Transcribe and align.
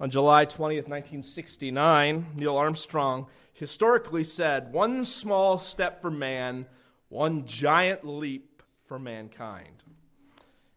On 0.00 0.10
July 0.10 0.46
20th, 0.46 0.86
1969, 0.86 2.26
Neil 2.36 2.56
Armstrong 2.56 3.26
historically 3.52 4.22
said, 4.22 4.72
One 4.72 5.04
small 5.04 5.58
step 5.58 6.00
for 6.00 6.10
man, 6.10 6.66
one 7.08 7.46
giant 7.46 8.04
leap 8.04 8.62
for 8.86 9.00
mankind. 9.00 9.82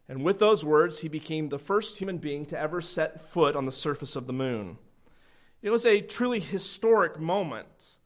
And 0.08 0.24
with 0.24 0.40
those 0.40 0.64
words, 0.64 1.00
he 1.00 1.08
became 1.08 1.48
the 1.48 1.58
first 1.58 1.98
human 1.98 2.18
being 2.18 2.46
to 2.46 2.58
ever 2.58 2.80
set 2.80 3.20
foot 3.20 3.54
on 3.54 3.64
the 3.64 3.72
surface 3.72 4.16
of 4.16 4.26
the 4.26 4.32
moon. 4.32 4.76
It 5.62 5.70
was 5.70 5.86
a 5.86 6.00
truly 6.00 6.40
historic 6.40 7.20
moment. 7.20 7.98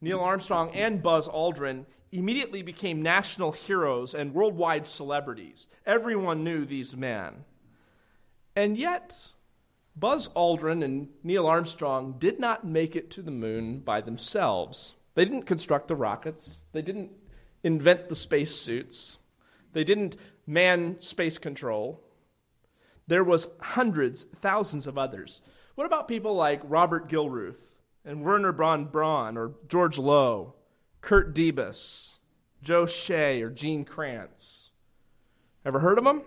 Neil 0.00 0.20
Armstrong 0.20 0.70
and 0.70 1.02
Buzz 1.02 1.26
Aldrin 1.26 1.86
immediately 2.12 2.62
became 2.62 3.02
national 3.02 3.50
heroes 3.50 4.14
and 4.14 4.32
worldwide 4.32 4.86
celebrities. 4.86 5.66
Everyone 5.84 6.44
knew 6.44 6.64
these 6.64 6.96
men. 6.96 7.44
And 8.54 8.76
yet, 8.76 9.32
Buzz 9.94 10.28
Aldrin 10.28 10.82
and 10.82 11.08
Neil 11.22 11.46
Armstrong 11.46 12.16
did 12.18 12.40
not 12.40 12.66
make 12.66 12.96
it 12.96 13.10
to 13.10 13.22
the 13.22 13.30
moon 13.30 13.80
by 13.80 14.00
themselves. 14.00 14.94
They 15.14 15.24
didn't 15.24 15.42
construct 15.42 15.88
the 15.88 15.96
rockets, 15.96 16.64
they 16.72 16.82
didn't 16.82 17.10
invent 17.62 18.08
the 18.08 18.16
spacesuits, 18.16 19.18
they 19.72 19.84
didn't 19.84 20.16
man 20.46 21.00
space 21.00 21.38
control. 21.38 22.02
There 23.06 23.24
was 23.24 23.48
hundreds, 23.60 24.24
thousands 24.24 24.86
of 24.86 24.96
others. 24.96 25.42
What 25.74 25.86
about 25.86 26.08
people 26.08 26.34
like 26.34 26.60
Robert 26.64 27.08
Gilruth 27.08 27.80
and 28.04 28.22
Wernher 28.22 28.52
von 28.52 28.86
Braun 28.86 29.36
or 29.36 29.54
George 29.68 29.98
Low, 29.98 30.54
Kurt 31.00 31.34
Debus, 31.34 32.18
Joe 32.62 32.86
Shea, 32.86 33.42
or 33.42 33.50
Gene 33.50 33.84
Kranz? 33.84 34.70
Ever 35.64 35.80
heard 35.80 35.98
of 35.98 36.04
them? 36.04 36.22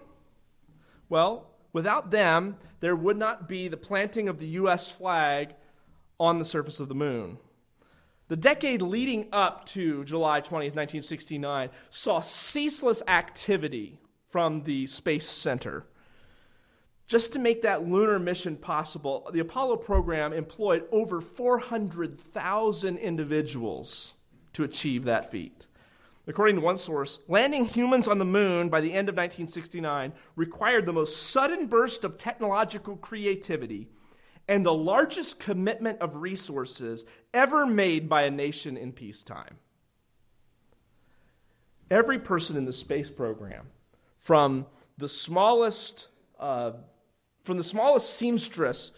Well, 1.09 1.54
without 1.75 2.09
them, 2.09 2.55
there 2.79 2.95
would 2.95 3.17
not 3.17 3.49
be 3.49 3.67
the 3.67 3.75
planting 3.75 4.29
of 4.29 4.39
the 4.39 4.47
U.S. 4.47 4.89
flag 4.89 5.53
on 6.17 6.39
the 6.39 6.45
surface 6.45 6.79
of 6.79 6.88
the 6.88 6.95
moon. 6.95 7.38
The 8.29 8.37
decade 8.37 8.81
leading 8.81 9.27
up 9.34 9.65
to 9.68 10.05
July 10.05 10.40
20th, 10.40 10.73
1969, 10.73 11.70
saw 11.90 12.21
ceaseless 12.21 13.03
activity 13.09 13.99
from 14.29 14.63
the 14.63 14.87
Space 14.87 15.27
Center. 15.27 15.85
Just 17.07 17.34
to 17.34 17.40
make 17.40 17.63
that 17.63 17.85
lunar 17.85 18.20
mission 18.20 18.55
possible, 18.55 19.29
the 19.34 19.41
Apollo 19.41 19.76
program 19.77 20.31
employed 20.31 20.85
over 20.93 21.20
400,000 21.20 22.98
individuals 22.98 24.13
to 24.53 24.63
achieve 24.63 25.03
that 25.03 25.29
feat. 25.29 25.68
According 26.27 26.55
to 26.55 26.62
one 26.62 26.77
source, 26.77 27.20
landing 27.27 27.65
humans 27.65 28.07
on 28.07 28.18
the 28.18 28.26
moon 28.26 28.70
by 28.70 28.81
the 28.81 28.93
end 28.93 29.09
of 29.09 29.15
1969 29.15 30.13
required 30.35 30.85
the 30.85 30.93
most 30.93 31.31
sudden 31.31 31.68
burst 31.68 32.04
of 32.04 32.18
technological 32.18 32.98
creativity 32.98 33.90
and 34.48 34.65
the 34.65 34.73
largest 34.73 35.40
commitment 35.40 35.99
of 36.01 36.18
resources 36.18 37.05
ever 37.34 37.65
made 37.65 38.09
by 38.09 38.23
a 38.23 38.31
nation 38.31 38.77
in 38.77 38.91
peacetime. 38.91 39.57
Every 41.91 42.20
person 42.20 42.57
in 42.57 42.65
the 42.65 42.73
space 42.73 43.12
program, 43.12 43.68
from 44.18 44.65
the 44.98 45.09
smallest, 45.09 46.07
uh, 46.40 46.71
from 47.43 47.57
the 47.57 47.63
smallest 47.63 48.15
seamstress 48.15 48.91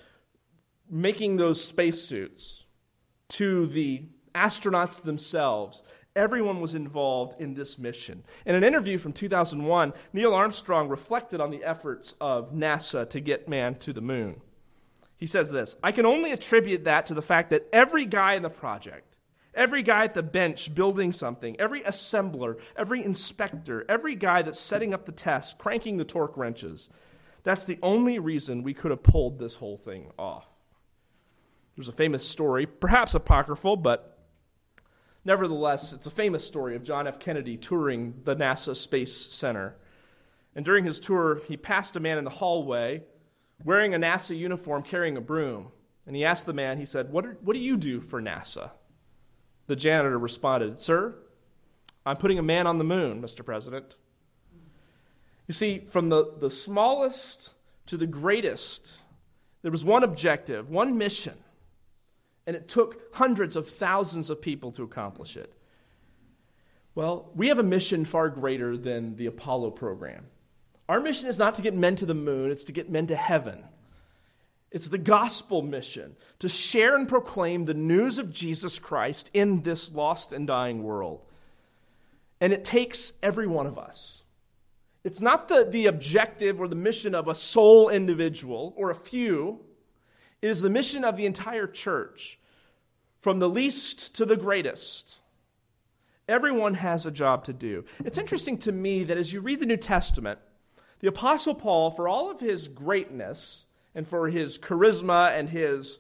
making 0.90 1.36
those 1.36 1.64
spacesuits 1.64 2.64
to 3.30 3.68
the 3.68 4.06
astronauts 4.34 5.02
themselves, 5.02 5.82
everyone 6.18 6.60
was 6.60 6.76
involved 6.76 7.40
in 7.40 7.54
this 7.54 7.78
mission. 7.78 8.24
In 8.46 8.56
an 8.56 8.64
interview 8.64 8.98
from 8.98 9.14
2001, 9.14 9.94
Neil 10.12 10.34
Armstrong 10.34 10.90
reflected 10.90 11.40
on 11.40 11.52
the 11.52 11.64
efforts 11.64 12.16
of 12.20 12.52
NASA 12.54 13.10
to 13.12 13.20
get 13.22 13.48
man 13.48 13.76
to 13.76 13.94
the 13.94 14.02
moon. 14.02 14.42
He 15.16 15.28
says 15.28 15.52
this 15.52 15.78
I 15.84 15.92
can 15.92 16.06
only 16.06 16.32
attribute 16.32 16.84
that 16.86 17.06
to 17.06 17.14
the 17.14 17.22
fact 17.22 17.52
that 17.52 17.68
every 17.72 18.06
guy 18.06 18.34
in 18.34 18.44
the 18.44 18.50
project, 18.50 19.16
every 19.54 19.84
guy 19.84 20.04
at 20.04 20.14
the 20.14 20.24
bench 20.24 20.74
building 20.74 21.14
something, 21.14 21.60
every 21.60 21.82
assembler, 21.82 22.60
every 22.76 23.04
inspector, 23.04 23.86
every 23.88 24.16
guy 24.16 24.42
that's 24.42 24.60
setting 24.60 24.94
up 24.94 25.06
the 25.06 25.12
tests, 25.12 25.56
cranking 25.58 25.98
the 25.98 26.06
torque 26.06 26.36
wrenches, 26.38 26.90
that's 27.44 27.66
the 27.66 27.80
only 27.82 28.20
reason 28.20 28.64
we 28.64 28.74
could 28.74 28.92
have 28.92 29.04
pulled 29.04 29.40
this 29.40 29.56
whole 29.56 29.78
thing 29.78 30.12
off. 30.20 30.48
There's 31.76 31.88
a 31.88 31.94
famous 31.94 32.28
story, 32.28 32.66
perhaps 32.66 33.14
apocryphal, 33.14 33.78
but 33.78 34.17
nevertheless, 35.26 35.94
it's 35.94 36.06
a 36.06 36.12
famous 36.12 36.46
story 36.46 36.76
of 36.76 36.84
John 36.84 37.08
F. 37.08 37.20
Kennedy 37.20 37.58
touring 37.58 38.22
the 38.24 38.36
NASA 38.36 38.76
Space 38.76 39.16
Center. 39.16 39.76
And 40.56 40.66
during 40.66 40.84
his 40.84 41.00
tour, 41.00 41.42
he 41.48 41.58
passed 41.58 41.96
a 41.96 42.00
man 42.00 42.18
in 42.18 42.24
the 42.24 42.30
hallway 42.30 43.04
wearing 43.64 43.94
a 43.94 44.00
NASA 44.00 44.38
uniform, 44.38 44.84
carrying 44.84 45.18
a 45.18 45.22
broom. 45.22 45.72
And 46.06 46.16
he 46.16 46.24
asked 46.24 46.46
the 46.46 46.54
man, 46.54 46.78
he 46.78 46.86
said, 46.86 47.12
What, 47.12 47.26
are, 47.26 47.38
what 47.42 47.54
do 47.54 47.60
you 47.60 47.78
do 47.78 48.00
for 48.00 48.22
NASA? 48.22 48.72
The 49.68 49.76
janitor 49.76 50.18
responded, 50.18 50.80
Sir, 50.80 51.16
I'm 52.06 52.18
putting 52.18 52.40
a 52.40 52.44
man 52.44 52.68
on 52.68 52.78
the 52.78 52.86
moon, 52.86 53.22
Mr. 53.22 53.46
President. 53.46 53.96
You 55.48 55.54
see, 55.54 55.80
from 55.80 56.10
the, 56.10 56.34
the 56.40 56.50
smallest 56.50 57.54
to 57.88 57.98
the 57.98 58.08
greatest, 58.08 59.00
there 59.62 59.72
was 59.72 59.84
one 59.84 60.04
objective, 60.04 60.70
one 60.70 60.98
mission, 60.98 61.36
and 62.48 62.56
it 62.56 62.70
took 62.70 63.14
hundreds 63.14 63.56
of 63.58 63.68
thousands 63.68 64.30
of 64.32 64.42
people 64.42 64.72
to 64.72 64.84
accomplish 64.84 65.36
it. 65.36 65.54
Well, 66.96 67.30
we 67.36 67.50
have 67.50 67.60
a 67.60 67.64
mission 67.64 68.06
far 68.06 68.30
greater 68.30 68.76
than 68.76 69.18
the 69.18 69.28
Apollo 69.28 69.72
program. 69.72 70.26
Our 70.90 71.02
mission 71.02 71.28
is 71.28 71.38
not 71.38 71.56
to 71.56 71.62
get 71.62 71.76
men 71.76 71.98
to 71.98 72.06
the 72.08 72.16
moon, 72.16 72.50
it's 72.50 72.64
to 72.64 72.72
get 72.72 72.90
men 72.90 73.08
to 73.08 73.16
heaven. 73.16 73.64
It's 74.72 74.88
the 74.88 74.98
gospel 74.98 75.62
mission 75.62 76.16
to 76.40 76.50
share 76.50 76.96
and 76.96 77.08
proclaim 77.08 77.66
the 77.66 77.74
news 77.74 78.18
of 78.18 78.34
Jesus 78.34 78.80
Christ 78.80 79.30
in 79.34 79.64
this 79.64 79.92
lost 79.92 80.34
and 80.34 80.48
dying 80.48 80.84
world. 80.84 81.22
And 82.40 82.54
it 82.54 82.66
takes 82.66 83.14
every 83.22 83.48
one 83.48 83.68
of 83.68 83.78
us. 83.78 84.24
It's 85.04 85.22
not 85.22 85.48
the, 85.48 85.68
the 85.70 85.86
objective 85.88 86.60
or 86.60 86.68
the 86.68 86.76
mission 86.76 87.16
of 87.16 87.28
a 87.28 87.36
sole 87.36 87.90
individual 87.90 88.74
or 88.76 88.90
a 88.90 88.96
few, 88.96 89.62
it 90.48 90.52
is 90.52 90.62
the 90.62 90.70
mission 90.70 91.04
of 91.04 91.18
the 91.18 91.26
entire 91.26 91.68
church, 91.68 92.40
from 93.20 93.40
the 93.40 93.50
least 93.50 94.16
to 94.16 94.26
the 94.26 94.38
greatest. 94.38 95.18
Everyone 96.26 96.76
has 96.76 97.06
a 97.06 97.12
job 97.12 97.44
to 97.46 97.54
do. 97.54 97.84
It's 98.06 98.18
interesting 98.18 98.58
to 98.60 98.72
me 98.72 99.04
that 99.04 99.18
as 99.18 99.34
you 99.34 99.42
read 99.42 99.60
the 99.60 99.66
New 99.66 99.76
Testament, 99.76 100.40
the 101.00 101.10
Apostle 101.10 101.54
Paul, 101.54 101.92
for 101.92 102.08
all 102.08 102.32
of 102.32 102.40
his 102.40 102.70
greatness 102.70 103.66
and 103.94 104.08
for 104.08 104.30
his 104.30 104.58
charisma 104.58 105.38
and 105.38 105.50
his 105.50 106.00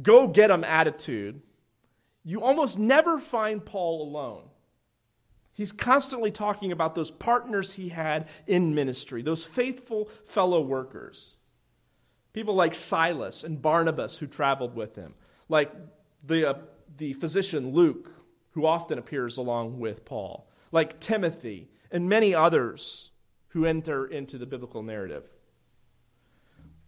go 0.00 0.28
get 0.28 0.50
'em 0.50 0.64
attitude, 0.64 1.42
you 2.24 2.42
almost 2.42 2.78
never 2.78 3.18
find 3.18 3.66
Paul 3.66 4.08
alone. 4.08 4.48
He's 5.52 5.72
constantly 5.72 6.30
talking 6.30 6.72
about 6.72 6.94
those 6.94 7.10
partners 7.10 7.74
he 7.74 7.90
had 7.90 8.30
in 8.46 8.74
ministry, 8.74 9.20
those 9.20 9.44
faithful 9.44 10.06
fellow 10.24 10.62
workers. 10.62 11.36
People 12.34 12.54
like 12.54 12.74
Silas 12.74 13.44
and 13.44 13.62
Barnabas 13.62 14.18
who 14.18 14.26
traveled 14.26 14.74
with 14.74 14.96
him, 14.96 15.14
like 15.48 15.72
the, 16.26 16.50
uh, 16.50 16.58
the 16.98 17.12
physician 17.14 17.72
Luke, 17.72 18.10
who 18.50 18.66
often 18.66 18.98
appears 18.98 19.36
along 19.36 19.78
with 19.78 20.04
Paul, 20.04 20.50
like 20.72 21.00
Timothy 21.00 21.68
and 21.90 22.08
many 22.08 22.34
others 22.34 23.12
who 23.48 23.64
enter 23.64 24.04
into 24.04 24.36
the 24.36 24.46
biblical 24.46 24.82
narrative. 24.82 25.24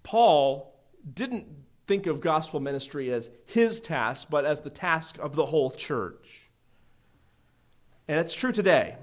Paul 0.02 0.74
didn't 1.14 1.46
think 1.86 2.06
of 2.06 2.20
gospel 2.20 2.58
ministry 2.58 3.12
as 3.12 3.30
his 3.44 3.80
task, 3.80 4.26
but 4.28 4.44
as 4.44 4.62
the 4.62 4.70
task 4.70 5.16
of 5.20 5.36
the 5.36 5.46
whole 5.46 5.70
church. 5.70 6.50
And 8.08 8.18
it's 8.18 8.34
true 8.34 8.52
today. 8.52 8.96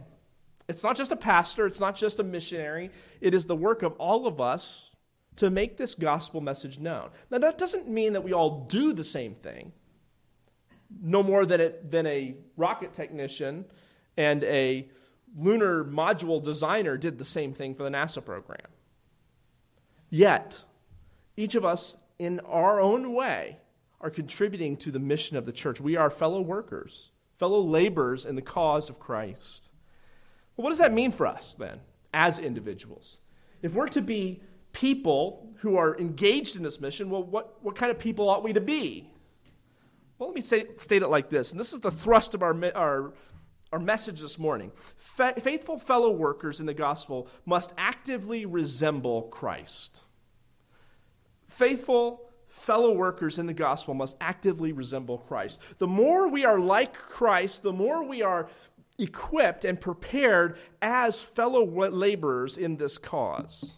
It's 0.68 0.84
not 0.84 0.98
just 0.98 1.14
a 1.14 1.18
pastor, 1.18 1.66
it's 1.66 1.80
not 1.80 1.96
just 1.96 2.20
a 2.20 2.24
missionary, 2.24 2.92
it 3.22 3.34
is 3.34 3.46
the 3.46 3.56
work 3.56 3.82
of 3.82 3.94
all 3.94 4.28
of 4.28 4.42
us 4.42 4.92
to 5.38 5.50
make 5.50 5.78
this 5.78 5.96
gospel 5.96 6.42
message 6.42 6.80
known. 6.80 7.10
Now, 7.32 7.40
that 7.40 7.58
doesn't 7.58 7.88
mean 7.88 8.14
that 8.14 8.24
we 8.24 8.34
all 8.34 8.66
do 8.66 8.94
the 8.94 9.04
same 9.04 9.36
thing, 9.36 9.72
no 11.02 11.24
more 11.24 11.46
than, 11.46 11.60
it, 11.60 11.92
than 11.92 12.06
a 12.06 12.36
rocket 12.56 12.94
technician 12.94 13.66
and 14.18 14.44
a 14.44 14.88
lunar 15.36 15.84
module 15.84 16.44
designer 16.44 16.98
did 16.98 17.18
the 17.18 17.26
same 17.26 17.54
thing 17.54 17.74
for 17.74 17.84
the 17.84 17.90
NASA 17.90 18.24
program. 18.24 18.68
Yet, 20.10 20.64
each 21.36 21.56
of 21.56 21.66
us, 21.66 21.96
in 22.20 22.40
our 22.42 22.80
own 22.80 23.14
way, 23.14 23.58
are 24.00 24.12
contributing 24.12 24.78
to 24.78 24.92
the 24.92 25.00
mission 25.00 25.38
of 25.38 25.46
the 25.46 25.52
church. 25.52 25.82
We 25.82 25.98
are 25.98 26.10
fellow 26.12 26.42
workers, 26.42 27.10
fellow 27.38 27.62
laborers 27.62 28.26
in 28.26 28.36
the 28.36 28.42
cause 28.42 28.90
of 28.90 29.00
Christ. 29.00 29.70
Well, 30.56 30.66
what 30.66 30.70
does 30.70 30.80
that 30.80 30.94
mean 30.94 31.12
for 31.12 31.26
us 31.26 31.56
then, 31.56 31.80
as 32.14 32.38
individuals? 32.38 33.18
If 33.64 33.74
we're 33.74 33.88
to 33.88 34.02
be 34.02 34.44
people 34.74 35.50
who 35.58 35.78
are 35.78 35.98
engaged 35.98 36.58
in 36.58 36.64
this 36.64 36.82
mission, 36.82 37.10
well, 37.10 37.24
what, 37.24 37.64
what 37.64 37.76
kind 37.76 37.90
of 37.92 37.98
people 37.98 38.30
ought 38.30 38.44
we 38.44 38.54
to 38.54 38.62
be? 38.62 39.10
Well, 40.18 40.30
let 40.30 40.36
me 40.36 40.42
say, 40.42 40.66
state 40.76 41.02
it 41.02 41.08
like 41.08 41.30
this, 41.30 41.52
and 41.52 41.60
this 41.60 41.74
is 41.74 41.80
the 41.80 41.92
thrust 41.92 42.34
of 42.34 42.44
our, 42.44 42.56
our 42.76 43.14
our 43.74 43.80
message 43.80 44.22
this 44.22 44.38
morning. 44.38 44.72
Fa- 44.98 45.34
faithful 45.40 45.80
fellow 45.80 46.12
workers 46.12 46.60
in 46.60 46.68
the 46.68 46.76
gospel 46.76 47.28
must 47.44 47.74
actively 47.76 48.46
resemble 48.46 49.24
Christ. 49.24 50.04
Faithful 51.48 52.30
fellow 52.48 52.94
workers 52.94 53.40
in 53.40 53.48
the 53.48 53.54
gospel 53.54 53.96
must 53.96 54.16
actively 54.22 54.74
resemble 54.74 55.18
Christ. 55.18 55.60
The 55.80 55.88
more 55.88 56.28
we 56.28 56.46
are 56.46 56.60
like 56.60 56.94
Christ, 56.94 57.64
the 57.64 57.74
more 57.74 58.04
we 58.08 58.22
are 58.22 58.48
equipped 59.00 59.66
and 59.66 59.82
prepared 59.82 60.60
as 60.80 61.24
fellow 61.24 61.66
laborers 61.66 62.58
in 62.58 62.78
this 62.78 63.00
cause. 63.00 63.74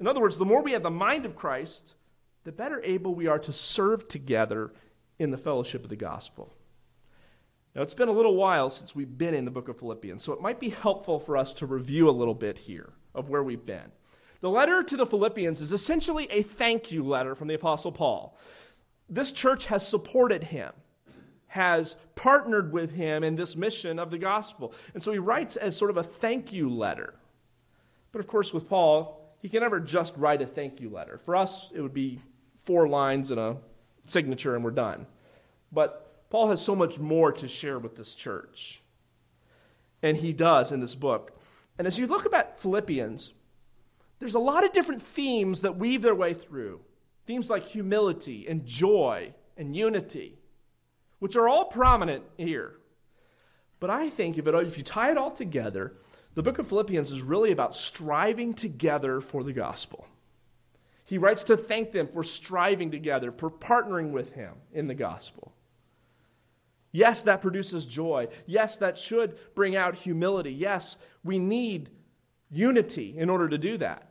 In 0.00 0.06
other 0.06 0.20
words, 0.20 0.38
the 0.38 0.44
more 0.44 0.62
we 0.62 0.72
have 0.72 0.82
the 0.82 0.90
mind 0.90 1.24
of 1.24 1.36
Christ, 1.36 1.96
the 2.44 2.52
better 2.52 2.80
able 2.82 3.14
we 3.14 3.26
are 3.26 3.38
to 3.40 3.52
serve 3.52 4.08
together 4.08 4.72
in 5.18 5.30
the 5.30 5.38
fellowship 5.38 5.82
of 5.82 5.90
the 5.90 5.96
gospel. 5.96 6.54
Now, 7.74 7.82
it's 7.82 7.94
been 7.94 8.08
a 8.08 8.12
little 8.12 8.34
while 8.34 8.70
since 8.70 8.94
we've 8.94 9.18
been 9.18 9.34
in 9.34 9.44
the 9.44 9.50
book 9.50 9.68
of 9.68 9.78
Philippians, 9.78 10.22
so 10.22 10.32
it 10.32 10.40
might 10.40 10.60
be 10.60 10.70
helpful 10.70 11.18
for 11.18 11.36
us 11.36 11.52
to 11.54 11.66
review 11.66 12.08
a 12.08 12.12
little 12.12 12.34
bit 12.34 12.58
here 12.58 12.92
of 13.14 13.28
where 13.28 13.42
we've 13.42 13.66
been. 13.66 13.92
The 14.40 14.50
letter 14.50 14.82
to 14.84 14.96
the 14.96 15.06
Philippians 15.06 15.60
is 15.60 15.72
essentially 15.72 16.26
a 16.30 16.42
thank 16.42 16.92
you 16.92 17.04
letter 17.04 17.34
from 17.34 17.48
the 17.48 17.54
Apostle 17.54 17.92
Paul. 17.92 18.38
This 19.08 19.32
church 19.32 19.66
has 19.66 19.86
supported 19.86 20.44
him, 20.44 20.72
has 21.48 21.96
partnered 22.14 22.72
with 22.72 22.92
him 22.92 23.24
in 23.24 23.36
this 23.36 23.56
mission 23.56 23.98
of 23.98 24.10
the 24.10 24.18
gospel. 24.18 24.72
And 24.94 25.02
so 25.02 25.12
he 25.12 25.18
writes 25.18 25.56
as 25.56 25.76
sort 25.76 25.90
of 25.90 25.96
a 25.96 26.02
thank 26.02 26.52
you 26.52 26.70
letter. 26.70 27.14
But 28.12 28.20
of 28.20 28.26
course, 28.26 28.54
with 28.54 28.68
Paul, 28.68 29.27
he 29.40 29.48
can 29.48 29.60
never 29.60 29.80
just 29.80 30.16
write 30.16 30.42
a 30.42 30.46
thank 30.46 30.80
you 30.80 30.90
letter. 30.90 31.18
For 31.18 31.36
us, 31.36 31.70
it 31.72 31.80
would 31.80 31.94
be 31.94 32.20
four 32.56 32.88
lines 32.88 33.30
and 33.30 33.40
a 33.40 33.56
signature, 34.04 34.54
and 34.54 34.64
we're 34.64 34.70
done. 34.70 35.06
But 35.72 36.28
Paul 36.30 36.50
has 36.50 36.62
so 36.62 36.74
much 36.74 36.98
more 36.98 37.32
to 37.32 37.48
share 37.48 37.78
with 37.78 37.96
this 37.96 38.14
church. 38.14 38.82
And 40.02 40.16
he 40.16 40.32
does 40.32 40.72
in 40.72 40.80
this 40.80 40.94
book. 40.94 41.38
And 41.78 41.86
as 41.86 41.98
you 41.98 42.06
look 42.06 42.26
about 42.26 42.58
Philippians, 42.58 43.34
there's 44.18 44.34
a 44.34 44.40
lot 44.40 44.64
of 44.64 44.72
different 44.72 45.02
themes 45.02 45.60
that 45.60 45.76
weave 45.76 46.02
their 46.02 46.14
way 46.14 46.34
through. 46.34 46.80
Themes 47.26 47.50
like 47.50 47.66
humility 47.66 48.48
and 48.48 48.66
joy 48.66 49.34
and 49.56 49.76
unity, 49.76 50.38
which 51.18 51.36
are 51.36 51.48
all 51.48 51.66
prominent 51.66 52.24
here. 52.36 52.74
But 53.80 53.90
I 53.90 54.08
think 54.08 54.38
if, 54.38 54.46
it, 54.46 54.54
if 54.54 54.76
you 54.76 54.84
tie 54.84 55.10
it 55.10 55.18
all 55.18 55.30
together, 55.30 55.94
the 56.38 56.42
book 56.44 56.60
of 56.60 56.68
Philippians 56.68 57.10
is 57.10 57.20
really 57.20 57.50
about 57.50 57.74
striving 57.74 58.54
together 58.54 59.20
for 59.20 59.42
the 59.42 59.52
gospel. 59.52 60.06
He 61.04 61.18
writes 61.18 61.42
to 61.42 61.56
thank 61.56 61.90
them 61.90 62.06
for 62.06 62.22
striving 62.22 62.92
together, 62.92 63.32
for 63.32 63.50
partnering 63.50 64.12
with 64.12 64.34
him 64.34 64.52
in 64.72 64.86
the 64.86 64.94
gospel. 64.94 65.52
Yes, 66.92 67.22
that 67.22 67.42
produces 67.42 67.86
joy. 67.86 68.28
Yes, 68.46 68.76
that 68.76 68.96
should 68.96 69.36
bring 69.56 69.74
out 69.74 69.96
humility. 69.96 70.52
Yes, 70.52 70.96
we 71.24 71.40
need 71.40 71.90
unity 72.48 73.18
in 73.18 73.30
order 73.30 73.48
to 73.48 73.58
do 73.58 73.76
that. 73.78 74.08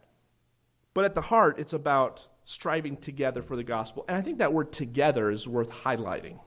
But 0.94 1.06
at 1.06 1.15
the 1.15 1.21
heart, 1.21 1.57
it's 1.59 1.71
about 1.71 2.27
striving 2.44 2.97
together 2.97 3.41
for 3.41 3.56
the 3.56 3.63
gospel. 3.63 4.03
And 4.09 4.18
I 4.18 4.21
think 4.21 4.39
that 4.39 4.51
word 4.51 4.74
together 4.74 5.31
is 5.31 5.47
worth 5.47 5.69
highlighting. 5.69 6.39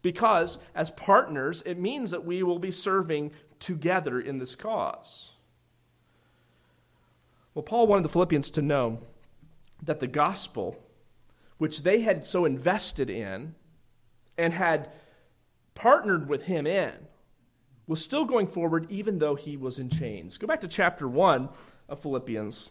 Because 0.00 0.58
as 0.74 0.90
partners, 0.92 1.62
it 1.66 1.78
means 1.78 2.12
that 2.12 2.24
we 2.24 2.42
will 2.42 2.58
be 2.58 2.70
serving 2.70 3.32
together 3.58 4.20
in 4.20 4.38
this 4.38 4.56
cause. 4.56 5.32
Well, 7.54 7.62
Paul 7.62 7.86
wanted 7.86 8.04
the 8.04 8.10
Philippians 8.10 8.50
to 8.52 8.62
know 8.62 9.00
that 9.82 10.00
the 10.00 10.06
gospel, 10.06 10.78
which 11.58 11.82
they 11.82 12.02
had 12.02 12.24
so 12.24 12.44
invested 12.44 13.10
in 13.10 13.54
and 14.36 14.52
had 14.52 14.90
partnered 15.74 16.28
with 16.28 16.44
him 16.44 16.66
in, 16.66 16.92
was 17.86 18.02
still 18.02 18.24
going 18.24 18.46
forward 18.46 18.86
even 18.90 19.18
though 19.18 19.34
he 19.34 19.56
was 19.56 19.78
in 19.78 19.88
chains. 19.88 20.38
Go 20.38 20.46
back 20.46 20.60
to 20.60 20.68
chapter 20.68 21.08
1 21.08 21.48
of 21.88 22.00
Philippians. 22.00 22.70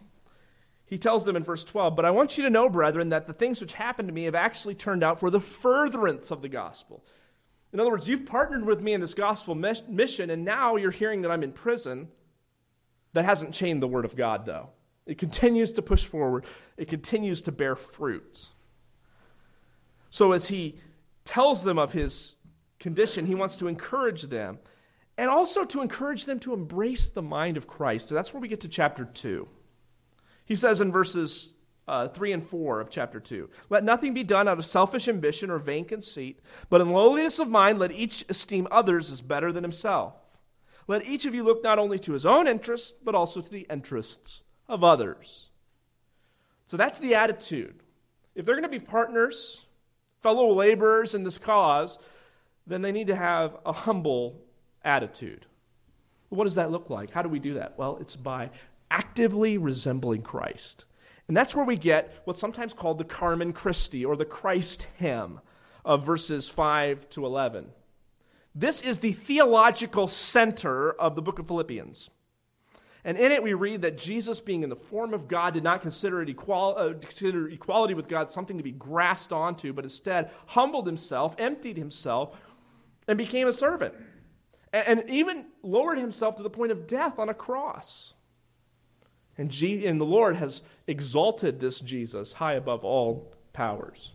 He 0.86 0.98
tells 0.98 1.26
them 1.26 1.36
in 1.36 1.44
verse 1.44 1.66
12, 1.66 1.96
But 1.96 2.06
I 2.06 2.12
want 2.12 2.38
you 2.38 2.44
to 2.44 2.50
know, 2.50 2.70
brethren, 2.70 3.10
that 3.10 3.28
the 3.28 3.34
things 3.34 3.60
which 3.60 3.74
happened 3.74 4.08
to 4.08 4.14
me 4.14 4.24
have 4.24 4.36
actually 4.36 4.76
turned 4.76 5.04
out 5.04 5.20
for 5.20 5.30
the 5.30 5.40
furtherance 5.40 6.32
of 6.32 6.42
the 6.42 6.50
gospel 6.50 7.04
in 7.74 7.80
other 7.80 7.92
words, 7.92 8.08
you've 8.08 8.26
partnered 8.26 8.66
with 8.66 8.82
me 8.82 8.94
in 8.94 9.02
this 9.02 9.14
gospel 9.14 9.56
mission, 9.56 10.30
and 10.30 10.46
now 10.46 10.76
you're 10.78 10.92
hearing 10.92 11.22
that 11.24 11.32
I'm 11.32 11.44
in 11.44 11.52
prison. 11.52 12.08
That 13.14 13.26
hasn't 13.26 13.54
changed 13.54 13.82
the 13.82 13.88
word 13.88 14.06
of 14.06 14.16
God, 14.16 14.46
though. 14.46 14.70
It 15.06 15.18
continues 15.18 15.72
to 15.74 15.82
push 15.82 16.06
forward, 16.06 16.46
it 16.78 16.88
continues 16.88 17.42
to 17.44 17.52
bear 17.52 17.76
fruit. 17.76 18.48
So, 20.10 20.32
as 20.32 20.48
he 20.48 20.80
tells 21.26 21.64
them 21.64 21.78
of 21.78 21.94
his 21.94 22.36
condition, 22.80 23.26
he 23.26 23.36
wants 23.36 23.58
to 23.58 23.68
encourage 23.68 24.24
them 24.24 24.60
and 25.18 25.30
also 25.30 25.66
to 25.66 25.82
encourage 25.82 26.26
them 26.26 26.40
to 26.40 26.54
embrace 26.54 27.10
the 27.10 27.22
mind 27.22 27.58
of 27.58 27.68
Christ. 27.68 28.10
that's 28.10 28.34
where 28.34 28.42
we 28.42 28.48
get 28.48 28.62
to 28.62 28.70
chapter 28.70 29.04
2. 29.04 29.48
He 30.46 30.56
says 30.56 30.80
in 30.80 30.92
verses 30.92 31.54
uh, 31.88 32.08
3 32.08 32.34
and 32.34 32.44
4 32.44 32.82
of 32.82 32.90
chapter 32.90 33.20
2. 33.20 33.50
Let 33.70 33.84
nothing 33.84 34.14
be 34.14 34.24
done 34.24 34.48
out 34.48 34.58
of 34.58 34.66
selfish 34.66 35.08
ambition 35.08 35.50
or 35.50 35.60
vain 35.60 35.86
conceit, 35.86 36.40
but 36.70 36.82
in 36.82 36.92
lowliness 36.92 37.40
of 37.40 37.50
mind, 37.50 37.80
let 37.80 37.92
each 37.92 38.26
esteem 38.30 38.68
others 38.72 39.12
as 39.12 39.22
better 39.22 39.52
than 39.52 39.64
himself. 39.64 40.16
Let 40.88 41.06
each 41.06 41.26
of 41.26 41.36
you 41.36 41.44
look 41.44 41.64
not 41.64 41.80
only 41.80 42.00
to 42.00 42.14
his 42.14 42.26
own 42.26 42.48
interests, 42.48 42.94
but 43.04 43.16
also 43.16 43.42
to 43.42 43.50
the 43.50 43.68
interests 43.70 44.44
of 44.68 44.84
others. 44.84 45.50
So 46.66 46.78
that's 46.78 47.00
the 47.00 47.16
attitude. 47.16 47.84
If 48.36 48.46
they're 48.46 48.56
going 48.56 48.64
to 48.64 48.70
be 48.70 48.80
partners, 48.80 49.66
fellow 50.22 50.54
laborers 50.54 51.16
in 51.16 51.24
this 51.24 51.38
cause, 51.38 51.98
then 52.66 52.82
they 52.82 52.92
need 52.92 53.08
to 53.08 53.16
have 53.16 53.58
a 53.66 53.72
humble 53.72 54.42
attitude. 54.84 55.46
What 56.30 56.44
does 56.44 56.56
that 56.56 56.72
look 56.72 56.90
like? 56.90 57.12
How 57.12 57.22
do 57.22 57.30
we 57.30 57.40
do 57.40 57.54
that? 57.56 57.78
Well, 57.78 57.98
it's 58.02 58.16
by 58.16 58.50
actively 58.92 59.58
resembling 59.58 60.22
Christ. 60.22 60.86
And 61.28 61.36
that's 61.36 61.56
where 61.56 61.66
we 61.66 61.78
get 61.78 62.22
what's 62.26 62.40
sometimes 62.40 62.74
called 62.74 62.98
the 62.98 63.04
Carmen 63.04 63.54
Christi 63.54 64.06
or 64.06 64.16
the 64.16 64.26
Christ 64.26 64.88
hymn 64.98 65.42
of 65.84 66.06
verses 66.06 66.50
5 66.50 67.10
to 67.10 67.26
11. 67.26 67.68
This 68.56 68.82
is 68.82 69.00
the 69.00 69.12
theological 69.12 70.08
center 70.08 70.92
of 70.92 71.16
the 71.16 71.22
book 71.22 71.40
of 71.40 71.48
Philippians. 71.48 72.10
And 73.04 73.18
in 73.18 73.32
it, 73.32 73.42
we 73.42 73.54
read 73.54 73.84
that 73.84 73.98
Jesus, 73.98 74.42
being 74.42 74.64
in 74.64 74.70
the 74.70 74.76
form 74.76 75.14
of 75.14 75.28
God, 75.28 75.54
did 75.54 75.64
not 75.64 75.82
consider, 75.82 76.22
equal, 76.24 76.76
uh, 76.78 76.94
consider 77.00 77.48
equality 77.48 77.94
with 77.94 78.10
God 78.10 78.30
something 78.30 78.58
to 78.58 78.64
be 78.64 78.72
grasped 78.72 79.32
onto, 79.32 79.72
but 79.72 79.86
instead 79.86 80.32
humbled 80.48 80.88
himself, 80.88 81.36
emptied 81.38 81.78
himself, 81.78 82.36
and 83.08 83.18
became 83.18 83.48
a 83.48 83.54
servant. 83.54 83.94
And, 84.74 85.00
and 85.00 85.10
even 85.10 85.46
lowered 85.64 86.00
himself 86.00 86.36
to 86.38 86.44
the 86.44 86.50
point 86.50 86.74
of 86.74 86.88
death 86.88 87.20
on 87.20 87.30
a 87.30 87.34
cross. 87.34 88.14
And, 89.38 89.50
G- 89.52 89.86
and 89.86 90.02
the 90.02 90.06
Lord 90.06 90.38
has 90.38 90.62
exalted 90.88 91.60
this 91.60 91.80
Jesus 91.80 92.34
high 92.34 92.54
above 92.54 92.84
all 92.84 93.34
powers. 93.54 94.14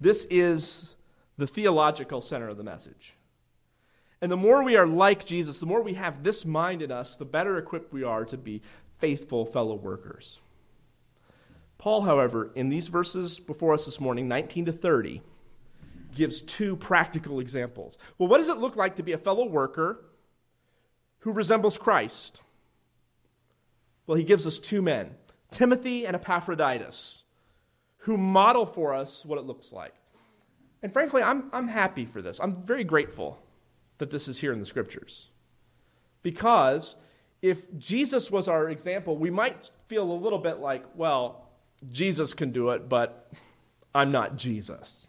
This 0.00 0.26
is 0.30 0.94
the 1.36 1.46
theological 1.46 2.20
center 2.20 2.48
of 2.48 2.56
the 2.56 2.64
message. 2.64 3.14
And 4.20 4.30
the 4.30 4.36
more 4.36 4.62
we 4.62 4.76
are 4.76 4.86
like 4.86 5.26
Jesus, 5.26 5.60
the 5.60 5.66
more 5.66 5.82
we 5.82 5.94
have 5.94 6.22
this 6.22 6.46
mind 6.46 6.80
in 6.80 6.92
us, 6.92 7.16
the 7.16 7.24
better 7.24 7.58
equipped 7.58 7.92
we 7.92 8.04
are 8.04 8.24
to 8.26 8.36
be 8.36 8.62
faithful 8.98 9.44
fellow 9.44 9.74
workers. 9.74 10.40
Paul, 11.76 12.02
however, 12.02 12.52
in 12.54 12.68
these 12.68 12.86
verses 12.86 13.40
before 13.40 13.74
us 13.74 13.84
this 13.84 14.00
morning, 14.00 14.28
19 14.28 14.66
to 14.66 14.72
30, 14.72 15.22
gives 16.14 16.40
two 16.42 16.76
practical 16.76 17.40
examples. 17.40 17.98
Well, 18.18 18.28
what 18.28 18.38
does 18.38 18.48
it 18.48 18.58
look 18.58 18.76
like 18.76 18.96
to 18.96 19.02
be 19.02 19.12
a 19.12 19.18
fellow 19.18 19.44
worker 19.44 20.04
who 21.20 21.32
resembles 21.32 21.76
Christ? 21.76 22.42
Well, 24.06 24.18
he 24.18 24.24
gives 24.24 24.46
us 24.46 24.58
two 24.58 24.82
men, 24.82 25.14
Timothy 25.50 26.06
and 26.06 26.16
Epaphroditus, 26.16 27.24
who 27.98 28.16
model 28.16 28.66
for 28.66 28.94
us 28.94 29.24
what 29.24 29.38
it 29.38 29.44
looks 29.44 29.72
like. 29.72 29.94
And 30.82 30.92
frankly, 30.92 31.22
I'm, 31.22 31.48
I'm 31.52 31.68
happy 31.68 32.04
for 32.04 32.20
this. 32.20 32.40
I'm 32.40 32.62
very 32.64 32.84
grateful 32.84 33.40
that 33.98 34.10
this 34.10 34.26
is 34.26 34.40
here 34.40 34.52
in 34.52 34.58
the 34.58 34.64
scriptures. 34.64 35.28
Because 36.22 36.96
if 37.40 37.72
Jesus 37.78 38.30
was 38.30 38.48
our 38.48 38.68
example, 38.68 39.16
we 39.16 39.30
might 39.30 39.70
feel 39.86 40.10
a 40.10 40.12
little 40.12 40.38
bit 40.38 40.58
like, 40.58 40.84
well, 40.96 41.48
Jesus 41.90 42.34
can 42.34 42.50
do 42.50 42.70
it, 42.70 42.88
but 42.88 43.32
I'm 43.94 44.10
not 44.10 44.36
Jesus. 44.36 45.06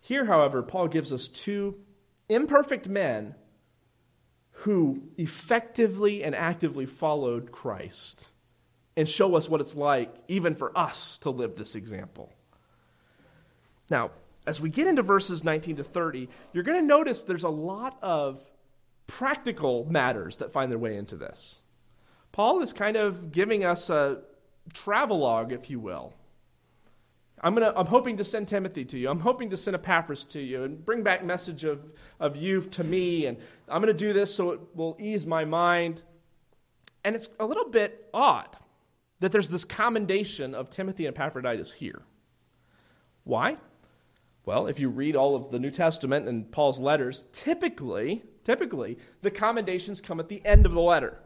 Here, 0.00 0.26
however, 0.26 0.62
Paul 0.62 0.88
gives 0.88 1.12
us 1.12 1.28
two 1.28 1.76
imperfect 2.28 2.88
men 2.88 3.34
who 4.58 5.02
effectively 5.18 6.22
and 6.22 6.34
actively 6.34 6.86
followed 6.86 7.50
Christ 7.50 8.28
and 8.96 9.08
show 9.08 9.34
us 9.34 9.48
what 9.48 9.60
it's 9.60 9.74
like, 9.74 10.14
even 10.28 10.54
for 10.54 10.76
us, 10.78 11.18
to 11.18 11.30
live 11.30 11.56
this 11.56 11.74
example. 11.74 12.32
Now, 13.90 14.12
as 14.46 14.60
we 14.60 14.70
get 14.70 14.86
into 14.86 15.02
verses 15.02 15.42
19 15.42 15.76
to 15.76 15.84
30, 15.84 16.28
you're 16.52 16.62
going 16.62 16.80
to 16.80 16.86
notice 16.86 17.24
there's 17.24 17.44
a 17.44 17.48
lot 17.48 17.98
of 18.02 18.40
practical 19.06 19.86
matters 19.90 20.36
that 20.36 20.52
find 20.52 20.70
their 20.70 20.78
way 20.78 20.96
into 20.96 21.16
this. 21.16 21.60
Paul 22.32 22.60
is 22.62 22.72
kind 22.72 22.96
of 22.96 23.32
giving 23.32 23.64
us 23.64 23.90
a 23.90 24.22
travelogue, 24.72 25.52
if 25.52 25.70
you 25.70 25.80
will, 25.80 26.14
I'm, 27.44 27.52
gonna, 27.52 27.74
I'm 27.76 27.86
hoping 27.86 28.16
to 28.16 28.24
send 28.24 28.48
Timothy 28.48 28.86
to 28.86 28.98
you. 28.98 29.10
I'm 29.10 29.20
hoping 29.20 29.50
to 29.50 29.56
send 29.58 29.74
Epaphras 29.74 30.24
to 30.24 30.40
you 30.40 30.64
and 30.64 30.82
bring 30.82 31.02
back 31.02 31.22
message 31.22 31.64
of, 31.64 31.92
of 32.18 32.38
you 32.38 32.62
to 32.62 32.82
me. 32.82 33.26
And 33.26 33.36
I'm 33.68 33.82
going 33.82 33.94
to 33.94 33.98
do 33.98 34.14
this 34.14 34.34
so 34.34 34.52
it 34.52 34.60
will 34.74 34.96
ease 34.98 35.26
my 35.26 35.44
mind. 35.44 36.02
And 37.04 37.14
it's 37.14 37.28
a 37.38 37.44
little 37.44 37.68
bit 37.68 38.08
odd 38.14 38.56
that 39.20 39.30
there's 39.30 39.50
this 39.50 39.62
commendation 39.62 40.54
of 40.54 40.70
Timothy 40.70 41.04
and 41.04 41.14
Epaphroditus 41.14 41.74
here. 41.74 42.00
Why? 43.24 43.58
Well, 44.46 44.66
if 44.66 44.80
you 44.80 44.88
read 44.88 45.14
all 45.14 45.36
of 45.36 45.50
the 45.50 45.58
New 45.58 45.70
Testament 45.70 46.26
and 46.26 46.50
Paul's 46.50 46.80
letters, 46.80 47.26
typically, 47.32 48.22
typically, 48.44 48.96
the 49.20 49.30
commendations 49.30 50.00
come 50.00 50.18
at 50.18 50.30
the 50.30 50.44
end 50.46 50.64
of 50.64 50.72
the 50.72 50.80
letter. 50.80 51.20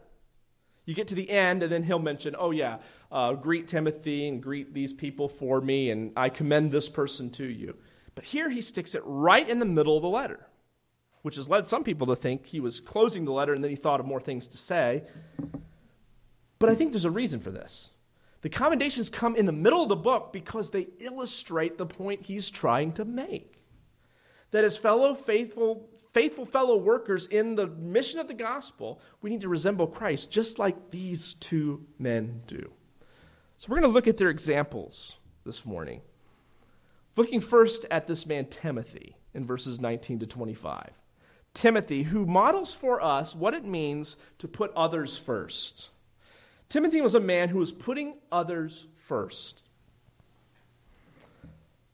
You 0.89 0.95
get 0.95 1.09
to 1.09 1.15
the 1.15 1.29
end, 1.29 1.61
and 1.61 1.71
then 1.71 1.83
he'll 1.83 1.99
mention, 1.99 2.35
oh, 2.35 2.49
yeah, 2.49 2.79
uh, 3.11 3.33
greet 3.33 3.67
Timothy 3.67 4.27
and 4.27 4.41
greet 4.41 4.73
these 4.73 4.91
people 4.91 5.29
for 5.29 5.61
me, 5.61 5.91
and 5.91 6.11
I 6.17 6.29
commend 6.29 6.71
this 6.71 6.89
person 6.89 7.29
to 7.33 7.45
you. 7.45 7.75
But 8.15 8.23
here 8.23 8.49
he 8.49 8.59
sticks 8.59 8.95
it 8.95 9.03
right 9.05 9.47
in 9.47 9.59
the 9.59 9.67
middle 9.67 9.95
of 9.95 10.01
the 10.01 10.09
letter, 10.09 10.47
which 11.21 11.35
has 11.35 11.47
led 11.47 11.67
some 11.67 11.83
people 11.83 12.07
to 12.07 12.15
think 12.15 12.47
he 12.47 12.59
was 12.59 12.79
closing 12.79 13.23
the 13.23 13.31
letter 13.31 13.53
and 13.53 13.63
then 13.63 13.69
he 13.69 13.75
thought 13.75 13.99
of 13.99 14.07
more 14.07 14.19
things 14.19 14.47
to 14.47 14.57
say. 14.57 15.03
But 16.57 16.69
I 16.69 16.75
think 16.75 16.91
there's 16.91 17.05
a 17.05 17.11
reason 17.11 17.39
for 17.39 17.51
this. 17.51 17.91
The 18.41 18.49
commendations 18.49 19.11
come 19.11 19.35
in 19.35 19.45
the 19.45 19.51
middle 19.51 19.83
of 19.83 19.89
the 19.89 19.95
book 19.95 20.33
because 20.33 20.71
they 20.71 20.87
illustrate 20.97 21.77
the 21.77 21.85
point 21.85 22.23
he's 22.23 22.49
trying 22.49 22.93
to 22.93 23.05
make. 23.05 23.61
That 24.49 24.63
his 24.63 24.75
fellow 24.75 25.13
faithful, 25.13 25.87
faithful 26.19 26.45
fellow 26.45 26.75
workers 26.75 27.27
in 27.27 27.55
the 27.55 27.65
mission 27.65 28.19
of 28.19 28.27
the 28.27 28.33
gospel, 28.33 28.99
we 29.21 29.29
need 29.29 29.39
to 29.39 29.47
resemble 29.47 29.87
Christ 29.87 30.29
just 30.29 30.59
like 30.59 30.91
these 30.91 31.35
two 31.35 31.85
men 31.97 32.41
do. 32.45 32.73
So 33.57 33.69
we're 33.69 33.79
going 33.79 33.89
to 33.89 33.93
look 33.93 34.05
at 34.05 34.17
their 34.17 34.29
examples 34.29 35.17
this 35.45 35.65
morning. 35.65 36.01
Looking 37.15 37.39
first 37.39 37.85
at 37.89 38.05
this 38.05 38.25
man 38.25 38.47
Timothy 38.47 39.15
in 39.33 39.45
verses 39.45 39.79
19 39.79 40.19
to 40.19 40.27
25. 40.27 40.89
Timothy, 41.53 42.03
who 42.03 42.25
models 42.25 42.75
for 42.75 43.01
us 43.01 43.33
what 43.33 43.53
it 43.53 43.63
means 43.63 44.17
to 44.39 44.47
put 44.49 44.73
others 44.75 45.17
first. 45.17 45.89
Timothy 46.67 46.99
was 46.99 47.15
a 47.15 47.21
man 47.21 47.47
who 47.47 47.59
was 47.59 47.71
putting 47.71 48.15
others 48.29 48.87
first. 48.95 49.63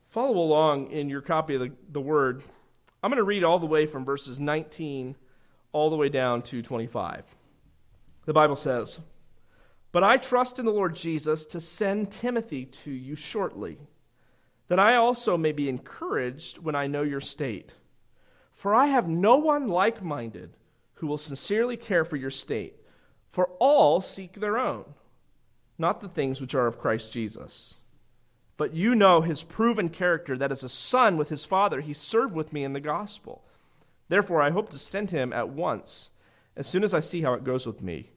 Follow 0.03 0.39
along 0.39 0.89
in 0.89 1.10
your 1.10 1.22
copy 1.22 1.53
of 1.53 1.62
the, 1.62 1.72
the 1.91 2.01
word. 2.01 2.41
I'm 3.04 3.12
going 3.12 3.18
to 3.18 3.24
read 3.24 3.44
all 3.44 3.60
the 3.60 3.66
way 3.66 3.86
from 3.86 4.06
verses 4.06 4.40
19 4.40 5.16
all 5.72 5.90
the 5.90 5.98
way 5.98 6.10
down 6.10 6.42
to 6.42 6.62
25. 6.62 7.25
The 8.25 8.34
Bible 8.34 8.56
says, 8.56 9.00
But 9.92 10.04
I 10.04 10.18
trust 10.18 10.58
in 10.58 10.66
the 10.66 10.72
Lord 10.72 10.96
Jesus 10.96 11.46
to 11.48 11.60
send 11.60 12.12
Timothy 12.12 12.66
to 12.66 12.92
you 12.92 13.14
shortly, 13.16 13.78
that 14.68 14.80
I 14.80 14.96
also 14.96 15.38
may 15.38 15.52
be 15.52 15.70
encouraged 15.70 16.60
when 16.60 16.75
I 16.75 16.88
know 16.88 17.04
your 17.04 17.22
state. 17.22 17.74
For 18.52 18.74
I 18.74 18.88
have 18.88 19.08
no 19.08 19.38
one 19.38 19.68
like 19.68 20.02
minded 20.02 20.56
who 20.96 21.08
will 21.08 21.18
sincerely 21.18 21.78
care 21.78 22.06
for 22.06 22.16
your 22.16 22.32
state. 22.32 22.78
For 23.28 23.50
all 23.60 24.00
seek 24.00 24.34
their 24.34 24.58
own, 24.58 24.86
not 25.78 26.00
the 26.00 26.08
things 26.08 26.40
which 26.40 26.56
are 26.56 26.68
of 26.68 26.80
Christ 26.80 27.12
Jesus. 27.12 27.75
But 28.57 28.74
you 28.74 28.95
know 28.95 29.21
his 29.21 29.43
proven 29.43 29.89
character, 29.89 30.38
that 30.38 30.51
as 30.51 30.63
a 30.63 30.69
son 30.69 31.17
with 31.17 31.29
his 31.29 31.45
father, 31.45 31.81
he 31.81 31.93
served 31.93 32.33
with 32.33 32.53
me 32.53 32.63
in 32.63 32.74
the 32.74 32.79
gospel. 32.79 33.43
Therefore, 34.07 34.41
I 34.41 34.51
hope 34.51 34.69
to 34.69 34.77
send 34.77 35.12
him 35.12 35.33
at 35.33 35.50
once, 35.50 36.12
as 36.55 36.67
soon 36.67 36.83
as 36.83 36.93
I 36.93 37.00
see 37.00 37.21
how 37.21 37.33
it 37.33 37.43
goes 37.43 37.67
with 37.67 37.81
me. 37.81 38.12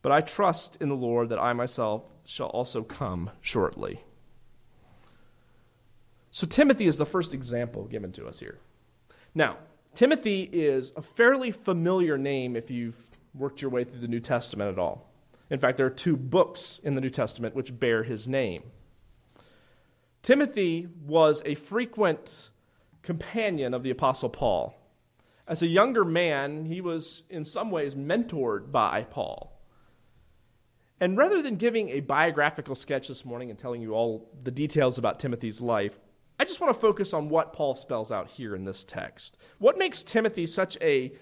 But 0.00 0.12
I 0.12 0.20
trust 0.20 0.76
in 0.80 0.88
the 0.88 0.94
Lord 0.94 1.28
that 1.30 1.40
I 1.40 1.52
myself 1.54 2.14
shall 2.24 2.48
also 2.48 2.82
come 2.82 3.30
shortly. 3.40 4.04
So, 6.30 6.46
Timothy 6.46 6.86
is 6.86 6.98
the 6.98 7.06
first 7.06 7.34
example 7.34 7.84
given 7.86 8.12
to 8.12 8.28
us 8.28 8.38
here. 8.38 8.58
Now, 9.34 9.56
Timothy 9.94 10.42
is 10.52 10.92
a 10.94 11.02
fairly 11.02 11.50
familiar 11.50 12.16
name 12.16 12.54
if 12.54 12.70
you've 12.70 13.08
worked 13.34 13.60
your 13.60 13.70
way 13.72 13.82
through 13.82 14.00
the 14.00 14.08
New 14.08 14.20
Testament 14.20 14.70
at 14.70 14.78
all. 14.78 15.10
In 15.50 15.58
fact, 15.58 15.78
there 15.78 15.86
are 15.86 15.90
two 15.90 16.16
books 16.16 16.80
in 16.84 16.94
the 16.94 17.00
New 17.00 17.10
Testament 17.10 17.56
which 17.56 17.76
bear 17.78 18.04
his 18.04 18.28
name. 18.28 18.62
Timothy 20.22 20.88
was 21.04 21.42
a 21.44 21.54
frequent 21.54 22.50
companion 23.02 23.74
of 23.74 23.82
the 23.82 23.90
Apostle 23.90 24.28
Paul. 24.28 24.74
As 25.46 25.62
a 25.62 25.66
younger 25.66 26.04
man, 26.04 26.66
he 26.66 26.80
was 26.80 27.22
in 27.30 27.44
some 27.44 27.70
ways 27.70 27.94
mentored 27.94 28.70
by 28.70 29.04
Paul. 29.04 29.58
And 31.00 31.16
rather 31.16 31.40
than 31.40 31.56
giving 31.56 31.90
a 31.90 32.00
biographical 32.00 32.74
sketch 32.74 33.08
this 33.08 33.24
morning 33.24 33.50
and 33.50 33.58
telling 33.58 33.80
you 33.80 33.94
all 33.94 34.28
the 34.42 34.50
details 34.50 34.98
about 34.98 35.20
Timothy's 35.20 35.60
life, 35.60 35.98
I 36.40 36.44
just 36.44 36.60
want 36.60 36.74
to 36.74 36.80
focus 36.80 37.14
on 37.14 37.28
what 37.28 37.52
Paul 37.52 37.74
spells 37.74 38.12
out 38.12 38.28
here 38.28 38.54
in 38.54 38.64
this 38.64 38.84
text. 38.84 39.38
What 39.58 39.78
makes 39.78 40.02
Timothy 40.02 40.46
such 40.46 40.76
a 40.80 41.12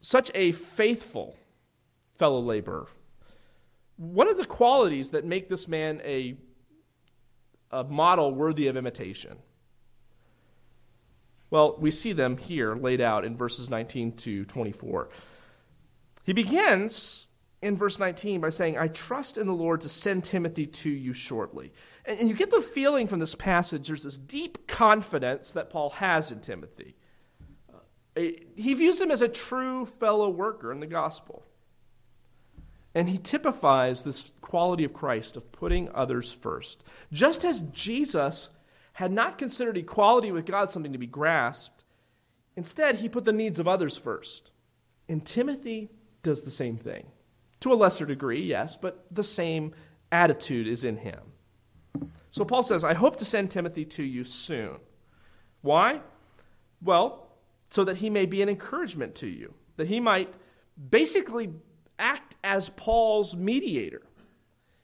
such 0.00 0.30
a 0.34 0.52
faithful 0.52 1.36
fellow 2.16 2.40
laborer. 2.40 2.86
What 3.96 4.28
are 4.28 4.34
the 4.34 4.44
qualities 4.44 5.10
that 5.10 5.24
make 5.24 5.48
this 5.48 5.66
man 5.66 6.00
a, 6.04 6.36
a 7.70 7.84
model 7.84 8.34
worthy 8.34 8.66
of 8.66 8.76
imitation? 8.76 9.38
Well, 11.50 11.76
we 11.78 11.90
see 11.90 12.12
them 12.12 12.36
here 12.36 12.74
laid 12.74 13.00
out 13.00 13.24
in 13.24 13.36
verses 13.36 13.70
19 13.70 14.12
to 14.16 14.44
24. 14.44 15.08
He 16.24 16.32
begins 16.34 17.26
in 17.62 17.76
verse 17.76 17.98
19 17.98 18.40
by 18.40 18.50
saying, 18.50 18.76
I 18.76 18.88
trust 18.88 19.38
in 19.38 19.46
the 19.46 19.54
Lord 19.54 19.80
to 19.80 19.88
send 19.88 20.24
Timothy 20.24 20.66
to 20.66 20.90
you 20.90 21.12
shortly. 21.12 21.72
And, 22.04 22.28
you 22.28 22.34
get 22.34 22.50
the 22.50 22.60
feeling 22.60 23.06
from 23.06 23.18
this 23.18 23.34
passage 23.34 23.88
there's 23.88 24.02
this 24.02 24.16
deep 24.16 24.66
confidence 24.66 25.52
that 25.52 25.70
Paul 25.70 25.90
has 25.90 26.30
in 26.30 26.40
Timothy 26.40 26.94
uh, 28.18 28.22
he 28.56 28.74
views 28.74 29.00
him 29.00 29.10
as 29.10 29.22
a 29.22 29.28
true 29.28 29.86
fellow 29.86 30.28
worker 30.28 30.72
in 30.72 30.80
the 30.80 30.86
gospel. 30.86 31.44
And 32.94 33.08
he 33.08 33.18
typifies 33.18 34.04
this 34.04 34.32
quality 34.48 34.82
of 34.82 34.94
Christ 34.94 35.36
of 35.36 35.52
putting 35.52 35.90
others 35.94 36.32
first. 36.32 36.82
Just 37.12 37.44
as 37.44 37.60
Jesus 37.60 38.48
had 38.94 39.12
not 39.12 39.36
considered 39.36 39.76
equality 39.76 40.32
with 40.32 40.46
God 40.46 40.70
something 40.70 40.92
to 40.92 40.98
be 40.98 41.06
grasped, 41.06 41.84
instead, 42.56 42.96
he 42.96 43.10
put 43.10 43.26
the 43.26 43.32
needs 43.32 43.60
of 43.60 43.68
others 43.68 43.98
first. 43.98 44.52
And 45.06 45.24
Timothy 45.24 45.90
does 46.22 46.42
the 46.42 46.50
same 46.50 46.78
thing. 46.78 47.06
To 47.60 47.72
a 47.72 47.74
lesser 47.74 48.06
degree, 48.06 48.42
yes, 48.42 48.74
but 48.74 49.04
the 49.10 49.22
same 49.22 49.74
attitude 50.10 50.66
is 50.66 50.82
in 50.82 50.96
him. 50.96 51.20
So 52.30 52.46
Paul 52.46 52.62
says, 52.62 52.84
I 52.84 52.94
hope 52.94 53.16
to 53.16 53.26
send 53.26 53.50
Timothy 53.50 53.84
to 53.84 54.02
you 54.02 54.24
soon. 54.24 54.78
Why? 55.60 56.00
Well, 56.80 57.28
so 57.68 57.84
that 57.84 57.98
he 57.98 58.08
may 58.08 58.24
be 58.24 58.40
an 58.40 58.48
encouragement 58.48 59.14
to 59.16 59.26
you, 59.26 59.52
that 59.76 59.88
he 59.88 60.00
might 60.00 60.32
basically 60.90 61.50
act 61.98 62.34
as 62.42 62.70
Paul's 62.70 63.36
mediator. 63.36 64.02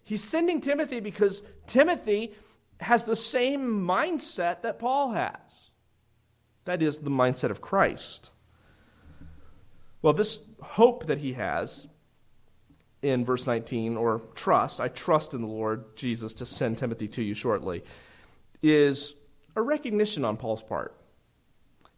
He's 0.05 0.23
sending 0.23 0.61
Timothy 0.61 1.01
because 1.01 1.43
Timothy 1.67 2.35
has 2.81 3.05
the 3.05 3.17
same 3.17 3.87
mindset 3.87 4.63
that 4.63 4.79
Paul 4.79 5.13
has. 5.13 5.71
That 6.65 6.83
is 6.83 7.01
the 7.01 7.11
mindset 7.11 7.51
of 7.51 7.61
Christ. 7.61 8.31
Well, 10.03 10.13
this 10.13 10.41
hope 10.61 11.07
that 11.07 11.19
he 11.19 11.33
has 11.35 11.87
in 13.03 13.25
verse 13.25 13.47
19, 13.47 13.97
or 13.97 14.23
trust, 14.35 14.81
I 14.81 14.89
trust 14.89 15.35
in 15.35 15.43
the 15.43 15.47
Lord 15.47 15.97
Jesus 15.97 16.35
to 16.35 16.47
send 16.47 16.79
Timothy 16.79 17.09
to 17.09 17.23
you 17.23 17.35
shortly, 17.35 17.85
is 18.63 19.15
a 19.57 19.63
recognition 19.63 20.25
on 20.25 20.39
Paul's 20.39 20.63
part 20.63 20.97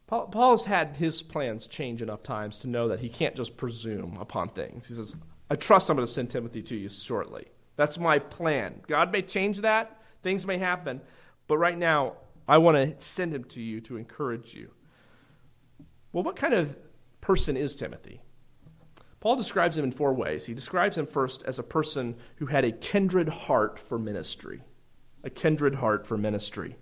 Paul, 0.07 0.29
Paul's 0.29 0.65
had 0.65 0.97
his 0.97 1.23
plans 1.23 1.67
change 1.67 2.01
enough 2.01 2.23
times 2.23 2.61
to 2.61 2.69
know 2.69 2.89
that 2.89 3.01
he 3.01 3.09
can't 3.09 3.35
just 3.35 3.57
presume 3.57 4.19
upon 4.21 4.49
things. 4.49 4.87
He 4.87 4.95
says, 4.95 5.17
I 5.51 5.57
trust 5.57 5.91
I'm 5.91 5.97
going 5.97 6.07
to 6.07 6.13
send 6.13 6.31
Timothy 6.31 6.63
to 6.63 6.77
you 6.77 6.89
shortly. 6.89 7.47
That's 7.77 7.99
my 7.99 8.19
plan. 8.19 8.81
God 8.87 9.13
may 9.13 9.23
change 9.23 9.61
that, 9.61 10.01
things 10.23 10.47
may 10.47 10.59
happen, 10.59 11.01
but 11.47 11.59
right 11.59 11.77
now, 11.77 12.15
I 12.49 12.59
want 12.59 12.77
to 12.77 13.05
send 13.05 13.35
him 13.35 13.45
to 13.45 13.61
you 13.61 13.81
to 13.83 13.97
encourage 13.97 14.55
you. 14.55 14.71
Well, 16.13 16.25
what 16.25 16.37
kind 16.37 16.55
of 16.55 16.77
person 17.21 17.57
is 17.57 17.75
Timothy? 17.75 18.23
Paul 19.21 19.37
describes 19.37 19.77
him 19.77 19.85
in 19.85 19.93
four 19.93 20.15
ways. 20.15 20.47
He 20.47 20.55
describes 20.55 20.97
him 20.97 21.07
first 21.07 21.43
as 21.45 21.59
a 21.59 21.65
person 21.65 22.17
who 22.37 22.47
had 22.47 22.65
a 22.65 22.73
kindred 22.73 23.29
heart 23.29 23.79
for 23.79 23.99
ministry. 23.99 24.63
A 25.25 25.31
kindred 25.31 25.75
heart 25.75 26.07
for 26.07 26.17
ministry. 26.17 26.77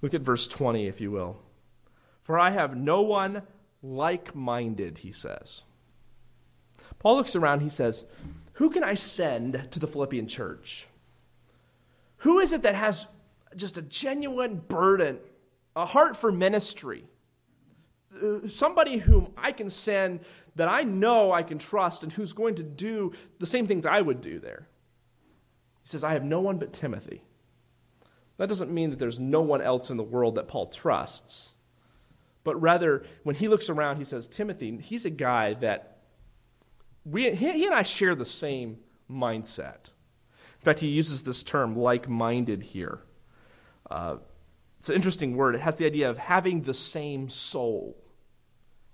Look 0.00 0.14
at 0.14 0.22
verse 0.22 0.48
20, 0.48 0.86
if 0.86 1.00
you 1.00 1.10
will. 1.10 1.36
For 2.22 2.38
I 2.38 2.50
have 2.50 2.76
no 2.76 3.02
one 3.02 3.42
like 3.82 4.34
minded, 4.34 4.98
he 4.98 5.12
says. 5.12 5.64
Paul 6.98 7.16
looks 7.16 7.36
around, 7.36 7.60
he 7.60 7.68
says, 7.68 8.06
Who 8.54 8.70
can 8.70 8.84
I 8.84 8.94
send 8.94 9.68
to 9.72 9.78
the 9.78 9.86
Philippian 9.86 10.28
church? 10.28 10.86
Who 12.18 12.38
is 12.38 12.52
it 12.52 12.62
that 12.62 12.74
has 12.74 13.06
just 13.56 13.78
a 13.78 13.82
genuine 13.82 14.56
burden, 14.56 15.18
a 15.76 15.86
heart 15.86 16.16
for 16.16 16.32
ministry? 16.32 17.04
Uh, 18.22 18.46
somebody 18.46 18.98
whom 18.98 19.32
I 19.36 19.52
can 19.52 19.70
send 19.70 20.20
that 20.56 20.68
I 20.68 20.82
know 20.82 21.32
I 21.32 21.42
can 21.42 21.58
trust 21.58 22.04
and 22.04 22.12
who's 22.12 22.32
going 22.32 22.54
to 22.56 22.62
do 22.62 23.12
the 23.40 23.46
same 23.46 23.66
things 23.66 23.86
I 23.86 24.00
would 24.00 24.20
do 24.20 24.38
there. 24.38 24.68
He 25.82 25.88
says, 25.88 26.04
I 26.04 26.12
have 26.12 26.24
no 26.24 26.40
one 26.40 26.58
but 26.58 26.72
Timothy. 26.72 27.22
That 28.36 28.48
doesn't 28.48 28.72
mean 28.72 28.90
that 28.90 28.98
there's 28.98 29.18
no 29.18 29.42
one 29.42 29.60
else 29.60 29.90
in 29.90 29.96
the 29.96 30.02
world 30.02 30.36
that 30.36 30.48
Paul 30.48 30.66
trusts. 30.66 31.52
But 32.44 32.60
rather, 32.60 33.04
when 33.22 33.34
he 33.34 33.48
looks 33.48 33.68
around, 33.68 33.96
he 33.96 34.04
says, 34.04 34.28
Timothy, 34.28 34.76
he's 34.78 35.04
a 35.04 35.10
guy 35.10 35.54
that 35.54 35.93
we, 37.04 37.34
he, 37.34 37.64
and 37.66 37.74
I 37.74 37.82
share 37.82 38.14
the 38.14 38.24
same 38.24 38.78
mindset. 39.10 39.90
In 40.60 40.64
fact, 40.64 40.80
he 40.80 40.88
uses 40.88 41.22
this 41.22 41.42
term, 41.42 41.76
like 41.76 42.08
minded, 42.08 42.62
here. 42.62 43.00
Uh, 43.90 44.16
it's 44.78 44.88
an 44.88 44.96
interesting 44.96 45.36
word. 45.36 45.54
It 45.54 45.60
has 45.60 45.76
the 45.76 45.86
idea 45.86 46.10
of 46.10 46.18
having 46.18 46.62
the 46.62 46.74
same 46.74 47.28
soul. 47.28 47.96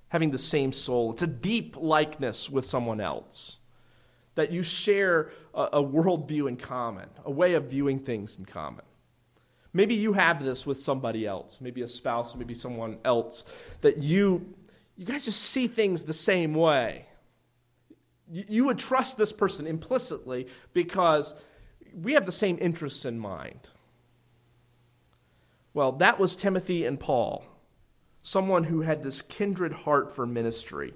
Having 0.09 0.33
the 0.33 0.39
same 0.39 0.73
soul. 0.73 1.13
It's 1.13 1.23
a 1.23 1.29
deep 1.29 1.77
likeness 1.77 2.51
with 2.51 2.67
someone 2.67 3.01
else. 3.01 3.59
That 4.35 4.51
you 4.51 4.63
share 4.63 5.31
a, 5.55 5.63
a 5.75 5.83
worldview 5.83 6.49
in 6.49 6.57
common, 6.57 7.09
a 7.25 7.31
way 7.31 7.55
of 7.55 7.71
viewing 7.71 8.01
things 8.01 8.37
in 8.37 8.45
common. 8.45 8.85
Maybe 9.73 9.95
you 9.95 10.15
have 10.15 10.45
this 10.45 10.67
with 10.67 10.81
somebody 10.81 11.27
else, 11.27 11.61
maybe 11.61 11.83
a 11.83 11.89
spouse, 11.89 12.35
maybe 12.35 12.55
someone 12.55 12.99
else, 13.05 13.45
that 13.83 13.99
you, 13.99 14.55
you 14.97 15.05
guys 15.07 15.25
just 15.25 15.41
see 15.41 15.69
things 15.69 16.03
the 16.03 16.13
same 16.13 16.55
way. 16.55 17.07
You, 18.33 18.67
would 18.67 18.79
trust 18.79 19.17
this 19.17 19.33
person 19.33 19.67
implicitly 19.67 20.47
because 20.73 21.35
we 21.93 22.13
have 22.15 22.27
the 22.27 22.33
same 22.33 22.59
interests 22.61 23.05
in 23.05 23.19
mind. 23.19 23.71
Well, 25.75 25.93
that 25.93 26.19
was 26.21 26.37
Timothy 26.37 26.85
and 26.85 26.99
Paul, 26.99 27.45
someone 28.23 28.65
who 28.65 28.83
had 28.83 29.03
this 29.03 29.21
kindred 29.23 29.73
heart 29.73 30.15
for 30.15 30.27
ministry. 30.27 30.95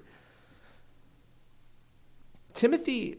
Timothy, 2.53 3.17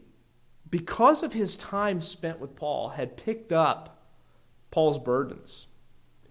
because 0.69 1.21
of 1.21 1.33
his 1.33 1.55
time 1.55 2.01
spent 2.01 2.39
with 2.39 2.55
Paul, 2.55 2.89
had 2.89 3.17
picked 3.17 3.51
up 3.51 4.03
Paul's 4.71 4.99
burdens, 4.99 5.67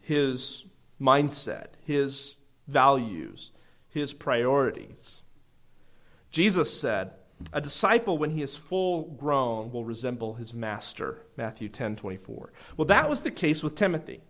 his 0.00 0.64
mindset, 1.00 1.69
his 1.85 2.35
values, 2.66 3.52
his 3.88 4.12
priorities. 4.12 5.23
Jesus 6.31 6.78
said, 6.78 7.12
a 7.52 7.61
disciple, 7.61 8.19
when 8.19 8.31
he 8.31 8.43
is 8.43 8.57
full 8.57 9.02
grown, 9.19 9.71
will 9.71 9.85
resemble 9.85 10.35
his 10.35 10.55
master. 10.55 11.23
Matthew 11.37 11.69
10 11.69 11.97
24. 11.97 12.52
Well, 12.76 12.87
that 12.87 13.09
was 13.09 13.21
the 13.21 13.31
case 13.31 13.62
with 13.62 13.75
Timothy. 13.75 14.21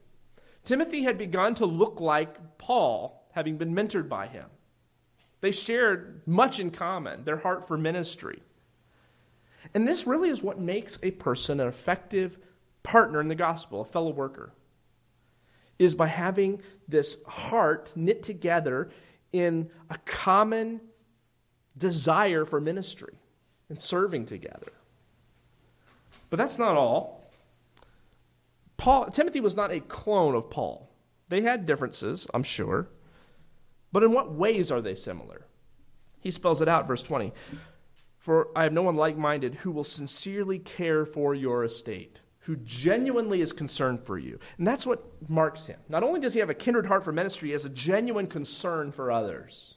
Timothy 0.65 1.03
had 1.03 1.17
begun 1.17 1.55
to 1.57 1.67
look 1.67 2.01
like 2.01 2.59
Paul, 2.59 3.29
having 3.33 3.57
been 3.57 3.75
mentored 3.75 4.09
by 4.09 4.27
him. 4.27 4.47
They 5.41 5.53
shared 5.53 6.23
much 6.27 6.59
in 6.59 6.71
common, 6.71 7.25
their 7.25 7.37
heart 7.37 7.69
for 7.69 7.79
ministry. 7.79 8.43
And 9.75 9.87
this 9.87 10.07
really 10.07 10.29
is 10.29 10.43
what 10.43 10.61
makes 10.61 10.99
a 11.03 11.13
person 11.13 11.61
an 11.61 11.69
effective 11.69 12.39
partner 12.83 13.21
in 13.21 13.29
the 13.29 13.35
gospel, 13.35 13.83
a 13.83 13.85
fellow 13.85 14.11
worker, 14.11 14.53
is 15.79 15.95
by 15.95 16.07
having 16.07 16.63
this 16.89 17.19
heart 17.27 17.93
knit 17.95 18.23
together 18.23 18.91
in 19.33 19.71
a 19.91 19.99
common 19.99 20.81
desire 21.77 22.45
for 22.45 22.61
ministry 22.61 23.15
and 23.69 23.81
serving 23.81 24.27
together. 24.27 24.73
But 26.31 26.39
that's 26.39 26.59
not 26.59 26.77
all. 26.77 27.31
Paul, 28.77 29.07
Timothy 29.07 29.41
was 29.41 29.57
not 29.57 29.73
a 29.73 29.81
clone 29.81 30.35
of 30.35 30.51
Paul. 30.51 30.91
They 31.29 31.43
had 31.43 31.67
differences, 31.67 32.27
I'm 32.35 32.43
sure. 32.43 32.89
But 33.93 34.03
in 34.03 34.13
what 34.13 34.33
ways 34.33 34.71
are 34.71 34.81
they 34.81 34.95
similar? 34.95 35.47
He 36.21 36.31
spells 36.31 36.61
it 36.61 36.69
out, 36.69 36.87
verse 36.87 37.03
20. 37.03 37.33
For 38.19 38.49
I 38.57 38.65
have 38.65 38.73
no 38.73 38.83
one 38.83 38.97
like 38.97 39.17
minded 39.17 39.55
who 39.55 39.71
will 39.71 39.85
sincerely 39.85 40.59
care 40.59 41.07
for 41.07 41.35
your 41.35 41.65
estate, 41.65 42.21
who 42.41 42.57
genuinely 42.57 43.41
is 43.41 43.53
concerned 43.53 44.03
for 44.03 44.19
you. 44.19 44.39
And 44.59 44.67
that's 44.67 44.87
what 44.87 45.05
marks 45.29 45.67
him. 45.67 45.79
Not 45.89 46.03
only 46.03 46.21
does 46.21 46.35
he 46.35 46.41
have 46.41 46.51
a 46.51 46.55
kindred 46.55 46.87
heart 46.87 47.05
for 47.05 47.13
ministry, 47.13 47.49
he 47.49 47.53
has 47.53 47.65
a 47.65 47.71
genuine 47.71 48.27
concern 48.27 48.91
for 48.91 49.11
others 49.13 49.76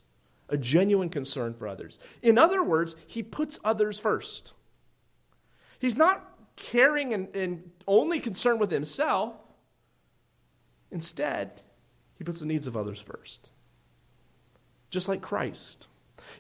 a 0.50 0.58
genuine 0.58 1.10
concern 1.10 1.54
for 1.54 1.68
others. 1.68 2.00
In 2.22 2.38
other 2.38 2.64
words, 2.64 2.96
he 3.08 3.24
puts 3.24 3.60
others 3.64 4.00
first. 4.00 4.54
He's 5.80 5.98
not 5.98 6.26
caring 6.56 7.14
and, 7.14 7.34
and 7.36 7.72
only 7.88 8.20
concerned 8.20 8.60
with 8.60 8.72
himself. 8.72 9.34
Instead, 10.92 11.62
he 12.18 12.24
puts 12.24 12.40
the 12.40 12.46
needs 12.46 12.68
of 12.68 12.76
others 12.76 13.00
first. 13.00 13.50
Just 14.90 15.08
like 15.08 15.22
Christ. 15.22 15.88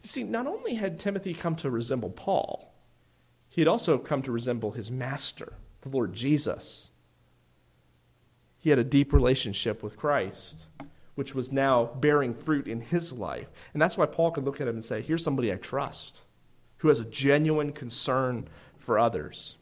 You 0.03 0.09
see, 0.09 0.23
not 0.23 0.47
only 0.47 0.75
had 0.75 0.99
Timothy 0.99 1.33
come 1.33 1.55
to 1.57 1.69
resemble 1.69 2.09
Paul, 2.09 2.73
he 3.47 3.61
had 3.61 3.67
also 3.67 3.97
come 3.97 4.21
to 4.23 4.31
resemble 4.31 4.71
his 4.71 4.91
master, 4.91 5.53
the 5.81 5.89
Lord 5.89 6.13
Jesus. 6.13 6.89
He 8.57 8.69
had 8.69 8.79
a 8.79 8.83
deep 8.83 9.13
relationship 9.13 9.81
with 9.81 9.97
Christ 9.97 10.65
which 11.19 11.35
was 11.35 11.51
now 11.51 11.83
bearing 11.83 12.33
fruit 12.33 12.65
in 12.65 12.79
his 12.79 13.11
life. 13.11 13.49
And 13.73 13.81
that's 13.81 13.97
why 13.97 14.05
Paul 14.05 14.31
could 14.31 14.45
look 14.45 14.61
at 14.61 14.69
him 14.69 14.75
and 14.75 14.85
say, 14.85 15.01
Here's 15.01 15.21
somebody 15.21 15.51
I 15.51 15.57
trust, 15.57 16.21
who 16.77 16.87
has 16.87 17.01
a 17.01 17.05
genuine 17.05 17.73
concern 17.73 18.47
for 18.77 18.97
others. 18.97 19.57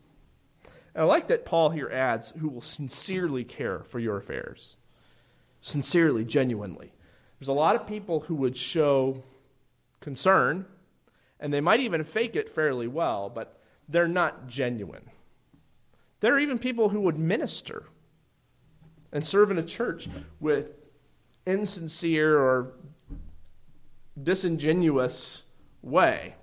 And 0.93 1.02
I 1.02 1.08
like 1.08 1.30
that 1.30 1.46
Paul 1.46 1.72
here 1.72 1.89
adds, 1.89 2.30
who 2.38 2.48
will 2.48 2.62
sincerely 2.62 3.43
care 3.43 3.80
for 3.80 3.98
your 3.98 4.17
affairs. 4.17 4.78
Sincerely, 5.60 6.24
genuinely. 6.24 6.93
There's 7.39 7.48
a 7.48 7.54
lot 7.54 7.76
of 7.76 7.88
people 7.88 8.20
who 8.20 8.36
would 8.36 8.56
show 8.56 9.24
concern, 10.00 10.67
and 11.39 11.52
they 11.52 11.60
might 11.60 11.80
even 11.80 12.04
fake 12.04 12.36
it 12.36 12.52
fairly 12.52 12.88
well, 12.88 13.30
but 13.30 13.60
they're 13.89 14.08
not 14.08 14.46
genuine. 14.46 15.10
There 16.20 16.36
are 16.36 16.39
even 16.39 16.60
people 16.60 16.89
who 16.89 17.02
would 17.02 17.17
minister 17.17 17.86
and 19.12 19.26
serve 19.26 19.50
in 19.50 19.58
a 19.58 19.63
church 19.63 20.08
with 20.39 20.76
insincere 21.48 22.38
or 22.38 22.74
disingenuous 24.22 25.44
way. 25.82 26.36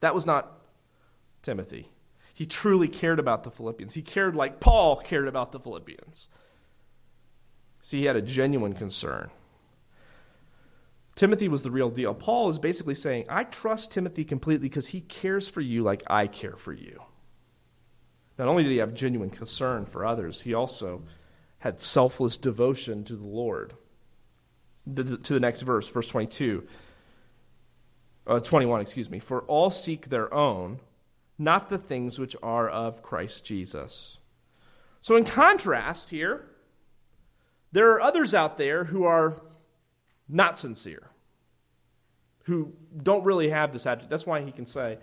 That 0.00 0.14
was 0.14 0.24
not 0.24 0.60
Timothy. 1.42 1.90
He 2.32 2.46
truly 2.46 2.88
cared 2.88 3.18
about 3.18 3.44
the 3.44 3.50
Philippians. 3.50 3.94
He 3.94 4.02
cared 4.02 4.34
like 4.34 4.60
Paul 4.60 4.96
cared 4.96 5.28
about 5.28 5.52
the 5.52 5.60
Philippians. 5.60 6.28
See, 7.82 8.00
he 8.00 8.04
had 8.06 8.16
a 8.16 8.22
genuine 8.22 8.74
concern. 8.74 9.30
Timothy 11.16 11.48
was 11.48 11.62
the 11.62 11.70
real 11.70 11.90
deal. 11.90 12.14
Paul 12.14 12.48
is 12.48 12.58
basically 12.58 12.94
saying, 12.94 13.26
I 13.28 13.44
trust 13.44 13.92
Timothy 13.92 14.24
completely 14.24 14.68
because 14.68 14.88
he 14.88 15.02
cares 15.02 15.48
for 15.48 15.60
you 15.60 15.82
like 15.82 16.02
I 16.06 16.26
care 16.26 16.56
for 16.56 16.72
you. 16.72 17.02
Not 18.38 18.48
only 18.48 18.62
did 18.62 18.72
he 18.72 18.78
have 18.78 18.94
genuine 18.94 19.28
concern 19.28 19.84
for 19.84 20.06
others, 20.06 20.42
he 20.42 20.54
also 20.54 21.02
had 21.58 21.78
selfless 21.78 22.38
devotion 22.38 23.04
to 23.04 23.16
the 23.16 23.26
Lord. 23.26 23.74
To 24.96 25.34
the 25.34 25.40
next 25.40 25.62
verse, 25.62 25.88
verse 25.88 26.08
22. 26.08 26.66
Uh, 28.26 28.40
21, 28.40 28.80
excuse 28.80 29.10
me. 29.10 29.18
For 29.18 29.40
all 29.42 29.70
seek 29.70 30.08
their 30.08 30.32
own, 30.32 30.80
not 31.38 31.68
the 31.68 31.78
things 31.78 32.18
which 32.18 32.36
are 32.42 32.68
of 32.68 33.02
Christ 33.02 33.44
Jesus. 33.44 34.18
So, 35.00 35.16
in 35.16 35.24
contrast 35.24 36.10
here, 36.10 36.46
there 37.72 37.92
are 37.92 38.00
others 38.00 38.34
out 38.34 38.58
there 38.58 38.84
who 38.84 39.04
are 39.04 39.40
not 40.28 40.58
sincere, 40.58 41.02
who 42.44 42.72
don't 43.02 43.24
really 43.24 43.50
have 43.50 43.72
this 43.72 43.86
attitude. 43.86 44.10
That's 44.10 44.26
why 44.26 44.42
he 44.42 44.52
can 44.52 44.66
say, 44.66 44.98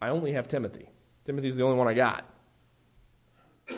I 0.00 0.08
only 0.08 0.32
have 0.32 0.48
Timothy. 0.48 0.90
Timothy's 1.24 1.56
the 1.56 1.64
only 1.64 1.78
one 1.78 1.88
I 1.88 1.94
got. 1.94 2.24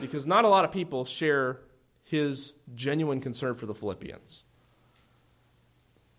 Because 0.00 0.26
not 0.26 0.44
a 0.44 0.48
lot 0.48 0.64
of 0.64 0.72
people 0.72 1.04
share 1.04 1.60
his 2.04 2.52
genuine 2.74 3.20
concern 3.20 3.54
for 3.54 3.66
the 3.66 3.74
Philippians 3.74 4.44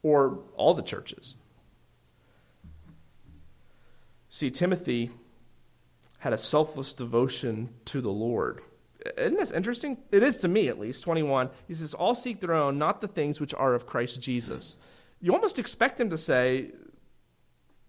or 0.04 0.40
all 0.56 0.74
the 0.74 0.82
churches. 0.82 1.36
See, 4.30 4.52
Timothy 4.52 5.12
had 6.20 6.34
a 6.34 6.38
selfless 6.38 6.94
devotion 6.94 7.70
to 7.86 8.02
the 8.02 8.12
Lord. 8.12 8.62
Isn't 9.18 9.38
this 9.38 9.52
interesting? 9.52 9.98
It 10.12 10.24
is 10.24 10.40
to 10.40 10.48
me, 10.48 10.68
at 10.68 10.80
least. 10.80 11.04
21. 11.04 11.50
He 11.68 11.74
says, 11.74 11.94
All 11.94 12.14
seek 12.14 12.40
their 12.40 12.54
own, 12.54 12.78
not 12.78 13.02
the 13.02 13.08
things 13.08 13.40
which 13.40 13.54
are 13.54 13.74
of 13.74 13.88
Christ 13.88 14.22
Jesus. 14.22 14.78
You 15.22 15.34
almost 15.34 15.58
expect 15.58 16.00
him 16.00 16.10
to 16.10 16.18
say, 16.18 16.72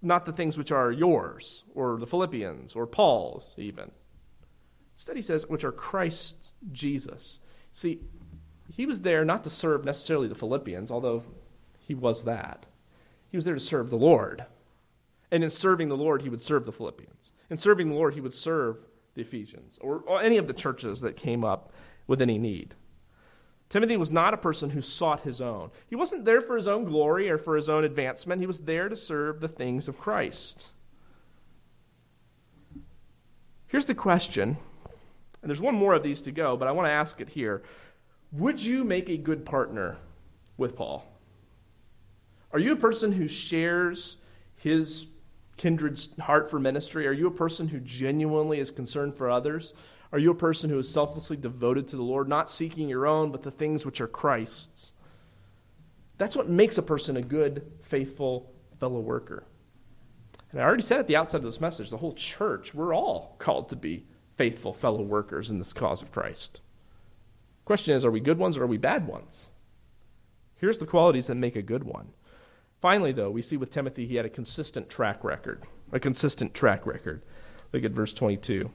Not 0.00 0.24
the 0.24 0.32
things 0.32 0.56
which 0.56 0.72
are 0.72 0.90
yours, 0.90 1.64
or 1.74 1.98
the 1.98 2.06
Philippians, 2.06 2.74
or 2.74 2.86
Paul's, 2.86 3.46
even. 3.56 3.90
Instead, 4.94 5.16
he 5.16 5.22
says, 5.22 5.48
Which 5.48 5.64
are 5.64 5.72
Christ 5.72 6.52
Jesus. 6.72 7.40
See, 7.72 8.00
he 8.72 8.86
was 8.86 9.02
there 9.02 9.24
not 9.24 9.44
to 9.44 9.50
serve 9.50 9.84
necessarily 9.84 10.28
the 10.28 10.34
Philippians, 10.34 10.90
although 10.90 11.24
he 11.90 11.94
was 11.96 12.22
that. 12.22 12.66
He 13.32 13.36
was 13.36 13.44
there 13.44 13.54
to 13.54 13.58
serve 13.58 13.90
the 13.90 13.96
Lord. 13.96 14.46
And 15.32 15.42
in 15.42 15.50
serving 15.50 15.88
the 15.88 15.96
Lord, 15.96 16.22
he 16.22 16.28
would 16.28 16.40
serve 16.40 16.64
the 16.64 16.70
Philippians. 16.70 17.32
In 17.50 17.56
serving 17.56 17.88
the 17.88 17.96
Lord, 17.96 18.14
he 18.14 18.20
would 18.20 18.32
serve 18.32 18.78
the 19.14 19.22
Ephesians 19.22 19.76
or, 19.82 20.04
or 20.06 20.22
any 20.22 20.36
of 20.36 20.46
the 20.46 20.52
churches 20.52 21.00
that 21.00 21.16
came 21.16 21.42
up 21.44 21.72
with 22.06 22.22
any 22.22 22.38
need. 22.38 22.76
Timothy 23.68 23.96
was 23.96 24.12
not 24.12 24.34
a 24.34 24.36
person 24.36 24.70
who 24.70 24.80
sought 24.80 25.22
his 25.22 25.40
own. 25.40 25.72
He 25.88 25.96
wasn't 25.96 26.24
there 26.24 26.40
for 26.40 26.54
his 26.54 26.68
own 26.68 26.84
glory 26.84 27.28
or 27.28 27.38
for 27.38 27.56
his 27.56 27.68
own 27.68 27.82
advancement. 27.82 28.40
He 28.40 28.46
was 28.46 28.60
there 28.60 28.88
to 28.88 28.94
serve 28.94 29.40
the 29.40 29.48
things 29.48 29.88
of 29.88 29.98
Christ. 29.98 30.70
Here's 33.66 33.86
the 33.86 33.96
question 33.96 34.58
and 35.42 35.50
there's 35.50 35.60
one 35.60 35.74
more 35.74 35.94
of 35.94 36.04
these 36.04 36.22
to 36.22 36.30
go, 36.30 36.56
but 36.56 36.68
I 36.68 36.72
want 36.72 36.86
to 36.86 36.92
ask 36.92 37.20
it 37.20 37.30
here. 37.30 37.64
Would 38.30 38.62
you 38.62 38.84
make 38.84 39.08
a 39.08 39.16
good 39.16 39.44
partner 39.44 39.96
with 40.56 40.76
Paul? 40.76 41.04
Are 42.52 42.58
you 42.58 42.72
a 42.72 42.76
person 42.76 43.12
who 43.12 43.28
shares 43.28 44.16
his 44.56 45.06
kindred's 45.56 46.18
heart 46.18 46.50
for 46.50 46.58
ministry? 46.58 47.06
Are 47.06 47.12
you 47.12 47.26
a 47.26 47.32
person 47.32 47.68
who 47.68 47.80
genuinely 47.80 48.58
is 48.58 48.70
concerned 48.70 49.14
for 49.14 49.30
others? 49.30 49.74
Are 50.12 50.18
you 50.18 50.32
a 50.32 50.34
person 50.34 50.70
who 50.70 50.78
is 50.78 50.88
selflessly 50.88 51.36
devoted 51.36 51.86
to 51.88 51.96
the 51.96 52.02
Lord, 52.02 52.28
not 52.28 52.50
seeking 52.50 52.88
your 52.88 53.06
own, 53.06 53.30
but 53.30 53.42
the 53.42 53.50
things 53.50 53.86
which 53.86 54.00
are 54.00 54.08
Christ's? 54.08 54.92
That's 56.18 56.36
what 56.36 56.48
makes 56.48 56.78
a 56.78 56.82
person 56.82 57.16
a 57.16 57.22
good, 57.22 57.70
faithful 57.82 58.52
fellow 58.78 59.00
worker. 59.00 59.44
And 60.50 60.60
I 60.60 60.64
already 60.64 60.82
said 60.82 60.98
at 60.98 61.06
the 61.06 61.16
outset 61.16 61.38
of 61.38 61.44
this 61.44 61.60
message, 61.60 61.90
the 61.90 61.96
whole 61.96 62.12
church, 62.12 62.74
we're 62.74 62.94
all 62.94 63.36
called 63.38 63.68
to 63.68 63.76
be 63.76 64.06
faithful 64.36 64.72
fellow 64.72 65.02
workers 65.02 65.50
in 65.50 65.58
this 65.58 65.72
cause 65.72 66.02
of 66.02 66.10
Christ. 66.10 66.60
Question 67.64 67.94
is, 67.94 68.04
are 68.04 68.10
we 68.10 68.20
good 68.20 68.38
ones 68.38 68.56
or 68.56 68.64
are 68.64 68.66
we 68.66 68.78
bad 68.78 69.06
ones? 69.06 69.48
Here's 70.56 70.78
the 70.78 70.86
qualities 70.86 71.28
that 71.28 71.36
make 71.36 71.56
a 71.56 71.62
good 71.62 71.84
one. 71.84 72.12
Finally, 72.80 73.12
though, 73.12 73.30
we 73.30 73.42
see 73.42 73.56
with 73.56 73.70
Timothy 73.70 74.06
he 74.06 74.16
had 74.16 74.24
a 74.24 74.30
consistent 74.30 74.88
track 74.88 75.22
record. 75.22 75.62
A 75.92 76.00
consistent 76.00 76.54
track 76.54 76.86
record. 76.86 77.22
Look 77.72 77.84
at 77.84 77.92
verse 77.92 78.14
22. 78.14 78.70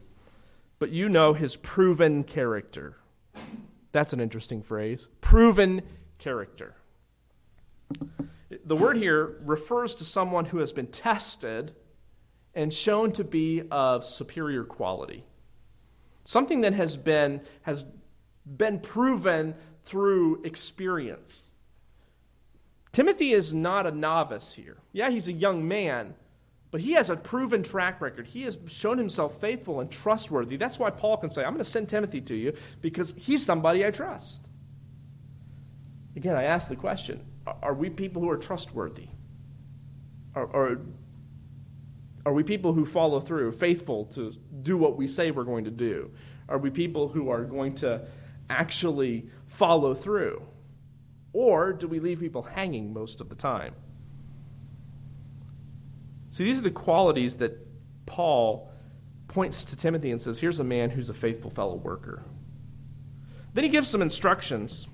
But 0.77 0.91
you 0.91 1.09
know 1.09 1.33
his 1.33 1.55
proven 1.55 2.23
character. 2.23 2.97
That's 3.91 4.13
an 4.13 4.19
interesting 4.19 4.61
phrase. 4.61 5.07
Proven 5.21 5.81
character. 6.19 6.75
The 8.65 8.75
word 8.75 8.97
here 8.97 9.37
refers 9.43 9.95
to 9.95 10.05
someone 10.05 10.45
who 10.45 10.59
has 10.59 10.71
been 10.71 10.87
tested 10.87 11.75
and 12.53 12.73
shown 12.73 13.11
to 13.13 13.23
be 13.23 13.63
of 13.71 14.05
superior 14.05 14.63
quality. 14.63 15.23
Something 16.23 16.61
that 16.61 16.73
has 16.73 16.97
been, 16.97 17.41
has 17.63 17.85
been 18.45 18.79
proven 18.79 19.55
through 19.85 20.43
experience. 20.43 21.45
Timothy 22.95 23.33
is 23.33 23.53
not 23.53 23.85
a 23.85 23.91
novice 23.91 24.53
here. 24.53 24.77
Yeah, 24.93 25.09
he's 25.09 25.27
a 25.27 25.33
young 25.33 25.67
man, 25.67 26.15
but 26.71 26.79
he 26.79 26.93
has 26.93 27.09
a 27.09 27.17
proven 27.17 27.61
track 27.61 27.99
record. 27.99 28.25
He 28.25 28.43
has 28.43 28.57
shown 28.67 28.97
himself 28.97 29.41
faithful 29.41 29.81
and 29.81 29.91
trustworthy. 29.91 30.55
That's 30.55 30.79
why 30.79 30.91
Paul 30.91 31.17
can 31.17 31.29
say, 31.29 31.43
I'm 31.43 31.49
going 31.49 31.57
to 31.57 31.69
send 31.69 31.89
Timothy 31.89 32.21
to 32.21 32.33
you 32.33 32.53
because 32.79 33.13
he's 33.17 33.45
somebody 33.45 33.85
I 33.85 33.91
trust. 33.91 34.47
Again, 36.15 36.37
I 36.37 36.43
ask 36.43 36.69
the 36.69 36.77
question 36.77 37.21
are 37.61 37.73
we 37.73 37.89
people 37.89 38.21
who 38.21 38.29
are 38.29 38.37
trustworthy? 38.37 39.09
Are, 40.33 40.47
are, 40.55 40.81
are 42.25 42.31
we 42.31 42.43
people 42.43 42.71
who 42.71 42.85
follow 42.85 43.19
through, 43.19 43.51
faithful 43.51 44.05
to 44.05 44.31
do 44.61 44.77
what 44.77 44.95
we 44.95 45.09
say 45.09 45.31
we're 45.31 45.43
going 45.43 45.65
to 45.65 45.69
do? 45.69 46.11
Are 46.47 46.59
we 46.59 46.69
people 46.69 47.09
who 47.09 47.29
are 47.29 47.43
going 47.43 47.75
to 47.75 48.07
actually 48.49 49.29
follow 49.47 49.93
through? 49.93 50.41
Or 51.35 51.73
do 51.73 51.89
we 51.89 51.99
leave 51.99 52.21
people 52.21 52.43
hanging 52.43 52.93
most 52.93 53.19
of 53.19 53.27
the 53.27 53.35
time? 53.35 53.75
See, 56.29 56.45
these 56.45 56.59
are 56.59 56.61
the 56.61 56.71
qualities 56.71 57.35
that 57.37 57.57
Paul 58.05 58.71
points 59.27 59.65
to 59.65 59.75
Timothy 59.75 60.11
and 60.11 60.21
says, 60.21 60.39
Here's 60.39 60.61
a 60.61 60.63
man 60.63 60.91
who's 60.91 61.09
a 61.09 61.13
faithful 61.13 61.51
fellow 61.51 61.75
worker. 61.75 62.23
Then 63.53 63.65
he 63.65 63.69
gives 63.69 63.89
some 63.89 64.01
instructions. 64.01 64.87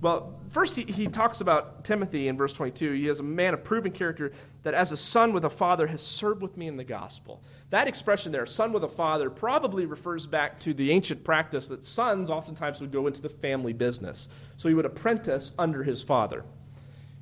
Well, 0.00 0.40
first 0.48 0.76
he, 0.76 0.84
he 0.84 1.06
talks 1.06 1.40
about 1.40 1.84
Timothy 1.84 2.28
in 2.28 2.36
verse 2.36 2.52
22. 2.52 2.92
He 2.92 3.08
is 3.08 3.20
a 3.20 3.22
man 3.22 3.54
of 3.54 3.62
proven 3.62 3.92
character 3.92 4.32
that 4.62 4.72
as 4.72 4.90
a 4.92 4.96
son 4.96 5.32
with 5.32 5.44
a 5.44 5.50
father 5.50 5.86
has 5.86 6.02
served 6.02 6.42
with 6.42 6.56
me 6.56 6.66
in 6.66 6.76
the 6.76 6.84
gospel. 6.84 7.42
That 7.70 7.86
expression 7.86 8.32
there, 8.32 8.46
son 8.46 8.72
with 8.72 8.84
a 8.84 8.88
father, 8.88 9.28
probably 9.28 9.84
refers 9.84 10.26
back 10.26 10.60
to 10.60 10.72
the 10.72 10.90
ancient 10.92 11.24
practice 11.24 11.68
that 11.68 11.84
sons 11.84 12.30
oftentimes 12.30 12.80
would 12.80 12.92
go 12.92 13.06
into 13.06 13.20
the 13.20 13.28
family 13.28 13.72
business. 13.74 14.28
So 14.56 14.68
he 14.68 14.74
would 14.74 14.86
apprentice 14.86 15.52
under 15.58 15.82
his 15.82 16.02
father. 16.02 16.44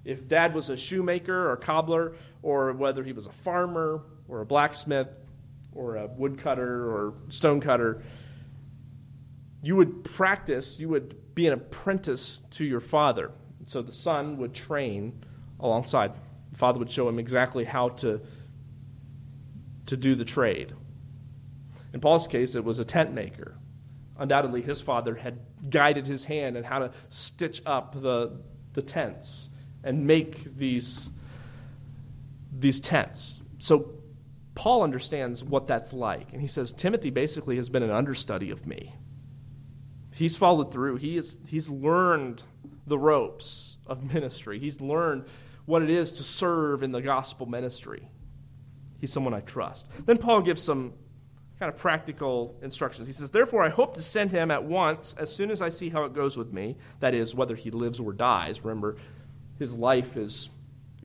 If 0.04 0.28
dad 0.28 0.54
was 0.54 0.68
a 0.68 0.76
shoemaker 0.76 1.50
or 1.50 1.56
cobbler, 1.56 2.14
or 2.42 2.72
whether 2.72 3.02
he 3.02 3.12
was 3.12 3.26
a 3.26 3.32
farmer 3.32 4.02
or 4.28 4.42
a 4.42 4.46
blacksmith 4.46 5.08
or 5.72 5.96
a 5.96 6.06
woodcutter 6.06 6.86
or 6.86 7.14
stonecutter, 7.30 8.02
you 9.62 9.76
would 9.76 10.04
practice, 10.04 10.78
you 10.78 10.90
would 10.90 11.16
be 11.34 11.46
an 11.46 11.52
apprentice 11.52 12.42
to 12.52 12.64
your 12.64 12.80
father. 12.80 13.32
So 13.66 13.82
the 13.82 13.92
son 13.92 14.36
would 14.38 14.54
train 14.54 15.24
alongside. 15.60 16.12
The 16.52 16.58
father 16.58 16.78
would 16.78 16.90
show 16.90 17.08
him 17.08 17.18
exactly 17.18 17.64
how 17.64 17.90
to 17.90 18.20
to 19.86 19.96
do 19.96 20.14
the 20.14 20.24
trade. 20.24 20.72
In 21.92 22.00
Paul's 22.00 22.26
case, 22.26 22.54
it 22.54 22.64
was 22.64 22.78
a 22.78 22.84
tent 22.84 23.12
maker. 23.12 23.56
Undoubtedly, 24.18 24.62
his 24.62 24.80
father 24.80 25.14
had 25.14 25.38
guided 25.68 26.06
his 26.06 26.24
hand 26.24 26.56
in 26.56 26.64
how 26.64 26.78
to 26.78 26.90
stitch 27.10 27.62
up 27.66 28.00
the, 28.00 28.40
the 28.72 28.82
tents 28.82 29.48
and 29.82 30.06
make 30.06 30.56
these, 30.56 31.10
these 32.52 32.80
tents. 32.80 33.40
So 33.58 33.92
Paul 34.54 34.82
understands 34.82 35.44
what 35.44 35.66
that's 35.66 35.92
like. 35.92 36.32
And 36.32 36.40
he 36.40 36.46
says, 36.46 36.72
Timothy 36.72 37.10
basically 37.10 37.56
has 37.56 37.68
been 37.68 37.82
an 37.82 37.90
understudy 37.90 38.50
of 38.50 38.66
me. 38.66 38.94
He's 40.14 40.36
followed 40.36 40.70
through, 40.72 40.96
he 40.96 41.16
is, 41.16 41.38
he's 41.48 41.68
learned 41.68 42.42
the 42.86 42.98
ropes 42.98 43.76
of 43.86 44.12
ministry, 44.14 44.58
he's 44.58 44.80
learned 44.80 45.24
what 45.66 45.82
it 45.82 45.90
is 45.90 46.12
to 46.12 46.22
serve 46.22 46.82
in 46.82 46.92
the 46.92 47.02
gospel 47.02 47.46
ministry. 47.46 48.08
He's 49.00 49.12
someone 49.12 49.34
I 49.34 49.40
trust. 49.40 49.86
Then 50.06 50.18
Paul 50.18 50.42
gives 50.42 50.62
some 50.62 50.92
kind 51.58 51.72
of 51.72 51.78
practical 51.78 52.58
instructions. 52.62 53.08
He 53.08 53.14
says, 53.14 53.30
Therefore, 53.30 53.62
I 53.62 53.68
hope 53.68 53.94
to 53.94 54.02
send 54.02 54.30
him 54.30 54.50
at 54.50 54.64
once 54.64 55.14
as 55.18 55.34
soon 55.34 55.50
as 55.50 55.62
I 55.62 55.68
see 55.68 55.88
how 55.88 56.04
it 56.04 56.14
goes 56.14 56.36
with 56.36 56.52
me. 56.52 56.76
That 57.00 57.14
is, 57.14 57.34
whether 57.34 57.54
he 57.54 57.70
lives 57.70 58.00
or 58.00 58.12
dies. 58.12 58.64
Remember, 58.64 58.96
his 59.58 59.74
life 59.74 60.16
is 60.16 60.50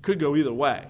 could 0.02 0.19
go 0.19 0.36
either 0.36 0.54
way. 0.54 0.88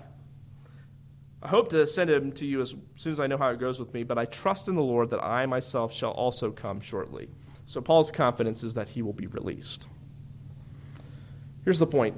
I 1.42 1.48
hope 1.48 1.70
to 1.70 1.88
send 1.88 2.10
him 2.10 2.32
to 2.34 2.46
you 2.46 2.62
as 2.62 2.76
soon 2.96 3.14
as 3.14 3.20
I 3.20 3.28
know 3.28 3.38
how 3.38 3.50
it 3.50 3.60
goes 3.60 3.80
with 3.80 3.94
me, 3.94 4.04
but 4.04 4.18
I 4.18 4.26
trust 4.26 4.68
in 4.68 4.76
the 4.76 4.84
Lord 4.84 5.10
that 5.12 5.24
I 5.24 5.46
myself 5.46 5.94
shall 5.94 6.12
also 6.12 6.52
come 6.52 6.82
shortly. 6.82 7.30
So 7.70 7.82
Paul's 7.82 8.10
confidence 8.10 8.64
is 8.64 8.74
that 8.74 8.90
he 8.90 9.04
will 9.04 9.14
be 9.14 9.28
released. 9.28 9.86
Here's 11.64 11.78
the 11.78 11.86
point 11.86 12.18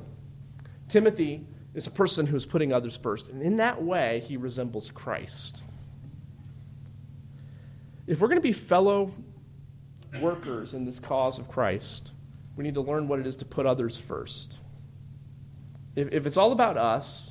Timothy 0.87 1.45
is 1.73 1.87
a 1.87 1.91
person 1.91 2.25
who's 2.25 2.45
putting 2.45 2.71
others 2.71 2.95
first. 2.95 3.27
And 3.27 3.41
in 3.41 3.57
that 3.57 3.83
way, 3.83 4.23
he 4.25 4.37
resembles 4.37 4.89
Christ. 4.91 5.61
If 8.07 8.21
we're 8.21 8.29
going 8.29 8.37
to 8.37 8.41
be 8.41 8.53
fellow 8.53 9.11
workers 10.21 10.73
in 10.73 10.85
this 10.85 10.99
cause 10.99 11.37
of 11.37 11.49
Christ, 11.49 12.13
we 12.55 12.63
need 12.63 12.75
to 12.75 12.81
learn 12.81 13.09
what 13.09 13.19
it 13.19 13.27
is 13.27 13.35
to 13.37 13.45
put 13.45 13.65
others 13.65 13.97
first. 13.97 14.61
If, 15.97 16.13
if 16.13 16.27
it's 16.27 16.37
all 16.37 16.53
about 16.53 16.77
us, 16.77 17.29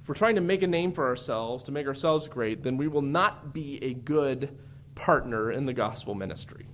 if 0.00 0.08
we're 0.08 0.14
trying 0.14 0.36
to 0.36 0.40
make 0.40 0.62
a 0.62 0.66
name 0.66 0.92
for 0.92 1.06
ourselves, 1.06 1.64
to 1.64 1.72
make 1.72 1.86
ourselves 1.86 2.28
great, 2.28 2.62
then 2.62 2.78
we 2.78 2.88
will 2.88 3.02
not 3.02 3.52
be 3.52 3.78
a 3.84 3.92
good 3.92 4.56
partner 4.94 5.52
in 5.52 5.66
the 5.66 5.74
gospel 5.74 6.14
ministry. 6.14 6.67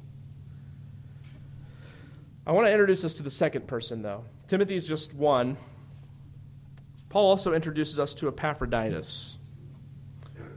I 2.47 2.53
want 2.53 2.67
to 2.67 2.73
introduce 2.73 3.05
us 3.05 3.15
to 3.15 3.23
the 3.23 3.31
second 3.31 3.67
person, 3.67 4.03
though. 4.03 4.25
Timothy's 4.49 4.87
just 4.87 5.15
one, 5.15 5.57
Paul 7.15 7.31
also 7.31 7.55
introduces 7.55 8.01
us 8.01 8.13
to 8.15 8.27
Epaphroditus, 8.27 9.39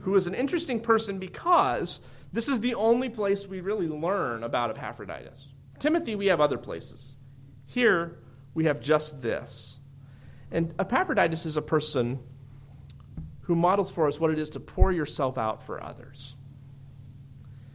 who 0.00 0.16
is 0.16 0.26
an 0.26 0.34
interesting 0.34 0.80
person 0.80 1.20
because 1.20 2.00
this 2.32 2.48
is 2.48 2.58
the 2.58 2.74
only 2.74 3.08
place 3.08 3.46
we 3.46 3.60
really 3.60 3.86
learn 3.86 4.42
about 4.42 4.70
Epaphroditus. 4.70 5.50
Timothy, 5.78 6.16
we 6.16 6.26
have 6.26 6.40
other 6.40 6.58
places. 6.58 7.14
Here, 7.64 8.18
we 8.54 8.64
have 8.64 8.80
just 8.80 9.22
this. 9.22 9.76
And 10.50 10.74
Epaphroditus 10.80 11.46
is 11.46 11.56
a 11.56 11.62
person 11.62 12.18
who 13.42 13.54
models 13.54 13.92
for 13.92 14.08
us 14.08 14.18
what 14.18 14.32
it 14.32 14.38
is 14.40 14.50
to 14.50 14.58
pour 14.58 14.90
yourself 14.90 15.38
out 15.38 15.62
for 15.62 15.80
others. 15.80 16.34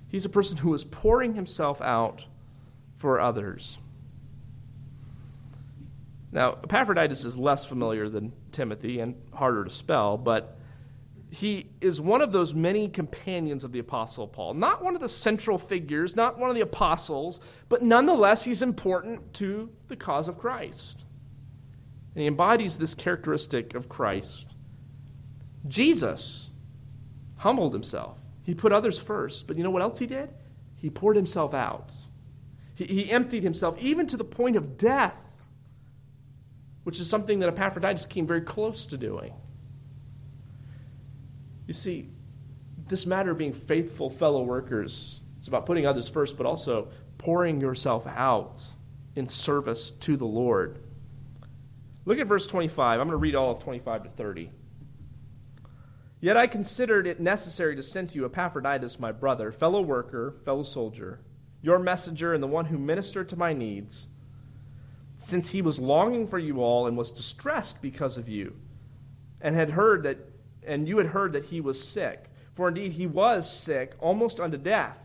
He's 0.10 0.26
a 0.26 0.30
person 0.30 0.58
who 0.58 0.74
is 0.74 0.84
pouring 0.84 1.36
himself 1.36 1.82
out 1.82 2.26
for 2.96 3.22
others. 3.22 3.80
Now, 6.34 6.58
Epaphroditus 6.64 7.26
is 7.26 7.38
less 7.38 7.64
familiar 7.64 8.10
than 8.10 8.34
Timothy 8.52 9.00
and 9.00 9.16
harder 9.34 9.64
to 9.64 9.70
spell, 9.70 10.18
but 10.18 10.58
he 11.30 11.70
is 11.80 12.02
one 12.02 12.22
of 12.22 12.32
those 12.32 12.56
many 12.56 12.90
companions 12.90 13.64
of 13.64 13.72
the 13.72 13.78
Apostle 13.78 14.28
Paul. 14.28 14.56
Not 14.56 14.84
one 14.84 14.96
of 14.96 15.02
the 15.02 15.08
central 15.08 15.60
figures, 15.60 16.16
not 16.16 16.40
one 16.40 16.50
of 16.50 16.56
the 16.56 16.62
apostles, 16.62 17.40
but 17.70 17.84
nonetheless, 17.84 18.44
he's 18.44 18.64
important 18.64 19.36
to 19.36 19.72
the 19.88 19.96
cause 19.96 20.28
of 20.28 20.40
Christ. 20.40 21.04
And 22.16 22.22
he 22.24 22.28
embodies 22.28 22.80
this 22.80 22.96
characteristic 22.96 23.76
of 23.76 23.88
Christ. 23.88 24.56
Jesus 25.68 26.50
humbled 27.38 27.74
himself, 27.74 28.18
he 28.42 28.56
put 28.56 28.74
others 28.74 29.00
first, 29.00 29.46
but 29.46 29.56
you 29.56 29.64
know 29.64 29.70
what 29.70 29.82
else 29.84 30.00
he 30.00 30.08
did? 30.08 30.30
He 30.76 30.90
poured 30.90 31.16
himself 31.16 31.54
out. 31.54 31.92
He, 32.76 32.86
he 32.86 33.12
emptied 33.12 33.44
himself, 33.44 33.80
even 33.80 34.08
to 34.08 34.18
the 34.18 34.24
point 34.24 34.56
of 34.56 34.78
death 34.78 35.16
which 36.84 37.00
is 37.00 37.10
something 37.10 37.40
that 37.40 37.50
Epaphroditus 37.50 38.06
came 38.06 38.28
very 38.28 38.42
close 38.42 38.86
to 38.88 38.98
doing. 38.98 39.34
You 41.68 41.74
see, 41.74 42.10
this 42.88 43.06
matter 43.06 43.32
of 43.32 43.38
being 43.38 43.54
faithful 43.54 44.10
fellow 44.10 44.44
workers, 44.44 45.22
it's 45.40 45.48
about 45.48 45.66
putting 45.66 45.86
others 45.86 46.10
first, 46.10 46.38
but 46.38 46.46
also 46.46 46.90
pouring 47.18 47.62
yourself 47.62 48.06
out 48.08 48.62
in 49.16 49.28
service 49.28 49.92
to 49.92 50.18
the 50.18 50.26
Lord. 50.26 50.80
Look 52.06 52.20
at 52.20 52.28
verse 52.28 52.48
25. 52.48 53.00
I'm 53.00 53.08
going 53.08 53.12
to 53.12 53.18
read 53.18 53.36
all 53.36 53.52
of 53.52 53.60
25 53.60 54.04
to 54.04 54.10
30. 54.10 54.52
Yet 56.20 56.38
I 56.38 56.48
considered 56.48 57.08
it 57.08 57.20
necessary 57.20 57.76
to 57.76 57.84
send 57.84 58.10
to 58.10 58.16
you 58.16 58.26
Epaphroditus, 58.26 59.00
my 59.00 59.12
brother, 59.12 59.52
fellow 59.52 59.82
worker, 59.82 60.36
fellow 60.46 60.64
soldier, 60.64 61.22
your 61.62 61.80
messenger, 61.80 62.34
and 62.34 62.42
the 62.42 62.48
one 62.48 62.66
who 62.66 62.78
ministered 62.78 63.30
to 63.30 63.38
my 63.38 63.54
needs, 63.54 64.08
since 65.24 65.50
he 65.50 65.62
was 65.62 65.80
longing 65.80 66.28
for 66.28 66.38
you 66.38 66.62
all 66.62 66.88
and 66.88 66.98
was 66.98 67.12
distressed 67.12 67.82
because 67.82 68.18
of 68.18 68.28
you, 68.28 68.56
and 69.42 69.56
had 69.56 69.72
heard 69.72 70.04
that 70.04 70.18
and 70.66 70.88
you 70.88 70.98
had 70.98 71.08
heard 71.08 71.34
that 71.34 71.46
he 71.46 71.62
was 71.62 71.82
sick. 71.82 72.30
For 72.54 72.68
indeed 72.68 72.94
he 72.94 73.08
was 73.08 73.52
sick, 73.52 73.94
almost 74.00 74.40
unto 74.40 74.58
death. 74.58 74.98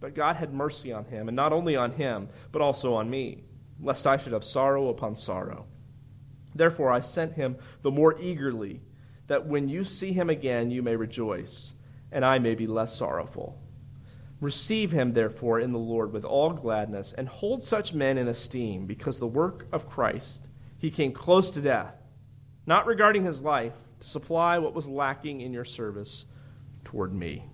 But 0.00 0.14
God 0.14 0.36
had 0.36 0.52
mercy 0.52 0.92
on 0.92 1.04
him, 1.04 1.28
and 1.28 1.36
not 1.36 1.52
only 1.52 1.76
on 1.76 1.92
him, 1.92 2.28
but 2.52 2.62
also 2.62 2.94
on 2.94 3.10
me, 3.10 3.44
lest 3.80 4.06
I 4.06 4.16
should 4.16 4.32
have 4.32 4.44
sorrow 4.44 4.88
upon 4.88 5.16
sorrow. 5.16 5.66
Therefore 6.54 6.92
I 6.92 7.00
sent 7.00 7.34
him 7.34 7.56
the 7.82 7.90
more 7.90 8.16
eagerly 8.20 8.82
that 9.26 9.46
when 9.46 9.68
you 9.68 9.84
see 9.84 10.12
him 10.12 10.30
again, 10.30 10.70
you 10.70 10.82
may 10.82 10.96
rejoice, 10.96 11.74
and 12.10 12.24
I 12.24 12.38
may 12.38 12.54
be 12.54 12.66
less 12.66 12.94
sorrowful. 12.94 13.60
Receive 14.40 14.92
him, 14.92 15.14
therefore, 15.14 15.58
in 15.58 15.72
the 15.72 15.78
Lord 15.78 16.12
with 16.12 16.24
all 16.24 16.50
gladness, 16.50 17.12
and 17.12 17.28
hold 17.28 17.64
such 17.64 17.92
men 17.92 18.18
in 18.18 18.28
esteem, 18.28 18.86
because 18.86 19.18
the 19.18 19.26
work 19.26 19.66
of 19.72 19.88
Christ, 19.88 20.48
he 20.78 20.90
came 20.90 21.12
close 21.12 21.50
to 21.52 21.60
death, 21.60 21.94
not 22.64 22.86
regarding 22.86 23.24
his 23.24 23.42
life, 23.42 23.74
to 24.00 24.08
supply 24.08 24.58
what 24.58 24.74
was 24.74 24.88
lacking 24.88 25.40
in 25.40 25.52
your 25.52 25.64
service 25.64 26.26
toward 26.84 27.12
me. 27.12 27.44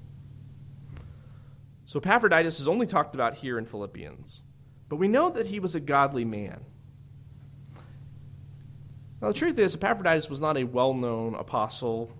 So 1.86 1.98
Epaphroditus 2.00 2.60
is 2.60 2.68
only 2.68 2.86
talked 2.86 3.14
about 3.14 3.36
here 3.36 3.58
in 3.58 3.64
Philippians, 3.64 4.42
but 4.88 4.96
we 4.96 5.08
know 5.08 5.30
that 5.30 5.46
he 5.46 5.60
was 5.60 5.74
a 5.74 5.80
godly 5.80 6.24
man. 6.24 6.60
Now, 9.22 9.28
the 9.28 9.34
truth 9.34 9.58
is, 9.58 9.74
Epaphroditus 9.74 10.28
was 10.28 10.40
not 10.40 10.58
a 10.58 10.64
well 10.64 10.92
known 10.92 11.34
apostle 11.34 12.12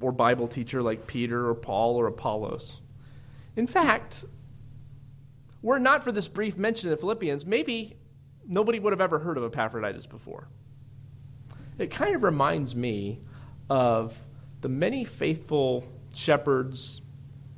or 0.00 0.12
Bible 0.12 0.46
teacher 0.46 0.82
like 0.82 1.08
Peter 1.08 1.48
or 1.48 1.54
Paul 1.54 1.96
or 1.96 2.06
Apollos. 2.06 2.80
In 3.58 3.66
fact, 3.66 4.24
were 5.62 5.78
it 5.78 5.80
not 5.80 6.04
for 6.04 6.12
this 6.12 6.28
brief 6.28 6.56
mention 6.56 6.90
in 6.90 6.96
Philippians, 6.96 7.44
maybe 7.44 7.96
nobody 8.46 8.78
would 8.78 8.92
have 8.92 9.00
ever 9.00 9.18
heard 9.18 9.36
of 9.36 9.42
Epaphroditus 9.42 10.06
before. 10.06 10.48
It 11.76 11.90
kind 11.90 12.14
of 12.14 12.22
reminds 12.22 12.76
me 12.76 13.20
of 13.68 14.16
the 14.60 14.68
many 14.68 15.04
faithful 15.04 15.84
shepherds 16.14 17.02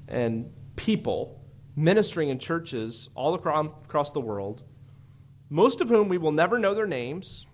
and 0.08 0.50
people 0.74 1.38
ministering 1.76 2.30
in 2.30 2.38
churches 2.38 3.10
all 3.14 3.34
across 3.34 4.12
the 4.12 4.22
world, 4.22 4.64
most 5.50 5.82
of 5.82 5.90
whom 5.90 6.08
we 6.08 6.16
will 6.16 6.32
never 6.32 6.58
know 6.58 6.72
their 6.72 6.86
names, 6.86 7.46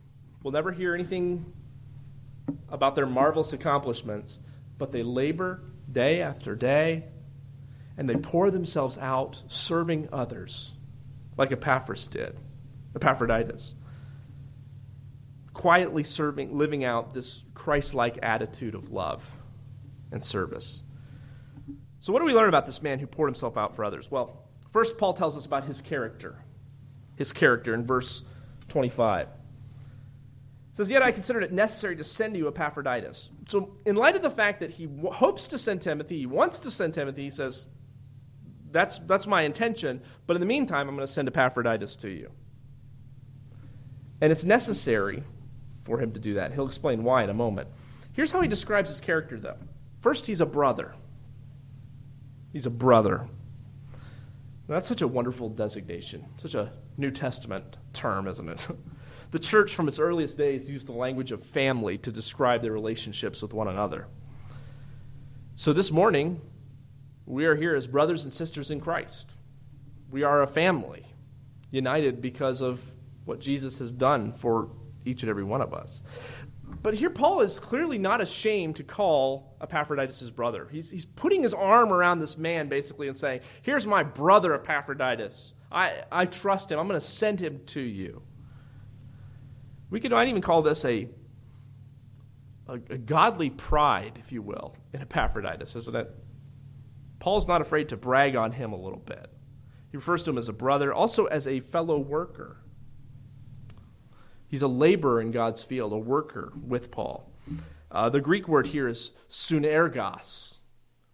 We'll 0.44 0.52
never 0.52 0.70
hear 0.70 0.94
anything 0.94 1.52
about 2.68 2.94
their 2.94 3.06
marvelous 3.06 3.52
accomplishments, 3.52 4.38
but 4.78 4.92
they 4.92 5.02
labor 5.02 5.64
day 5.90 6.22
after 6.22 6.54
day 6.54 7.06
and 7.96 8.08
they 8.08 8.16
pour 8.16 8.50
themselves 8.50 8.98
out 8.98 9.42
serving 9.48 10.08
others, 10.12 10.72
like 11.36 11.52
Epaphras 11.52 12.06
did, 12.06 12.38
Epaphroditus. 12.94 13.74
Quietly 15.52 16.04
serving, 16.04 16.56
living 16.56 16.84
out 16.84 17.14
this 17.14 17.42
Christ 17.54 17.94
like 17.94 18.18
attitude 18.22 18.74
of 18.74 18.90
love 18.90 19.30
and 20.12 20.22
service. 20.22 20.82
So, 21.98 22.12
what 22.12 22.18
do 22.18 22.26
we 22.26 22.34
learn 22.34 22.48
about 22.48 22.66
this 22.66 22.82
man 22.82 22.98
who 22.98 23.06
poured 23.06 23.28
himself 23.28 23.56
out 23.56 23.74
for 23.74 23.84
others? 23.84 24.10
Well, 24.10 24.44
first, 24.70 24.98
Paul 24.98 25.14
tells 25.14 25.36
us 25.36 25.46
about 25.46 25.64
his 25.64 25.80
character. 25.80 26.44
His 27.16 27.32
character 27.32 27.72
in 27.72 27.84
verse 27.86 28.22
25 28.68 29.28
says, 30.72 30.90
Yet 30.90 31.02
I 31.02 31.10
considered 31.10 31.42
it 31.42 31.52
necessary 31.52 31.96
to 31.96 32.04
send 32.04 32.36
you 32.36 32.48
Epaphroditus. 32.48 33.30
So, 33.48 33.76
in 33.86 33.96
light 33.96 34.14
of 34.14 34.22
the 34.22 34.30
fact 34.30 34.60
that 34.60 34.72
he 34.72 34.86
hopes 35.10 35.48
to 35.48 35.58
send 35.58 35.80
Timothy, 35.80 36.18
he 36.18 36.26
wants 36.26 36.58
to 36.60 36.70
send 36.70 36.92
Timothy, 36.92 37.22
he 37.22 37.30
says, 37.30 37.64
that's, 38.70 38.98
that's 39.00 39.26
my 39.26 39.42
intention, 39.42 40.02
but 40.26 40.34
in 40.34 40.40
the 40.40 40.46
meantime, 40.46 40.88
I'm 40.88 40.94
going 40.94 41.06
to 41.06 41.12
send 41.12 41.28
Epaphroditus 41.28 41.96
to 41.96 42.10
you. 42.10 42.30
And 44.20 44.32
it's 44.32 44.44
necessary 44.44 45.22
for 45.82 46.00
him 46.00 46.12
to 46.12 46.20
do 46.20 46.34
that. 46.34 46.52
He'll 46.52 46.66
explain 46.66 47.04
why 47.04 47.22
in 47.24 47.30
a 47.30 47.34
moment. 47.34 47.68
Here's 48.12 48.32
how 48.32 48.40
he 48.40 48.48
describes 48.48 48.90
his 48.90 49.00
character, 49.00 49.38
though. 49.38 49.58
First, 50.00 50.26
he's 50.26 50.40
a 50.40 50.46
brother. 50.46 50.94
He's 52.52 52.66
a 52.66 52.70
brother. 52.70 53.28
That's 54.68 54.88
such 54.88 55.02
a 55.02 55.08
wonderful 55.08 55.48
designation, 55.48 56.24
such 56.38 56.54
a 56.54 56.72
New 56.96 57.10
Testament 57.10 57.76
term, 57.92 58.26
isn't 58.26 58.48
it? 58.48 58.68
The 59.32 59.40
church, 59.40 59.74
from 59.74 59.88
its 59.88 59.98
earliest 59.98 60.38
days, 60.38 60.70
used 60.70 60.86
the 60.86 60.92
language 60.92 61.32
of 61.32 61.42
family 61.42 61.98
to 61.98 62.12
describe 62.12 62.62
their 62.62 62.72
relationships 62.72 63.42
with 63.42 63.52
one 63.52 63.66
another. 63.66 64.06
So 65.56 65.72
this 65.72 65.90
morning, 65.90 66.40
we 67.26 67.44
are 67.46 67.56
here 67.56 67.74
as 67.74 67.86
brothers 67.86 68.24
and 68.24 68.32
sisters 68.32 68.70
in 68.70 68.80
Christ. 68.80 69.30
We 70.10 70.22
are 70.22 70.42
a 70.42 70.46
family, 70.46 71.04
united 71.70 72.22
because 72.22 72.60
of 72.60 72.82
what 73.24 73.40
Jesus 73.40 73.78
has 73.78 73.92
done 73.92 74.32
for 74.32 74.70
each 75.04 75.22
and 75.22 75.30
every 75.30 75.44
one 75.44 75.60
of 75.60 75.74
us. 75.74 76.02
But 76.82 76.94
here, 76.94 77.10
Paul 77.10 77.40
is 77.40 77.58
clearly 77.58 77.98
not 77.98 78.20
ashamed 78.20 78.76
to 78.76 78.84
call 78.84 79.56
Epaphroditus 79.60 80.20
his 80.20 80.30
brother. 80.30 80.68
He's, 80.70 80.90
he's 80.90 81.04
putting 81.04 81.42
his 81.42 81.54
arm 81.54 81.92
around 81.92 82.20
this 82.20 82.38
man, 82.38 82.68
basically, 82.68 83.08
and 83.08 83.18
saying, 83.18 83.40
Here's 83.62 83.86
my 83.86 84.02
brother 84.02 84.54
Epaphroditus. 84.54 85.52
I, 85.70 85.92
I 86.10 86.26
trust 86.26 86.70
him. 86.70 86.78
I'm 86.78 86.86
going 86.86 87.00
to 87.00 87.06
send 87.06 87.40
him 87.40 87.60
to 87.66 87.80
you. 87.80 88.22
We 89.90 90.00
could 90.00 90.12
might 90.12 90.28
even 90.28 90.42
call 90.42 90.62
this 90.62 90.84
a, 90.84 91.08
a, 92.68 92.74
a 92.74 92.98
godly 92.98 93.50
pride, 93.50 94.18
if 94.20 94.32
you 94.32 94.42
will, 94.42 94.76
in 94.92 95.00
Epaphroditus, 95.00 95.74
isn't 95.76 95.96
it? 95.96 96.14
Paul's 97.26 97.48
not 97.48 97.60
afraid 97.60 97.88
to 97.88 97.96
brag 97.96 98.36
on 98.36 98.52
him 98.52 98.72
a 98.72 98.80
little 98.80 99.00
bit. 99.00 99.28
He 99.90 99.96
refers 99.96 100.22
to 100.22 100.30
him 100.30 100.38
as 100.38 100.48
a 100.48 100.52
brother, 100.52 100.94
also 100.94 101.24
as 101.24 101.48
a 101.48 101.58
fellow 101.58 101.98
worker. 101.98 102.58
He's 104.46 104.62
a 104.62 104.68
laborer 104.68 105.20
in 105.20 105.32
God's 105.32 105.60
field, 105.60 105.92
a 105.92 105.98
worker 105.98 106.52
with 106.54 106.92
Paul. 106.92 107.32
Uh, 107.90 108.10
the 108.10 108.20
Greek 108.20 108.46
word 108.46 108.68
here 108.68 108.86
is 108.86 109.10
sunergos, 109.28 110.58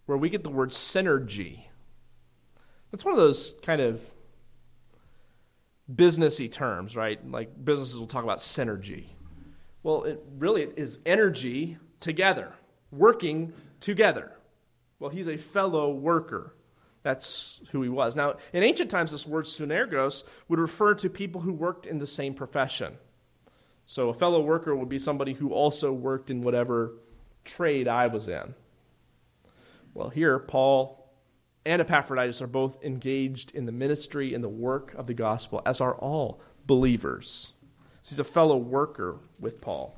where 0.05 0.15
we 0.15 0.29
get 0.29 0.43
the 0.43 0.51
word 0.51 0.69
synergy. 0.69 1.63
That's 2.91 3.03
one 3.03 3.15
of 3.15 3.19
those 3.19 3.55
kind 3.63 3.81
of 3.81 4.07
businessy 5.91 6.51
terms, 6.51 6.95
right? 6.95 7.27
Like 7.27 7.65
businesses 7.65 7.99
will 7.99 8.05
talk 8.05 8.23
about 8.23 8.37
synergy. 8.37 9.05
Well, 9.81 10.03
it 10.03 10.23
really 10.37 10.61
is 10.77 10.99
energy 11.07 11.79
together, 11.99 12.53
working 12.91 13.51
together. 13.79 14.33
Well, 15.03 15.11
he's 15.11 15.27
a 15.27 15.35
fellow 15.35 15.93
worker. 15.93 16.55
That's 17.01 17.59
who 17.73 17.81
he 17.81 17.89
was. 17.89 18.15
Now, 18.15 18.37
in 18.53 18.63
ancient 18.63 18.89
times, 18.89 19.11
this 19.11 19.27
word 19.27 19.43
sunergos 19.43 20.23
would 20.47 20.59
refer 20.59 20.93
to 20.95 21.09
people 21.09 21.41
who 21.41 21.51
worked 21.51 21.85
in 21.85 21.99
the 21.99 22.07
same 22.07 22.33
profession. 22.33 22.93
So, 23.85 24.07
a 24.07 24.13
fellow 24.13 24.39
worker 24.39 24.73
would 24.73 24.87
be 24.87 24.99
somebody 24.99 25.33
who 25.33 25.51
also 25.51 25.91
worked 25.91 26.29
in 26.29 26.41
whatever 26.41 26.93
trade 27.43 27.89
I 27.89 28.07
was 28.07 28.29
in. 28.29 28.55
Well, 29.93 30.07
here, 30.07 30.39
Paul 30.39 31.11
and 31.65 31.81
Epaphroditus 31.81 32.41
are 32.41 32.47
both 32.47 32.81
engaged 32.81 33.51
in 33.53 33.65
the 33.65 33.73
ministry 33.73 34.33
and 34.33 34.41
the 34.41 34.47
work 34.47 34.93
of 34.93 35.07
the 35.07 35.13
gospel, 35.13 35.61
as 35.65 35.81
are 35.81 35.95
all 35.95 36.39
believers. 36.65 37.51
So 38.03 38.11
he's 38.11 38.19
a 38.19 38.23
fellow 38.23 38.55
worker 38.55 39.17
with 39.37 39.59
Paul. 39.59 39.97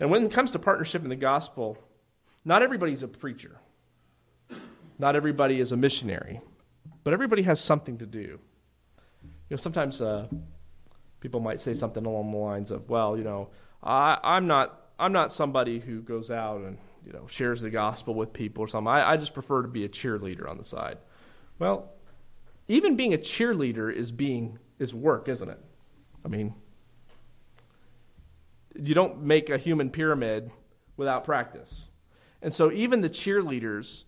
And 0.00 0.10
when 0.10 0.24
it 0.24 0.32
comes 0.32 0.50
to 0.52 0.58
partnership 0.58 1.02
in 1.02 1.10
the 1.10 1.14
gospel, 1.14 1.76
not 2.44 2.62
everybody's 2.62 3.02
a 3.02 3.08
preacher, 3.08 3.56
not 4.98 5.16
everybody 5.16 5.60
is 5.60 5.72
a 5.72 5.76
missionary, 5.76 6.40
but 7.04 7.12
everybody 7.12 7.42
has 7.42 7.60
something 7.60 7.98
to 7.98 8.06
do. 8.06 8.38
You 9.22 9.28
know, 9.50 9.56
sometimes 9.56 10.00
uh, 10.00 10.28
people 11.20 11.40
might 11.40 11.60
say 11.60 11.74
something 11.74 12.04
along 12.06 12.30
the 12.30 12.38
lines 12.38 12.70
of, 12.70 12.88
"Well, 12.88 13.16
you 13.16 13.24
know, 13.24 13.50
I, 13.82 14.18
I'm 14.22 14.46
not, 14.46 14.90
I'm 14.98 15.12
not 15.12 15.32
somebody 15.32 15.80
who 15.80 16.00
goes 16.02 16.30
out 16.30 16.62
and 16.62 16.78
you 17.06 17.12
know, 17.12 17.26
shares 17.26 17.60
the 17.60 17.70
gospel 17.70 18.14
with 18.14 18.32
people 18.32 18.64
or 18.64 18.68
something. 18.68 18.88
I, 18.88 19.12
I 19.12 19.16
just 19.16 19.34
prefer 19.34 19.62
to 19.62 19.68
be 19.68 19.84
a 19.84 19.88
cheerleader 19.88 20.48
on 20.48 20.56
the 20.56 20.64
side. 20.64 20.98
Well, 21.58 21.92
even 22.68 22.96
being 22.96 23.12
a 23.14 23.18
cheerleader 23.18 23.92
is 23.92 24.12
being 24.12 24.58
is 24.78 24.94
work, 24.94 25.28
isn't 25.28 25.48
it? 25.48 25.60
I 26.24 26.28
mean, 26.28 26.54
you 28.80 28.94
don't 28.94 29.22
make 29.22 29.50
a 29.50 29.58
human 29.58 29.90
pyramid 29.90 30.50
without 30.96 31.24
practice. 31.24 31.88
And 32.42 32.52
so 32.52 32.70
even 32.72 33.00
the 33.00 33.08
cheerleaders 33.08 34.04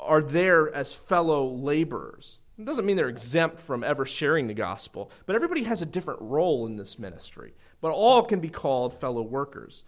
are 0.00 0.22
there 0.22 0.72
as 0.72 0.94
fellow 0.94 1.48
laborers. 1.48 2.38
It 2.58 2.64
doesn't 2.64 2.86
mean 2.86 2.96
they're 2.96 3.08
exempt 3.08 3.60
from 3.60 3.84
ever 3.84 4.06
sharing 4.06 4.46
the 4.46 4.54
gospel, 4.54 5.10
but 5.26 5.36
everybody 5.36 5.64
has 5.64 5.82
a 5.82 5.86
different 5.86 6.20
role 6.22 6.66
in 6.66 6.76
this 6.76 6.98
ministry. 6.98 7.54
But 7.80 7.92
all 7.92 8.22
can 8.22 8.40
be 8.40 8.48
called 8.48 8.94
fellow 8.94 9.22
workers 9.22 9.84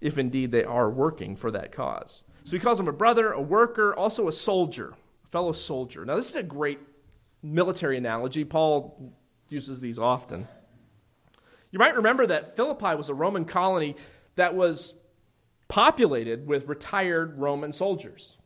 if 0.00 0.16
indeed 0.16 0.52
they 0.52 0.64
are 0.64 0.88
working 0.88 1.34
for 1.34 1.50
that 1.50 1.72
cause. 1.72 2.22
So 2.44 2.56
he 2.56 2.60
calls 2.60 2.78
him 2.78 2.88
a 2.88 2.92
brother, 2.92 3.32
a 3.32 3.40
worker, 3.40 3.94
also 3.94 4.28
a 4.28 4.32
soldier, 4.32 4.94
a 5.24 5.28
fellow 5.28 5.52
soldier. 5.52 6.04
Now, 6.04 6.16
this 6.16 6.30
is 6.30 6.36
a 6.36 6.42
great 6.42 6.78
military 7.42 7.96
analogy. 7.96 8.44
Paul 8.44 9.12
uses 9.48 9.80
these 9.80 9.98
often. 9.98 10.46
You 11.70 11.78
might 11.78 11.96
remember 11.96 12.26
that 12.26 12.56
Philippi 12.56 12.94
was 12.94 13.08
a 13.08 13.14
Roman 13.14 13.44
colony 13.44 13.96
that 14.36 14.54
was 14.54 14.94
populated 15.68 16.46
with 16.46 16.66
retired 16.66 17.38
Roman 17.38 17.72
soldiers. 17.72 18.36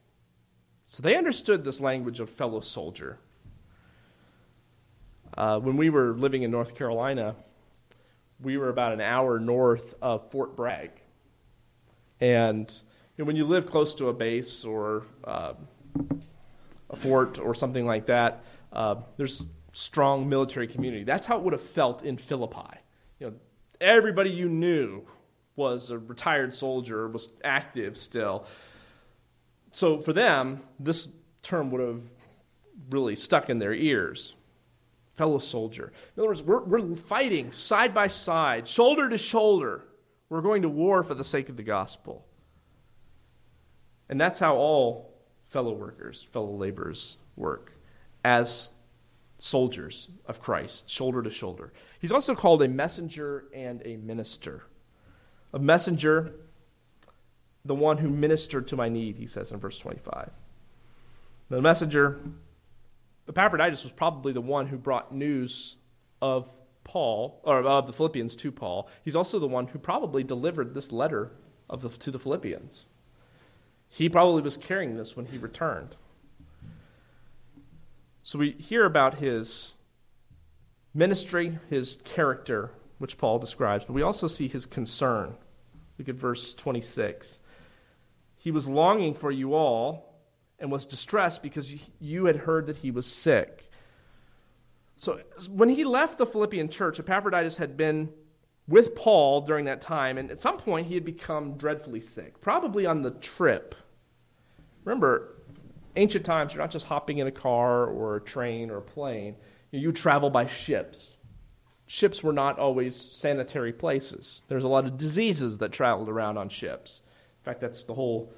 So 0.85 1.03
they 1.03 1.17
understood 1.17 1.65
this 1.65 1.81
language 1.81 2.21
of 2.21 2.29
fellow 2.29 2.61
soldier. 2.61 3.19
Uh, 5.37 5.59
when 5.61 5.77
we 5.77 5.89
were 5.89 6.13
living 6.13 6.43
in 6.43 6.51
North 6.51 6.75
Carolina, 6.75 7.35
we 8.41 8.57
were 8.57 8.69
about 8.69 8.93
an 8.93 9.01
hour 9.01 9.39
north 9.39 9.95
of 10.03 10.31
Fort 10.31 10.57
Bragg. 10.57 10.91
And 12.21 12.71
you 13.17 13.25
know, 13.25 13.27
when 13.27 13.37
you 13.37 13.47
live 13.47 13.71
close 13.71 13.95
to 13.97 14.09
a 14.09 14.13
base 14.13 14.65
or 14.65 15.05
uh, 15.25 15.55
a 16.91 16.97
fort 16.97 17.39
or 17.39 17.55
something 17.55 17.87
like 17.87 18.07
that, 18.07 18.45
uh, 18.73 18.97
there's 19.17 19.47
strong 19.73 20.29
military 20.29 20.67
community. 20.67 21.05
That's 21.05 21.25
how 21.25 21.39
it 21.39 21.43
would 21.43 21.53
have 21.53 21.63
felt 21.63 22.03
in 22.05 22.19
Philippi. 22.19 22.79
You 23.19 23.31
know, 23.31 23.35
everybody 23.81 24.31
you 24.31 24.49
knew 24.49 25.07
was 25.57 25.91
a 25.91 25.99
retired 25.99 26.55
soldier, 26.55 27.09
was 27.09 27.29
active 27.45 27.97
still. 27.97 28.47
So 29.73 29.99
for 29.99 30.13
them, 30.13 30.63
this 30.79 31.09
term 31.43 31.71
would 31.71 31.81
have 31.81 32.03
really 32.91 33.17
stuck 33.17 33.51
in 33.51 33.59
their 33.59 33.75
ears. 33.75 34.35
Fellow 35.15 35.39
soldier. 35.39 35.93
In 36.17 36.21
other 36.21 36.29
words, 36.29 36.43
we're, 36.43 36.65
we're 36.65 36.97
fighting 36.97 37.53
side 37.53 37.93
by 37.93 38.07
side, 38.07 38.67
shoulder 38.67 39.11
to 39.11 39.19
shoulder. 39.19 39.85
We're 40.31 40.41
going 40.41 40.63
to 40.63 40.71
war 40.71 41.03
for 41.03 41.15
the 41.15 41.25
sake 41.25 41.51
of 41.51 41.57
the 41.59 41.63
gospel. 41.63 42.27
And 44.09 44.19
that's 44.21 44.41
how 44.41 44.57
all 44.57 45.15
fellow 45.45 45.73
workers, 45.73 46.23
fellow 46.23 46.55
laborers 46.57 47.19
work 47.37 47.75
as 48.25 48.71
soldiers 49.39 50.09
of 50.27 50.41
Christ, 50.41 50.89
shoulder 50.89 51.23
to 51.23 51.31
shoulder. 51.31 51.73
He's 52.01 52.13
also 52.13 52.35
called 52.35 52.63
a 52.63 52.69
messenger 52.69 53.45
and 53.55 53.83
a 53.85 53.97
minister. 53.97 54.65
A 55.53 55.59
messenger, 55.59 56.35
the 57.65 57.75
one 57.75 57.99
who 57.99 58.09
ministered 58.09 58.69
to 58.69 58.77
my 58.77 58.89
need, 58.89 59.17
he 59.17 59.27
says 59.27 59.53
in 59.53 59.59
verse 59.59 59.79
25. 59.79 60.31
The 61.49 61.61
messenger, 61.61 62.21
Epaphroditus, 63.29 63.83
was 63.83 63.93
probably 63.93 64.33
the 64.33 64.41
one 64.41 64.67
who 64.67 64.79
brought 64.79 65.15
news 65.15 65.77
of 66.21 66.49
Paul, 66.85 67.41
or 67.45 67.63
of 67.63 67.87
the 67.87 67.93
Philippians 67.93 68.35
to 68.37 68.51
Paul. 68.51 68.89
He's 69.05 69.17
also 69.17 69.39
the 69.39 69.47
one 69.47 69.69
who 69.69 69.79
probably 69.79 70.25
delivered 70.25 70.75
this 70.75 70.91
letter 70.91 71.33
of 71.69 71.83
the, 71.83 71.89
to 71.91 72.11
the 72.11 72.19
Philippians. 72.19 72.87
He 73.89 74.09
probably 74.09 74.43
was 74.43 74.57
carrying 74.57 74.97
this 74.97 75.17
when 75.17 75.27
he 75.27 75.39
returned. 75.39 75.97
So 78.23 78.39
we 78.39 78.53
hear 78.53 78.85
about 78.85 79.19
his 79.19 79.75
ministry, 80.95 81.59
his 81.69 81.99
character, 82.05 82.71
which 83.03 83.19
Paul 83.19 83.41
describes, 83.41 83.85
but 83.85 83.95
we 83.95 84.03
also 84.03 84.29
see 84.29 84.47
his 84.47 84.65
concern. 84.65 85.35
Look 85.99 86.09
at 86.09 86.15
verse 86.15 86.55
26. 86.55 87.41
He 88.37 88.53
was 88.53 88.69
longing 88.69 89.15
for 89.15 89.33
you 89.33 89.55
all 89.55 90.21
and 90.61 90.71
was 90.71 90.87
distressed 90.87 91.43
because 91.43 91.75
you 91.99 92.27
had 92.27 92.37
heard 92.37 92.67
that 92.67 92.77
he 92.77 92.93
was 92.93 93.07
sick. 93.07 93.69
So 94.97 95.21
when 95.51 95.69
he 95.69 95.83
left 95.83 96.17
the 96.17 96.27
Philippian 96.27 96.69
church, 96.69 97.01
Epaphroditus 97.01 97.57
had 97.57 97.77
been 97.77 98.09
with 98.69 98.95
Paul 98.95 99.41
during 99.41 99.65
that 99.65 99.81
time, 99.81 100.17
and 100.17 100.31
at 100.31 100.39
some 100.39 100.57
point 100.57 100.87
he 100.87 100.95
had 100.95 101.05
become 101.05 101.55
dreadfully 101.55 101.99
sick, 101.99 102.41
probably 102.41 102.87
on 102.87 103.03
the 103.03 103.11
trip. 103.11 103.75
Remember, 104.85 105.43
ancient 105.97 106.25
times, 106.25 106.55
you're 106.55 106.63
not 106.63 106.71
just 106.71 106.87
hopping 106.87 107.19
in 107.19 107.27
a 107.27 107.33
car 107.33 107.85
or 107.85 108.15
a 108.15 108.21
train 108.21 108.71
or 108.71 108.77
a 108.77 108.83
plane, 108.83 109.35
you 109.73 109.91
travel 109.91 110.31
by 110.31 110.47
ships. 110.47 111.17
Ships 111.93 112.23
were 112.23 112.33
not 112.33 112.59
always 112.59 112.97
sanitary 112.97 113.75
places. 113.75 114.45
There's 114.49 114.65
a 114.65 114.69
lot 114.69 114.87
of 114.87 114.97
diseases 114.97 115.59
that 115.59 115.73
traveled 115.73 116.09
around 116.09 116.39
on 116.39 116.49
ships. 116.49 117.03
In 117.41 117.45
fact, 117.45 117.61
that's 117.61 117.83
the 117.83 117.93
whole 117.93 118.33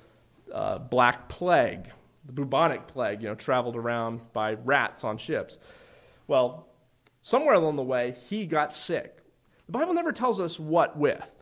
uh, 0.53 0.79
Black 0.79 1.29
Plague, 1.29 1.87
the 2.27 2.33
bubonic 2.33 2.89
plague, 2.89 3.23
you 3.23 3.29
know, 3.29 3.37
traveled 3.37 3.77
around 3.77 4.23
by 4.33 4.55
rats 4.55 5.05
on 5.05 5.19
ships. 5.19 5.61
Well, 6.27 6.67
somewhere 7.23 7.55
along 7.55 7.77
the 7.77 7.85
way, 7.85 8.17
he 8.29 8.45
got 8.45 8.75
sick. 8.75 9.19
The 9.67 9.73
Bible 9.73 9.95
never 9.95 10.11
tells 10.11 10.41
us 10.41 10.59
what 10.59 10.99
with. 10.99 11.33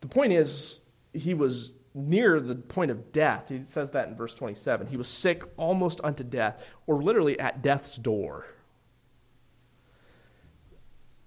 The 0.00 0.08
point 0.08 0.32
is, 0.32 0.80
he 1.12 1.34
was 1.34 1.74
near 1.94 2.40
the 2.40 2.56
point 2.56 2.90
of 2.90 3.12
death. 3.12 3.50
He 3.50 3.62
says 3.62 3.92
that 3.92 4.08
in 4.08 4.16
verse 4.16 4.34
27. 4.34 4.88
He 4.88 4.96
was 4.96 5.08
sick 5.08 5.44
almost 5.56 6.00
unto 6.02 6.24
death, 6.24 6.66
or 6.88 7.00
literally 7.00 7.38
at 7.38 7.62
death's 7.62 7.94
door. 7.94 8.48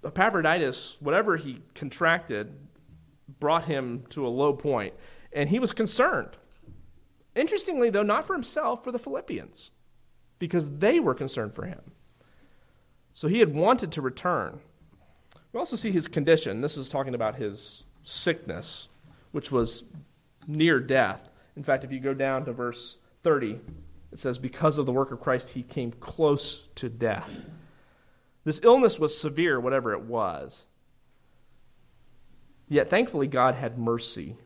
Epaphroditus, 0.03 0.97
whatever 1.01 1.37
he 1.37 1.61
contracted, 1.73 2.53
brought 3.39 3.65
him 3.65 4.03
to 4.09 4.25
a 4.25 4.29
low 4.29 4.53
point, 4.53 4.93
and 5.33 5.49
he 5.49 5.59
was 5.59 5.73
concerned. 5.73 6.37
Interestingly, 7.35 7.89
though, 7.89 8.03
not 8.03 8.25
for 8.25 8.33
himself, 8.33 8.83
for 8.83 8.91
the 8.91 8.99
Philippians, 8.99 9.71
because 10.39 10.77
they 10.77 10.99
were 10.99 11.13
concerned 11.13 11.53
for 11.53 11.65
him. 11.65 11.91
So 13.13 13.27
he 13.27 13.39
had 13.39 13.53
wanted 13.53 13.91
to 13.93 14.01
return. 14.01 14.59
We 15.51 15.59
also 15.59 15.75
see 15.75 15.91
his 15.91 16.07
condition. 16.07 16.61
This 16.61 16.77
is 16.77 16.89
talking 16.89 17.15
about 17.15 17.35
his 17.35 17.83
sickness, 18.03 18.89
which 19.31 19.51
was 19.51 19.83
near 20.47 20.79
death. 20.79 21.29
In 21.55 21.63
fact, 21.63 21.83
if 21.83 21.91
you 21.91 21.99
go 21.99 22.13
down 22.13 22.45
to 22.45 22.53
verse 22.53 22.97
30, 23.23 23.59
it 24.11 24.19
says, 24.19 24.37
Because 24.37 24.77
of 24.77 24.85
the 24.85 24.91
work 24.91 25.11
of 25.11 25.19
Christ, 25.19 25.49
he 25.49 25.63
came 25.63 25.91
close 25.91 26.67
to 26.75 26.89
death. 26.89 27.29
This 28.47 28.61
illness 28.63 28.97
was 28.97 29.19
severe, 29.19 29.59
whatever 29.59 29.91
it 29.91 30.03
was. 30.03 30.67
Yet, 32.69 32.87
thankfully, 32.87 33.27
God 33.27 33.55
had 33.55 33.77
mercy 33.77 34.37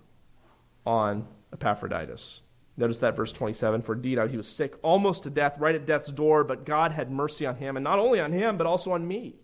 on 0.88 1.28
Epaphroditus. 1.54 2.42
Notice 2.76 2.98
that 2.98 3.16
verse 3.16 3.32
27 3.32 3.84
For 3.84 3.94
indeed, 3.94 4.18
he 4.32 4.38
was 4.38 4.48
sick 4.48 4.74
almost 4.82 5.22
to 5.22 5.30
death, 5.30 5.54
right 5.60 5.76
at 5.76 5.86
death's 5.86 6.12
door, 6.12 6.44
but 6.44 6.66
God 6.66 6.94
had 6.94 7.12
mercy 7.12 7.46
on 7.46 7.58
him, 7.58 7.78
and 7.78 7.84
not 7.84 8.00
only 8.00 8.20
on 8.20 8.32
him, 8.32 8.58
but 8.58 8.66
also 8.66 8.92
on 8.94 9.08
me. 9.08 9.36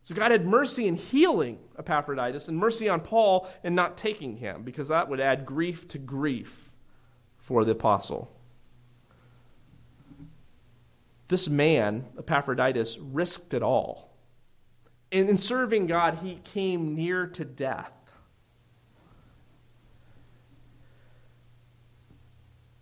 So 0.00 0.14
God 0.14 0.30
had 0.30 0.46
mercy 0.46 0.86
in 0.86 0.96
healing 0.96 1.58
Epaphroditus 1.78 2.48
and 2.48 2.56
mercy 2.56 2.88
on 2.88 3.02
Paul 3.02 3.46
in 3.62 3.74
not 3.74 3.98
taking 3.98 4.38
him, 4.38 4.62
because 4.62 4.88
that 4.88 5.10
would 5.10 5.20
add 5.20 5.44
grief 5.44 5.86
to 5.88 5.98
grief 5.98 6.72
for 7.36 7.66
the 7.66 7.72
apostle. 7.72 8.33
This 11.28 11.48
man, 11.48 12.06
Epaphroditus, 12.18 12.98
risked 12.98 13.54
it 13.54 13.62
all. 13.62 14.16
And 15.10 15.28
in 15.28 15.38
serving 15.38 15.86
God, 15.86 16.18
he 16.22 16.40
came 16.44 16.94
near 16.94 17.26
to 17.28 17.44
death. 17.44 17.92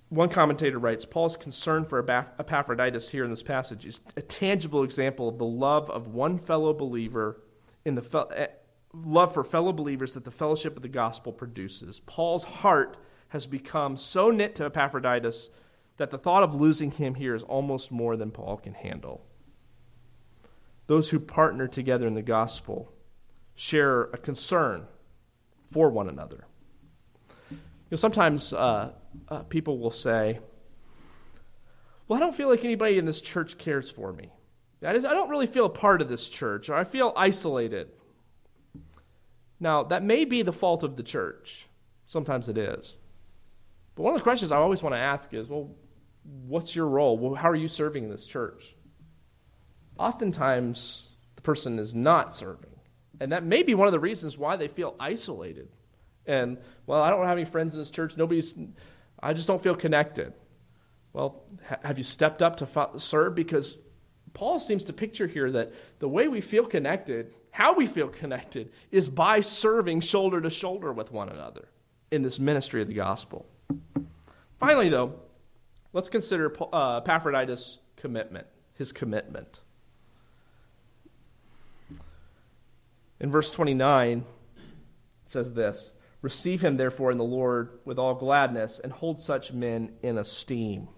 One 0.08 0.28
commentator 0.28 0.78
writes 0.78 1.06
Paul's 1.06 1.38
concern 1.38 1.86
for 1.86 1.98
Epaphroditus 1.98 3.08
here 3.08 3.24
in 3.24 3.30
this 3.30 3.42
passage 3.42 3.86
is 3.86 4.02
a 4.14 4.20
tangible 4.20 4.82
example 4.82 5.26
of 5.26 5.38
the 5.38 5.46
love 5.46 5.88
of 5.88 6.08
one 6.08 6.38
fellow 6.38 6.74
believer 6.74 7.40
in 7.86 7.94
the 7.94 8.02
fe- 8.02 8.24
eh, 8.34 8.46
love 8.92 9.32
for 9.32 9.42
fellow 9.42 9.72
believers 9.72 10.12
that 10.12 10.24
the 10.24 10.30
fellowship 10.30 10.76
of 10.76 10.82
the 10.82 10.88
gospel 10.88 11.32
produces. 11.32 12.00
Paul's 12.00 12.44
heart 12.44 12.98
has 13.28 13.46
become 13.46 13.96
so 13.96 14.30
knit 14.30 14.54
to 14.56 14.66
Epaphroditus 14.66 15.48
that 15.96 16.10
the 16.10 16.18
thought 16.18 16.42
of 16.42 16.54
losing 16.54 16.90
him 16.90 17.14
here 17.14 17.34
is 17.34 17.42
almost 17.42 17.90
more 17.90 18.16
than 18.16 18.30
Paul 18.30 18.56
can 18.56 18.74
handle. 18.74 19.24
Those 20.86 21.10
who 21.10 21.20
partner 21.20 21.68
together 21.68 22.06
in 22.06 22.14
the 22.14 22.22
gospel 22.22 22.92
share 23.54 24.02
a 24.04 24.18
concern 24.18 24.86
for 25.70 25.90
one 25.90 26.08
another. 26.08 26.46
You 27.50 27.58
know, 27.92 27.96
sometimes 27.96 28.52
uh, 28.52 28.92
uh, 29.28 29.42
people 29.44 29.78
will 29.78 29.90
say, 29.90 30.40
Well, 32.08 32.16
I 32.16 32.20
don't 32.20 32.34
feel 32.34 32.48
like 32.48 32.64
anybody 32.64 32.98
in 32.98 33.04
this 33.04 33.20
church 33.20 33.58
cares 33.58 33.90
for 33.90 34.12
me. 34.12 34.30
I 34.84 34.98
don't 34.98 35.30
really 35.30 35.46
feel 35.46 35.66
a 35.66 35.70
part 35.70 36.02
of 36.02 36.08
this 36.08 36.28
church, 36.28 36.68
or 36.68 36.74
I 36.74 36.84
feel 36.84 37.12
isolated. 37.16 37.88
Now, 39.60 39.84
that 39.84 40.02
may 40.02 40.24
be 40.24 40.42
the 40.42 40.52
fault 40.52 40.82
of 40.82 40.96
the 40.96 41.04
church. 41.04 41.68
Sometimes 42.04 42.48
it 42.48 42.58
is. 42.58 42.98
But 43.94 44.02
one 44.02 44.14
of 44.14 44.18
the 44.18 44.24
questions 44.24 44.50
I 44.50 44.56
always 44.56 44.82
want 44.82 44.94
to 44.94 44.98
ask 44.98 45.32
is 45.32 45.48
well, 45.48 45.70
what's 46.24 46.74
your 46.74 46.88
role? 46.88 47.18
Well, 47.18 47.34
how 47.34 47.50
are 47.50 47.56
you 47.56 47.68
serving 47.68 48.04
in 48.04 48.10
this 48.10 48.26
church? 48.26 48.76
Oftentimes, 49.98 51.12
the 51.36 51.42
person 51.42 51.78
is 51.78 51.94
not 51.94 52.34
serving. 52.34 52.70
And 53.20 53.32
that 53.32 53.44
may 53.44 53.62
be 53.62 53.74
one 53.74 53.86
of 53.86 53.92
the 53.92 54.00
reasons 54.00 54.36
why 54.36 54.56
they 54.56 54.68
feel 54.68 54.96
isolated. 54.98 55.68
And, 56.26 56.58
well, 56.86 57.02
I 57.02 57.10
don't 57.10 57.26
have 57.26 57.38
any 57.38 57.44
friends 57.44 57.74
in 57.74 57.80
this 57.80 57.90
church. 57.90 58.16
Nobody's, 58.16 58.56
I 59.20 59.32
just 59.32 59.46
don't 59.46 59.62
feel 59.62 59.74
connected. 59.74 60.32
Well, 61.12 61.42
ha- 61.68 61.78
have 61.84 61.98
you 61.98 62.04
stepped 62.04 62.42
up 62.42 62.56
to 62.56 62.98
serve? 62.98 63.34
Because 63.34 63.76
Paul 64.34 64.58
seems 64.58 64.84
to 64.84 64.92
picture 64.92 65.26
here 65.26 65.50
that 65.52 65.72
the 65.98 66.08
way 66.08 66.28
we 66.28 66.40
feel 66.40 66.64
connected, 66.64 67.34
how 67.50 67.74
we 67.74 67.86
feel 67.86 68.08
connected, 68.08 68.70
is 68.90 69.08
by 69.08 69.40
serving 69.40 70.00
shoulder 70.00 70.40
to 70.40 70.50
shoulder 70.50 70.92
with 70.92 71.12
one 71.12 71.28
another 71.28 71.68
in 72.10 72.22
this 72.22 72.38
ministry 72.38 72.82
of 72.82 72.88
the 72.88 72.94
gospel. 72.94 73.46
Finally, 74.58 74.88
though, 74.88 75.14
let's 75.92 76.08
consider 76.08 76.54
uh, 76.72 76.98
Epaphroditus' 76.98 77.78
commitment, 77.96 78.46
his 78.74 78.92
commitment. 78.92 79.60
In 83.20 83.30
verse 83.30 83.50
29, 83.50 84.18
it 84.18 84.24
says 85.30 85.54
this 85.54 85.94
Receive 86.20 86.62
him, 86.62 86.76
therefore, 86.76 87.10
in 87.10 87.18
the 87.18 87.24
Lord 87.24 87.78
with 87.84 87.98
all 87.98 88.14
gladness, 88.14 88.78
and 88.78 88.92
hold 88.92 89.20
such 89.20 89.52
men 89.52 89.92
in 90.02 90.18
esteem. 90.18 90.88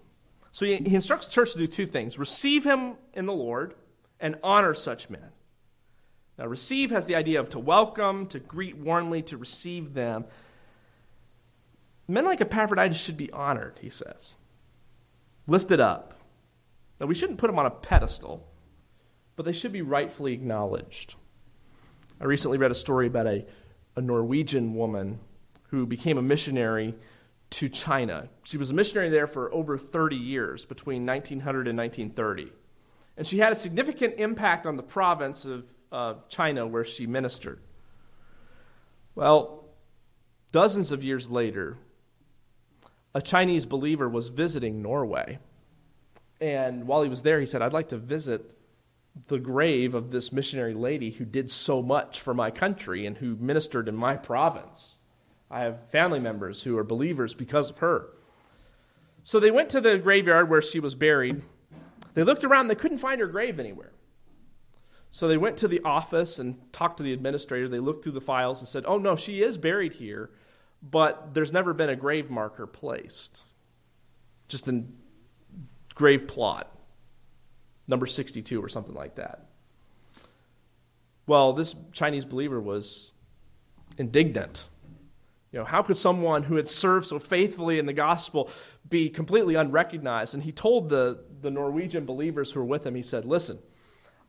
So 0.51 0.65
he, 0.65 0.77
he 0.77 0.95
instructs 0.95 1.27
the 1.27 1.33
church 1.33 1.51
to 1.53 1.57
do 1.57 1.67
two 1.67 1.85
things 1.85 2.17
receive 2.17 2.63
him 2.63 2.95
in 3.13 3.25
the 3.25 3.33
Lord, 3.33 3.75
and 4.19 4.37
honor 4.43 4.73
such 4.73 5.09
men. 5.09 5.31
Now, 6.37 6.47
receive 6.47 6.91
has 6.91 7.05
the 7.05 7.15
idea 7.15 7.39
of 7.39 7.49
to 7.51 7.59
welcome, 7.59 8.27
to 8.27 8.39
greet 8.39 8.77
warmly, 8.77 9.21
to 9.23 9.37
receive 9.37 9.93
them. 9.93 10.25
Men 12.07 12.25
like 12.25 12.41
Epaphroditus 12.41 12.99
should 12.99 13.17
be 13.17 13.31
honored, 13.31 13.79
he 13.81 13.89
says, 13.89 14.35
lifted 15.47 15.79
up. 15.79 16.13
Now, 16.99 17.07
we 17.07 17.15
shouldn't 17.15 17.39
put 17.39 17.47
them 17.47 17.59
on 17.59 17.65
a 17.65 17.71
pedestal, 17.71 18.47
but 19.35 19.45
they 19.45 19.51
should 19.51 19.73
be 19.73 19.81
rightfully 19.81 20.33
acknowledged. 20.33 21.15
I 22.19 22.25
recently 22.25 22.57
read 22.57 22.71
a 22.71 22.75
story 22.75 23.07
about 23.07 23.27
a, 23.27 23.45
a 23.95 24.01
Norwegian 24.01 24.75
woman 24.75 25.19
who 25.69 25.85
became 25.85 26.17
a 26.17 26.21
missionary 26.21 26.95
to 27.51 27.69
China. 27.69 28.29
She 28.43 28.57
was 28.57 28.71
a 28.71 28.73
missionary 28.73 29.09
there 29.09 29.27
for 29.27 29.53
over 29.53 29.77
30 29.77 30.15
years, 30.15 30.65
between 30.65 31.05
1900 31.05 31.67
and 31.67 31.77
1930. 31.77 32.51
And 33.17 33.27
she 33.27 33.39
had 33.39 33.53
a 33.53 33.55
significant 33.55 34.15
impact 34.17 34.65
on 34.65 34.77
the 34.77 34.83
province 34.83 35.45
of, 35.45 35.71
of 35.91 36.27
China 36.29 36.65
where 36.65 36.83
she 36.83 37.07
ministered. 37.07 37.59
Well, 39.15 39.65
dozens 40.51 40.91
of 40.91 41.03
years 41.03 41.29
later, 41.29 41.77
a 43.15 43.21
Chinese 43.21 43.65
believer 43.65 44.09
was 44.09 44.27
visiting 44.27 44.81
Norway. 44.81 45.39
And 46.41 46.85
while 46.85 47.01
he 47.01 47.09
was 47.09 47.23
there, 47.23 47.39
he 47.39 47.45
said, 47.45 47.61
I'd 47.61 47.71
like 47.71 47.87
to 47.89 47.97
visit 47.97 48.55
the 49.27 49.39
grave 49.39 49.95
of 49.95 50.11
this 50.11 50.33
missionary 50.33 50.73
lady 50.73 51.11
who 51.11 51.23
did 51.23 51.49
so 51.49 51.81
much 51.81 52.19
for 52.19 52.33
my 52.33 52.51
country 52.51 53.05
and 53.05 53.17
who 53.17 53.37
ministered 53.37 53.87
in 53.87 53.95
my 53.95 54.17
province. 54.17 54.97
I 55.49 55.61
have 55.61 55.89
family 55.89 56.19
members 56.19 56.63
who 56.63 56.77
are 56.77 56.83
believers 56.83 57.33
because 57.33 57.69
of 57.69 57.77
her. 57.77 58.09
So 59.23 59.39
they 59.39 59.49
went 59.49 59.69
to 59.69 59.79
the 59.79 59.97
graveyard 59.97 60.49
where 60.49 60.61
she 60.61 60.81
was 60.81 60.93
buried. 60.93 61.41
They 62.15 62.23
looked 62.23 62.43
around, 62.43 62.67
they 62.67 62.75
couldn't 62.75 62.97
find 62.97 63.21
her 63.21 63.27
grave 63.27 63.61
anywhere. 63.61 63.93
So 65.09 65.29
they 65.29 65.37
went 65.37 65.55
to 65.59 65.69
the 65.69 65.79
office 65.85 66.37
and 66.37 66.57
talked 66.73 66.97
to 66.97 67.03
the 67.03 67.13
administrator. 67.13 67.69
They 67.69 67.79
looked 67.79 68.03
through 68.03 68.11
the 68.11 68.19
files 68.19 68.59
and 68.59 68.67
said, 68.67 68.83
Oh, 68.85 68.97
no, 68.97 69.15
she 69.15 69.41
is 69.41 69.57
buried 69.57 69.93
here, 69.93 70.31
but 70.89 71.33
there's 71.33 71.51
never 71.51 71.73
been 71.73 71.89
a 71.89 71.95
grave 71.95 72.29
marker 72.29 72.67
placed. 72.67 73.43
Just 74.47 74.67
a 74.67 74.83
grave 75.95 76.27
plot 76.27 76.71
number 77.87 78.05
62 78.05 78.63
or 78.63 78.69
something 78.69 78.95
like 78.95 79.15
that. 79.15 79.45
Well, 81.27 81.53
this 81.53 81.75
Chinese 81.91 82.25
believer 82.25 82.59
was 82.59 83.11
indignant. 83.97 84.65
You 85.51 85.59
know, 85.59 85.65
how 85.65 85.81
could 85.81 85.97
someone 85.97 86.43
who 86.43 86.55
had 86.57 86.67
served 86.67 87.07
so 87.07 87.17
faithfully 87.17 87.79
in 87.79 87.85
the 87.85 87.93
gospel 87.93 88.49
be 88.87 89.09
completely 89.09 89.55
unrecognized? 89.55 90.33
And 90.33 90.43
he 90.43 90.51
told 90.51 90.89
the, 90.89 91.23
the 91.41 91.49
Norwegian 91.49 92.05
believers 92.05 92.51
who 92.51 92.59
were 92.59 92.65
with 92.65 92.85
him, 92.85 92.95
he 92.95 93.01
said, 93.01 93.25
Listen, 93.25 93.59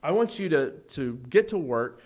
I 0.02 0.12
want 0.12 0.38
you 0.38 0.48
to, 0.50 0.70
to 0.70 1.16
get 1.28 1.48
to 1.48 1.58
work, 1.58 2.00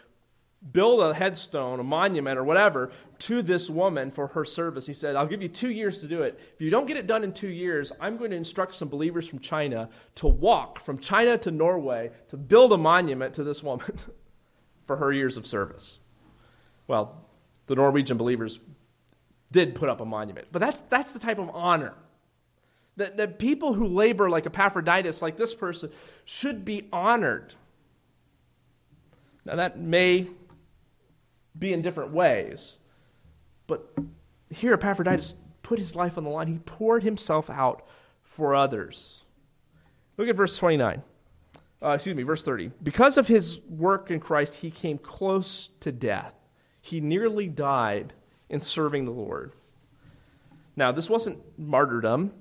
build 0.72 1.00
a 1.00 1.14
headstone, 1.14 1.80
a 1.80 1.82
monument, 1.82 2.38
or 2.38 2.44
whatever 2.44 2.90
to 3.18 3.40
this 3.40 3.70
woman 3.70 4.10
for 4.10 4.28
her 4.28 4.44
service. 4.44 4.86
He 4.86 4.92
said, 4.92 5.16
I'll 5.16 5.26
give 5.26 5.40
you 5.40 5.48
two 5.48 5.70
years 5.70 5.98
to 5.98 6.06
do 6.06 6.22
it. 6.22 6.38
If 6.54 6.60
you 6.60 6.70
don't 6.70 6.86
get 6.86 6.98
it 6.98 7.06
done 7.06 7.24
in 7.24 7.32
two 7.32 7.48
years, 7.48 7.92
I'm 7.98 8.18
going 8.18 8.30
to 8.30 8.36
instruct 8.36 8.74
some 8.74 8.88
believers 8.88 9.26
from 9.26 9.38
China 9.38 9.88
to 10.16 10.28
walk 10.28 10.78
from 10.78 10.98
China 10.98 11.38
to 11.38 11.50
Norway 11.50 12.10
to 12.28 12.36
build 12.36 12.72
a 12.72 12.76
monument 12.76 13.34
to 13.34 13.44
this 13.44 13.62
woman 13.62 13.98
for 14.86 14.96
her 14.96 15.12
years 15.12 15.36
of 15.36 15.46
service. 15.46 16.00
Well, 16.86 17.24
the 17.66 17.76
Norwegian 17.76 18.18
believers 18.18 18.60
did 19.52 19.74
put 19.74 19.88
up 19.88 20.00
a 20.00 20.04
monument, 20.04 20.48
but 20.52 20.58
that's, 20.58 20.80
that's 20.82 21.12
the 21.12 21.18
type 21.18 21.38
of 21.38 21.48
honor. 21.54 21.94
That, 22.96 23.16
that 23.16 23.38
people 23.38 23.72
who 23.72 23.86
labor 23.86 24.28
like 24.28 24.44
Epaphroditus, 24.44 25.22
like 25.22 25.38
this 25.38 25.54
person, 25.54 25.90
should 26.26 26.66
be 26.66 26.88
honored. 26.92 27.54
Now, 29.46 29.56
that 29.56 29.78
may 29.78 30.28
be 31.58 31.72
in 31.72 31.82
different 31.82 32.12
ways. 32.12 32.78
But 33.66 33.92
here, 34.50 34.74
Epaphroditus 34.74 35.36
put 35.62 35.78
his 35.78 35.94
life 35.94 36.18
on 36.18 36.24
the 36.24 36.30
line. 36.30 36.48
He 36.48 36.58
poured 36.58 37.02
himself 37.02 37.48
out 37.50 37.86
for 38.22 38.54
others. 38.54 39.24
Look 40.16 40.28
at 40.28 40.36
verse 40.36 40.56
29. 40.58 41.02
Uh, 41.82 41.88
excuse 41.90 42.14
me, 42.14 42.22
verse 42.22 42.42
30. 42.42 42.72
Because 42.82 43.16
of 43.16 43.26
his 43.26 43.60
work 43.68 44.10
in 44.10 44.20
Christ, 44.20 44.56
he 44.56 44.70
came 44.70 44.98
close 44.98 45.70
to 45.80 45.90
death. 45.90 46.34
He 46.80 47.00
nearly 47.00 47.48
died 47.48 48.12
in 48.48 48.60
serving 48.60 49.04
the 49.04 49.12
Lord. 49.12 49.52
Now, 50.76 50.92
this 50.92 51.08
wasn't 51.08 51.38
martyrdom, 51.58 52.32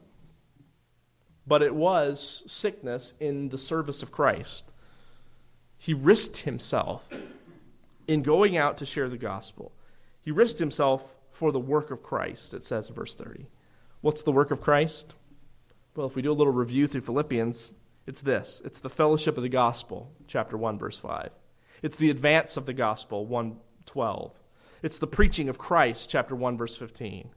but 1.47 1.61
it 1.61 1.73
was 1.73 2.43
sickness 2.47 3.13
in 3.19 3.49
the 3.49 3.57
service 3.57 4.03
of 4.03 4.11
Christ. 4.11 4.71
He 5.77 5.93
risked 5.93 6.37
himself 6.37 7.09
in 8.09 8.23
going 8.23 8.57
out 8.57 8.75
to 8.77 8.85
share 8.85 9.07
the 9.07 9.17
gospel. 9.17 9.71
He 10.19 10.31
risked 10.31 10.57
himself 10.57 11.15
for 11.29 11.51
the 11.51 11.59
work 11.59 11.91
of 11.91 12.01
Christ, 12.01 12.55
it 12.55 12.63
says 12.63 12.89
in 12.89 12.95
verse 12.95 13.13
30. 13.13 13.45
What's 14.01 14.23
the 14.23 14.31
work 14.31 14.49
of 14.49 14.61
Christ? 14.61 15.13
Well, 15.95 16.07
if 16.07 16.15
we 16.15 16.23
do 16.23 16.31
a 16.31 16.33
little 16.33 16.51
review 16.51 16.87
through 16.87 17.01
Philippians, 17.01 17.73
it's 18.07 18.21
this 18.21 18.61
it's 18.65 18.79
the 18.79 18.89
fellowship 18.89 19.37
of 19.37 19.43
the 19.43 19.49
gospel, 19.49 20.11
chapter 20.27 20.57
1, 20.57 20.79
verse 20.79 20.97
5. 20.97 21.29
It's 21.83 21.97
the 21.97 22.09
advance 22.09 22.57
of 22.57 22.65
the 22.65 22.73
gospel, 22.73 23.27
112. 23.27 24.41
It's 24.81 24.97
the 24.97 25.07
preaching 25.07 25.47
of 25.47 25.59
Christ, 25.59 26.09
chapter 26.09 26.35
1, 26.35 26.57
verse 26.57 26.75
15. 26.75 27.29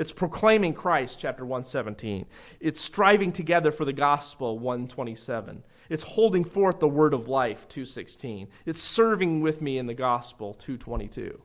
It's 0.00 0.12
proclaiming 0.12 0.72
Christ, 0.72 1.18
chapter 1.20 1.44
117. 1.44 2.24
It's 2.58 2.80
striving 2.80 3.32
together 3.32 3.70
for 3.70 3.84
the 3.84 3.92
gospel, 3.92 4.58
127. 4.58 5.62
It's 5.90 6.02
holding 6.04 6.42
forth 6.42 6.80
the 6.80 6.88
word 6.88 7.12
of 7.12 7.28
life, 7.28 7.68
216. 7.68 8.48
It's 8.64 8.80
serving 8.80 9.42
with 9.42 9.60
me 9.60 9.76
in 9.76 9.84
the 9.84 9.92
gospel, 9.92 10.54
222. 10.54 11.42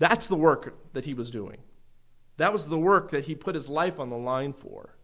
That's 0.00 0.26
the 0.26 0.34
work 0.34 0.92
that 0.94 1.04
he 1.04 1.14
was 1.14 1.30
doing. 1.30 1.58
That 2.38 2.52
was 2.52 2.66
the 2.66 2.76
work 2.76 3.12
that 3.12 3.26
he 3.26 3.36
put 3.36 3.54
his 3.54 3.68
life 3.68 4.00
on 4.00 4.10
the 4.10 4.18
line 4.18 4.52
for. 4.52 4.96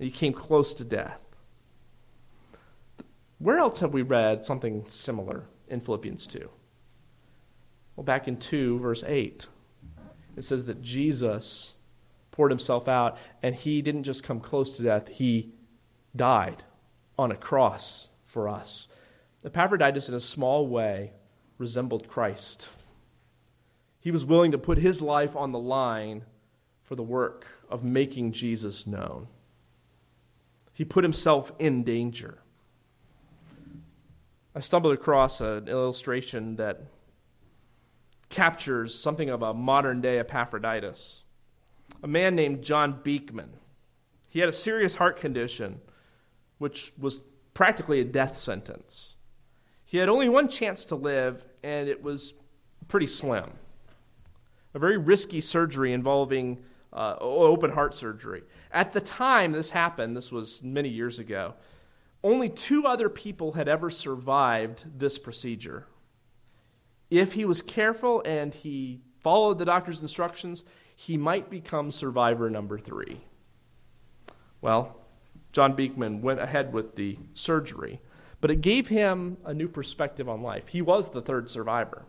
he 0.00 0.10
came 0.10 0.32
close 0.32 0.74
to 0.74 0.84
death. 0.84 1.20
Where 3.38 3.60
else 3.60 3.78
have 3.78 3.94
we 3.94 4.02
read 4.02 4.44
something 4.44 4.86
similar 4.88 5.44
in 5.68 5.78
Philippians 5.78 6.26
2? 6.26 6.50
Well, 7.94 8.02
back 8.02 8.26
in 8.26 8.38
2, 8.38 8.80
verse 8.80 9.04
8 9.06 9.46
it 10.36 10.42
says 10.42 10.64
that 10.66 10.82
Jesus 10.82 11.74
poured 12.30 12.50
himself 12.50 12.88
out 12.88 13.18
and 13.42 13.54
he 13.54 13.82
didn't 13.82 14.04
just 14.04 14.24
come 14.24 14.40
close 14.40 14.76
to 14.76 14.82
death, 14.82 15.08
he 15.08 15.52
died 16.16 16.62
on 17.18 17.30
a 17.30 17.36
cross 17.36 18.08
for 18.24 18.48
us. 18.48 18.88
Epaphroditus, 19.44 20.08
in 20.08 20.14
a 20.14 20.20
small 20.20 20.66
way, 20.66 21.12
resembled 21.58 22.08
Christ. 22.08 22.68
He 24.00 24.10
was 24.10 24.24
willing 24.24 24.52
to 24.52 24.58
put 24.58 24.78
his 24.78 25.02
life 25.02 25.36
on 25.36 25.52
the 25.52 25.58
line 25.58 26.24
for 26.82 26.96
the 26.96 27.02
work 27.02 27.46
of 27.68 27.84
making 27.84 28.32
Jesus 28.32 28.86
known. 28.86 29.28
He 30.72 30.84
put 30.84 31.04
himself 31.04 31.52
in 31.58 31.84
danger. 31.84 32.38
I 34.54 34.60
stumbled 34.60 34.92
across 34.92 35.40
an 35.40 35.68
illustration 35.68 36.56
that 36.56 36.82
captures 38.32 38.98
something 38.98 39.30
of 39.30 39.42
a 39.42 39.54
modern 39.54 40.00
day 40.00 40.18
Epaphroditus. 40.18 41.22
A 42.02 42.08
man 42.08 42.34
named 42.34 42.62
John 42.62 42.98
Beekman. 43.04 43.50
He 44.28 44.40
had 44.40 44.48
a 44.48 44.52
serious 44.52 44.96
heart 44.96 45.18
condition, 45.18 45.80
which 46.58 46.92
was 46.98 47.20
practically 47.54 48.00
a 48.00 48.04
death 48.04 48.36
sentence. 48.36 49.14
He 49.84 49.98
had 49.98 50.08
only 50.08 50.28
one 50.28 50.48
chance 50.48 50.86
to 50.86 50.96
live, 50.96 51.44
and 51.62 51.88
it 51.88 52.02
was 52.02 52.34
pretty 52.88 53.06
slim. 53.06 53.50
A 54.74 54.78
very 54.78 54.96
risky 54.96 55.42
surgery 55.42 55.92
involving 55.92 56.64
uh, 56.94 57.16
open 57.20 57.70
heart 57.70 57.92
surgery. 57.92 58.42
At 58.72 58.92
the 58.92 59.00
time 59.02 59.52
this 59.52 59.70
happened, 59.70 60.16
this 60.16 60.32
was 60.32 60.62
many 60.62 60.88
years 60.88 61.18
ago, 61.18 61.54
only 62.24 62.48
two 62.48 62.86
other 62.86 63.10
people 63.10 63.52
had 63.52 63.68
ever 63.68 63.90
survived 63.90 64.98
this 64.98 65.18
procedure 65.18 65.86
if 67.12 67.34
he 67.34 67.44
was 67.44 67.60
careful 67.60 68.22
and 68.24 68.54
he 68.54 69.00
followed 69.20 69.58
the 69.58 69.66
doctor's 69.66 70.00
instructions, 70.00 70.64
he 70.96 71.18
might 71.18 71.50
become 71.50 71.90
survivor 71.90 72.48
number 72.48 72.78
three. 72.78 73.20
Well, 74.62 74.96
John 75.52 75.74
Beekman 75.74 76.22
went 76.22 76.40
ahead 76.40 76.72
with 76.72 76.96
the 76.96 77.18
surgery, 77.34 78.00
but 78.40 78.50
it 78.50 78.62
gave 78.62 78.88
him 78.88 79.36
a 79.44 79.52
new 79.52 79.68
perspective 79.68 80.26
on 80.26 80.42
life. 80.42 80.68
He 80.68 80.80
was 80.80 81.10
the 81.10 81.20
third 81.20 81.50
survivor. 81.50 82.06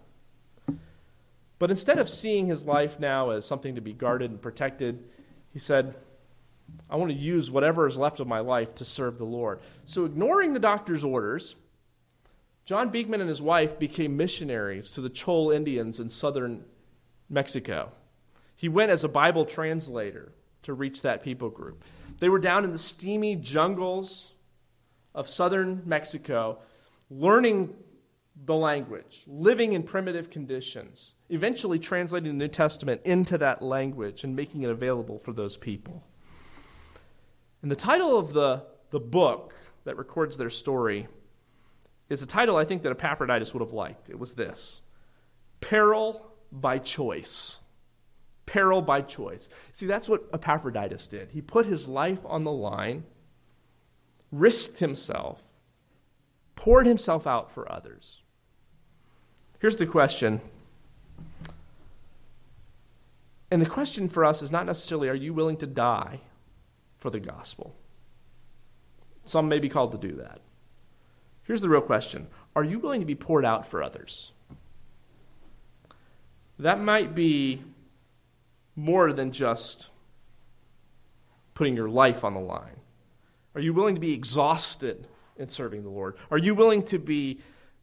But 1.60 1.70
instead 1.70 2.00
of 2.00 2.10
seeing 2.10 2.48
his 2.48 2.66
life 2.66 2.98
now 2.98 3.32
as 3.32 3.46
something 3.46 3.76
to 3.76 3.82
be 3.82 3.94
guarded 3.94 4.32
and 4.32 4.42
protected, 4.42 5.04
he 5.52 5.60
said, 5.60 5.96
I 6.90 6.96
want 6.96 7.12
to 7.12 7.18
use 7.18 7.52
whatever 7.52 7.88
is 7.88 7.98
left 7.98 8.22
of 8.22 8.28
my 8.28 8.40
life 8.40 8.74
to 8.76 8.86
serve 8.86 9.18
the 9.18 9.26
Lord. 9.26 9.60
So, 9.86 10.06
ignoring 10.06 10.54
the 10.54 10.60
doctor's 10.60 11.04
orders, 11.04 11.56
John 12.66 12.90
Beekman 12.90 13.20
and 13.20 13.28
his 13.28 13.42
wife 13.42 13.78
became 13.78 14.16
missionaries 14.16 14.90
to 14.92 15.02
the 15.02 15.10
Chol 15.10 15.54
Indians 15.54 16.00
in 16.00 16.10
southern 16.10 16.64
Mexico. 17.30 17.92
He 18.56 18.70
went 18.70 18.92
as 18.92 19.04
a 19.04 19.10
Bible 19.10 19.46
translator 19.46 20.32
to 20.64 20.74
reach 20.74 21.02
that 21.02 21.24
people 21.24 21.50
group. 21.50 21.84
They 22.20 22.30
were 22.30 22.40
down 22.40 22.64
in 22.64 22.72
the 22.72 22.78
steamy 22.78 23.36
jungles 23.36 24.32
of 25.14 25.28
southern 25.28 25.82
Mexico, 25.86 26.60
learning 27.10 27.74
the 28.46 28.56
language, 28.56 29.26
living 29.28 29.74
in 29.74 29.84
primitive 29.84 30.30
conditions, 30.30 31.16
eventually 31.30 31.80
translating 31.80 32.38
the 32.38 32.46
New 32.46 32.48
Testament 32.48 33.02
into 33.04 33.38
that 33.38 33.62
language 33.62 34.24
and 34.24 34.36
making 34.36 34.64
it 34.64 34.70
available 34.70 35.20
for 35.20 35.34
those 35.34 35.58
people. 35.58 36.04
And 37.62 37.70
the 37.70 37.76
title 37.76 38.18
of 38.18 38.34
the, 38.34 38.64
the 38.90 39.00
book 39.00 39.54
that 39.84 39.98
records 39.98 40.38
their 40.38 40.50
story 40.50 41.08
is 42.10 42.22
a 42.22 42.28
title 42.28 42.58
I 42.58 42.66
think 42.66 42.84
that 42.84 42.92
Epaphroditus 42.92 43.54
would 43.54 43.62
have 43.62 43.74
liked. 43.74 44.10
It 44.10 44.20
was 44.20 44.36
this 44.36 44.82
Peril 45.62 46.34
by 46.52 46.78
Choice. 46.78 47.62
Peril 48.46 48.82
by 48.82 49.02
choice. 49.02 49.50
See, 49.72 49.86
that's 49.86 50.10
what 50.10 50.28
Epaphroditus 50.34 51.08
did. 51.08 51.32
He 51.32 51.42
put 51.42 51.66
his 51.66 51.88
life 51.88 52.20
on 52.26 52.44
the 52.44 52.52
line, 52.52 53.06
risked 54.32 54.80
himself, 54.80 55.42
poured 56.56 56.86
himself 56.86 57.26
out 57.26 57.52
for 57.52 57.72
others. 57.72 58.22
Here's 59.60 59.78
the 59.78 59.86
question. 59.86 60.42
And 63.50 63.62
the 63.62 63.70
question 63.70 64.10
for 64.10 64.26
us 64.26 64.42
is 64.42 64.52
not 64.52 64.66
necessarily 64.66 65.08
are 65.10 65.16
you 65.16 65.34
willing 65.34 65.58
to 65.58 65.68
die 65.68 66.20
for 66.98 67.10
the 67.10 67.20
gospel? 67.20 67.76
Some 69.24 69.48
may 69.48 69.60
be 69.60 69.70
called 69.70 69.94
to 69.94 69.98
do 69.98 70.18
that. 70.18 70.42
Here's 71.44 71.62
the 71.62 71.70
real 71.70 71.82
question 71.82 72.28
Are 72.56 72.64
you 72.64 72.80
willing 72.80 73.02
to 73.02 73.06
be 73.06 73.16
poured 73.16 73.46
out 73.46 73.68
for 73.68 73.84
others? 73.84 74.32
That 76.60 76.80
might 76.80 77.16
be 77.16 77.64
more 78.76 79.12
than 79.12 79.32
just 79.32 79.92
putting 81.54 81.76
your 81.76 81.90
life 81.90 82.24
on 82.24 82.34
the 82.34 82.40
line. 82.40 82.78
Are 83.56 83.62
you 83.62 83.74
willing 83.74 83.96
to 83.96 84.02
be 84.02 84.14
exhausted 84.14 85.08
in 85.38 85.48
serving 85.48 85.84
the 85.84 85.90
Lord? 85.90 86.16
Are 86.32 86.38
you 86.38 86.56
willing 86.56 86.84
to 86.84 86.98
be 86.98 87.40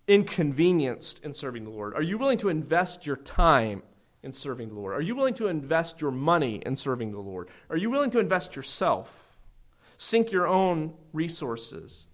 inconvenienced 0.08 1.24
in 1.24 1.34
serving 1.34 1.64
the 1.64 1.70
Lord? 1.70 1.94
Are 1.94 2.02
you 2.02 2.18
willing 2.18 2.38
to 2.38 2.48
invest 2.48 3.06
your 3.06 3.16
time 3.16 3.82
in 4.22 4.32
serving 4.32 4.68
the 4.68 4.74
Lord? 4.74 4.94
Are 4.94 5.02
you 5.02 5.14
willing 5.14 5.34
to 5.34 5.46
invest 5.46 6.00
your 6.00 6.10
money 6.10 6.56
in 6.66 6.74
serving 6.74 7.12
the 7.12 7.20
Lord? 7.20 7.48
Are 7.68 7.76
you 7.76 7.90
willing 7.90 8.10
to 8.10 8.18
invest 8.18 8.56
yourself, 8.56 9.36
sink 9.98 10.32
your 10.32 10.46
own 10.46 10.94
resources 11.12 12.08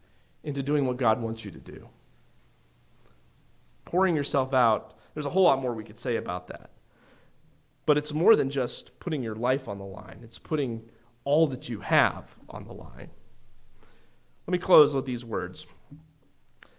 into 0.47 0.63
doing 0.63 0.87
what 0.87 0.97
God 0.97 1.21
wants 1.21 1.45
you 1.45 1.51
to 1.51 1.59
do? 1.59 1.89
Pouring 3.85 4.17
yourself 4.17 4.55
out, 4.55 4.97
there's 5.13 5.27
a 5.27 5.31
whole 5.31 5.43
lot 5.43 5.61
more 5.61 5.75
we 5.75 5.85
could 5.85 5.99
say 5.99 6.17
about 6.17 6.47
that. 6.47 6.71
But 7.85 7.99
it's 7.99 8.15
more 8.15 8.37
than 8.37 8.49
just 8.49 8.99
putting 9.01 9.23
your 9.23 9.35
life 9.35 9.69
on 9.69 9.79
the 9.79 9.85
line, 9.85 10.21
it's 10.23 10.39
putting 10.39 10.89
all 11.25 11.49
that 11.49 11.69
you 11.69 11.81
have 11.81 12.37
on 12.49 12.65
the 12.65 12.73
line. 12.73 13.11
Let 14.47 14.53
me 14.53 14.59
close 14.59 14.95
with 14.95 15.05
these 15.05 15.25
words. 15.25 15.67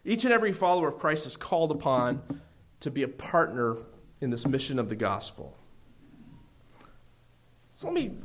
Each 0.05 0.23
and 0.23 0.33
every 0.33 0.53
follower 0.53 0.87
of 0.87 0.99
Christ 0.99 1.27
is 1.27 1.35
called 1.35 1.71
upon 1.71 2.41
to 2.79 2.89
be 2.89 3.03
a 3.03 3.09
partner 3.09 3.75
in 4.21 4.29
this 4.29 4.47
mission 4.47 4.79
of 4.79 4.87
the 4.87 4.95
gospel. 4.95 5.57
So 7.71 7.87
let 7.87 7.93
me 7.93 8.19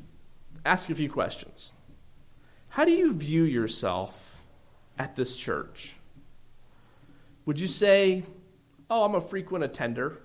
ask 0.65 0.89
a 0.89 0.95
few 0.95 1.11
questions. 1.11 1.73
How 2.69 2.85
do 2.85 2.93
you 2.93 3.13
view 3.13 3.43
yourself 3.43 4.22
at 4.99 5.17
this 5.17 5.37
church? 5.37 5.95
Would 7.47 7.59
you 7.59 7.67
say, 7.67 8.23
oh, 8.91 9.05
I'm 9.05 9.15
a 9.15 9.21
frequent 9.21 9.65
attender? 9.65 10.19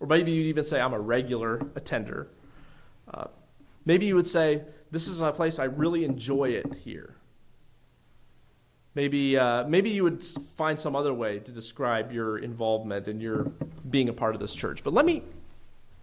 Or 0.00 0.06
maybe 0.06 0.32
you'd 0.32 0.46
even 0.46 0.64
say, 0.64 0.80
I'm 0.80 0.94
a 0.94 1.00
regular 1.00 1.60
attender. 1.74 2.28
Uh, 3.12 3.26
maybe 3.84 4.06
you 4.06 4.16
would 4.16 4.26
say, 4.26 4.62
this 4.90 5.06
is 5.06 5.20
a 5.20 5.30
place 5.30 5.58
I 5.58 5.64
really 5.64 6.04
enjoy 6.04 6.50
it 6.50 6.74
here. 6.82 7.14
Maybe, 8.94 9.38
uh, 9.38 9.68
maybe 9.68 9.90
you 9.90 10.02
would 10.02 10.24
find 10.56 10.80
some 10.80 10.96
other 10.96 11.14
way 11.14 11.38
to 11.38 11.52
describe 11.52 12.10
your 12.10 12.38
involvement 12.38 13.06
and 13.06 13.22
your 13.22 13.52
being 13.88 14.08
a 14.08 14.12
part 14.12 14.34
of 14.34 14.40
this 14.40 14.54
church. 14.54 14.82
But 14.82 14.92
let 14.92 15.04
me, 15.04 15.22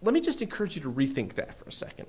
let 0.00 0.14
me 0.14 0.20
just 0.20 0.40
encourage 0.40 0.74
you 0.76 0.82
to 0.82 0.90
rethink 0.90 1.34
that 1.34 1.54
for 1.54 1.68
a 1.68 1.72
second. 1.72 2.06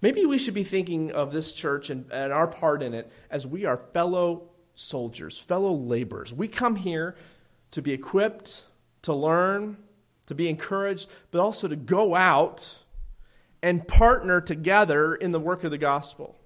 Maybe 0.00 0.26
we 0.26 0.38
should 0.38 0.54
be 0.54 0.64
thinking 0.64 1.12
of 1.12 1.32
this 1.32 1.54
church 1.54 1.90
and, 1.90 2.10
and 2.12 2.32
our 2.32 2.46
part 2.46 2.82
in 2.82 2.94
it 2.94 3.10
as 3.30 3.46
we 3.46 3.64
are 3.64 3.78
fellow 3.92 4.50
soldiers, 4.74 5.38
fellow 5.38 5.72
laborers. 5.72 6.34
We 6.34 6.48
come 6.48 6.76
here 6.76 7.16
to 7.70 7.82
be 7.82 7.92
equipped, 7.92 8.64
to 9.02 9.14
learn, 9.14 9.78
to 10.26 10.34
be 10.34 10.48
encouraged, 10.48 11.08
but 11.30 11.40
also 11.40 11.68
to 11.68 11.76
go 11.76 12.14
out 12.14 12.82
and 13.62 13.86
partner 13.86 14.40
together 14.40 15.14
in 15.14 15.32
the 15.32 15.40
work 15.40 15.64
of 15.64 15.70
the 15.70 15.78
gospel. 15.78 16.36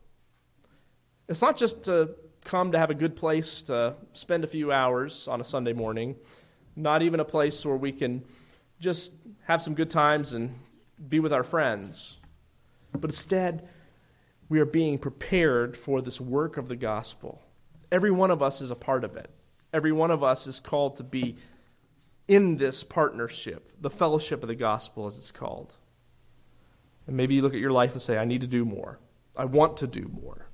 It's 1.28 1.42
not 1.42 1.56
just 1.56 1.84
to 1.84 2.14
come 2.44 2.72
to 2.72 2.78
have 2.78 2.90
a 2.90 2.94
good 2.94 3.16
place 3.16 3.62
to 3.62 3.94
spend 4.12 4.44
a 4.44 4.46
few 4.46 4.72
hours 4.72 5.28
on 5.28 5.40
a 5.40 5.44
Sunday 5.44 5.72
morning, 5.72 6.16
not 6.76 7.02
even 7.02 7.20
a 7.20 7.24
place 7.24 7.64
where 7.66 7.76
we 7.76 7.92
can 7.92 8.24
just 8.78 9.12
have 9.44 9.60
some 9.60 9.74
good 9.74 9.90
times 9.90 10.32
and 10.32 10.54
be 11.08 11.20
with 11.20 11.32
our 11.32 11.44
friends. 11.44 12.16
But 12.92 13.10
instead, 13.10 13.68
we 14.48 14.60
are 14.60 14.66
being 14.66 14.98
prepared 14.98 15.76
for 15.76 16.00
this 16.00 16.20
work 16.20 16.56
of 16.56 16.68
the 16.68 16.76
gospel. 16.76 17.42
Every 17.92 18.10
one 18.10 18.30
of 18.30 18.42
us 18.42 18.60
is 18.60 18.70
a 18.70 18.76
part 18.76 19.04
of 19.04 19.16
it. 19.16 19.30
Every 19.72 19.92
one 19.92 20.10
of 20.10 20.22
us 20.22 20.46
is 20.46 20.60
called 20.60 20.96
to 20.96 21.04
be 21.04 21.36
in 22.26 22.56
this 22.56 22.82
partnership, 22.82 23.72
the 23.80 23.90
fellowship 23.90 24.42
of 24.42 24.48
the 24.48 24.54
gospel, 24.54 25.06
as 25.06 25.18
it's 25.18 25.30
called. 25.30 25.76
And 27.06 27.16
maybe 27.16 27.34
you 27.34 27.42
look 27.42 27.54
at 27.54 27.60
your 27.60 27.72
life 27.72 27.92
and 27.92 28.02
say, 28.02 28.18
I 28.18 28.24
need 28.24 28.40
to 28.40 28.46
do 28.46 28.64
more. 28.64 28.98
I 29.36 29.44
want 29.44 29.76
to 29.78 29.86
do 29.86 30.10
more. 30.12 30.46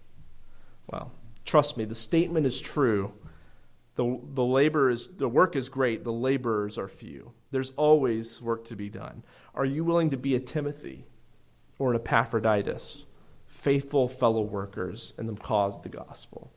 Well, 0.87 1.13
Trust 1.47 1.77
me, 1.77 1.85
the 1.85 1.95
statement 1.95 2.45
is 2.45 2.61
true. 2.61 3.13
The, 3.95 4.21
the 4.35 4.45
labor 4.45 4.91
is 4.91 5.07
the 5.17 5.29
work 5.29 5.57
is 5.57 5.69
great, 5.71 6.05
the 6.05 6.13
laborers 6.13 6.77
are 6.77 6.89
few. 6.89 7.33
There's 7.53 7.71
always 7.77 8.43
work 8.43 8.65
to 8.67 8.77
be 8.77 8.91
done. 8.91 9.23
Are 9.55 9.65
you 9.65 9.85
willing 9.85 10.11
to 10.11 10.19
be 10.19 10.35
a 10.35 10.41
Timothy 10.41 11.07
or 11.79 11.91
an 11.91 11.97
Epaphroditus, 11.97 13.07
faithful 13.47 14.09
fellow 14.09 14.43
workers 14.43 15.13
in 15.19 15.27
the 15.27 15.35
cause 15.35 15.77
of 15.77 15.83
the 15.83 15.89
gospel? 15.89 16.51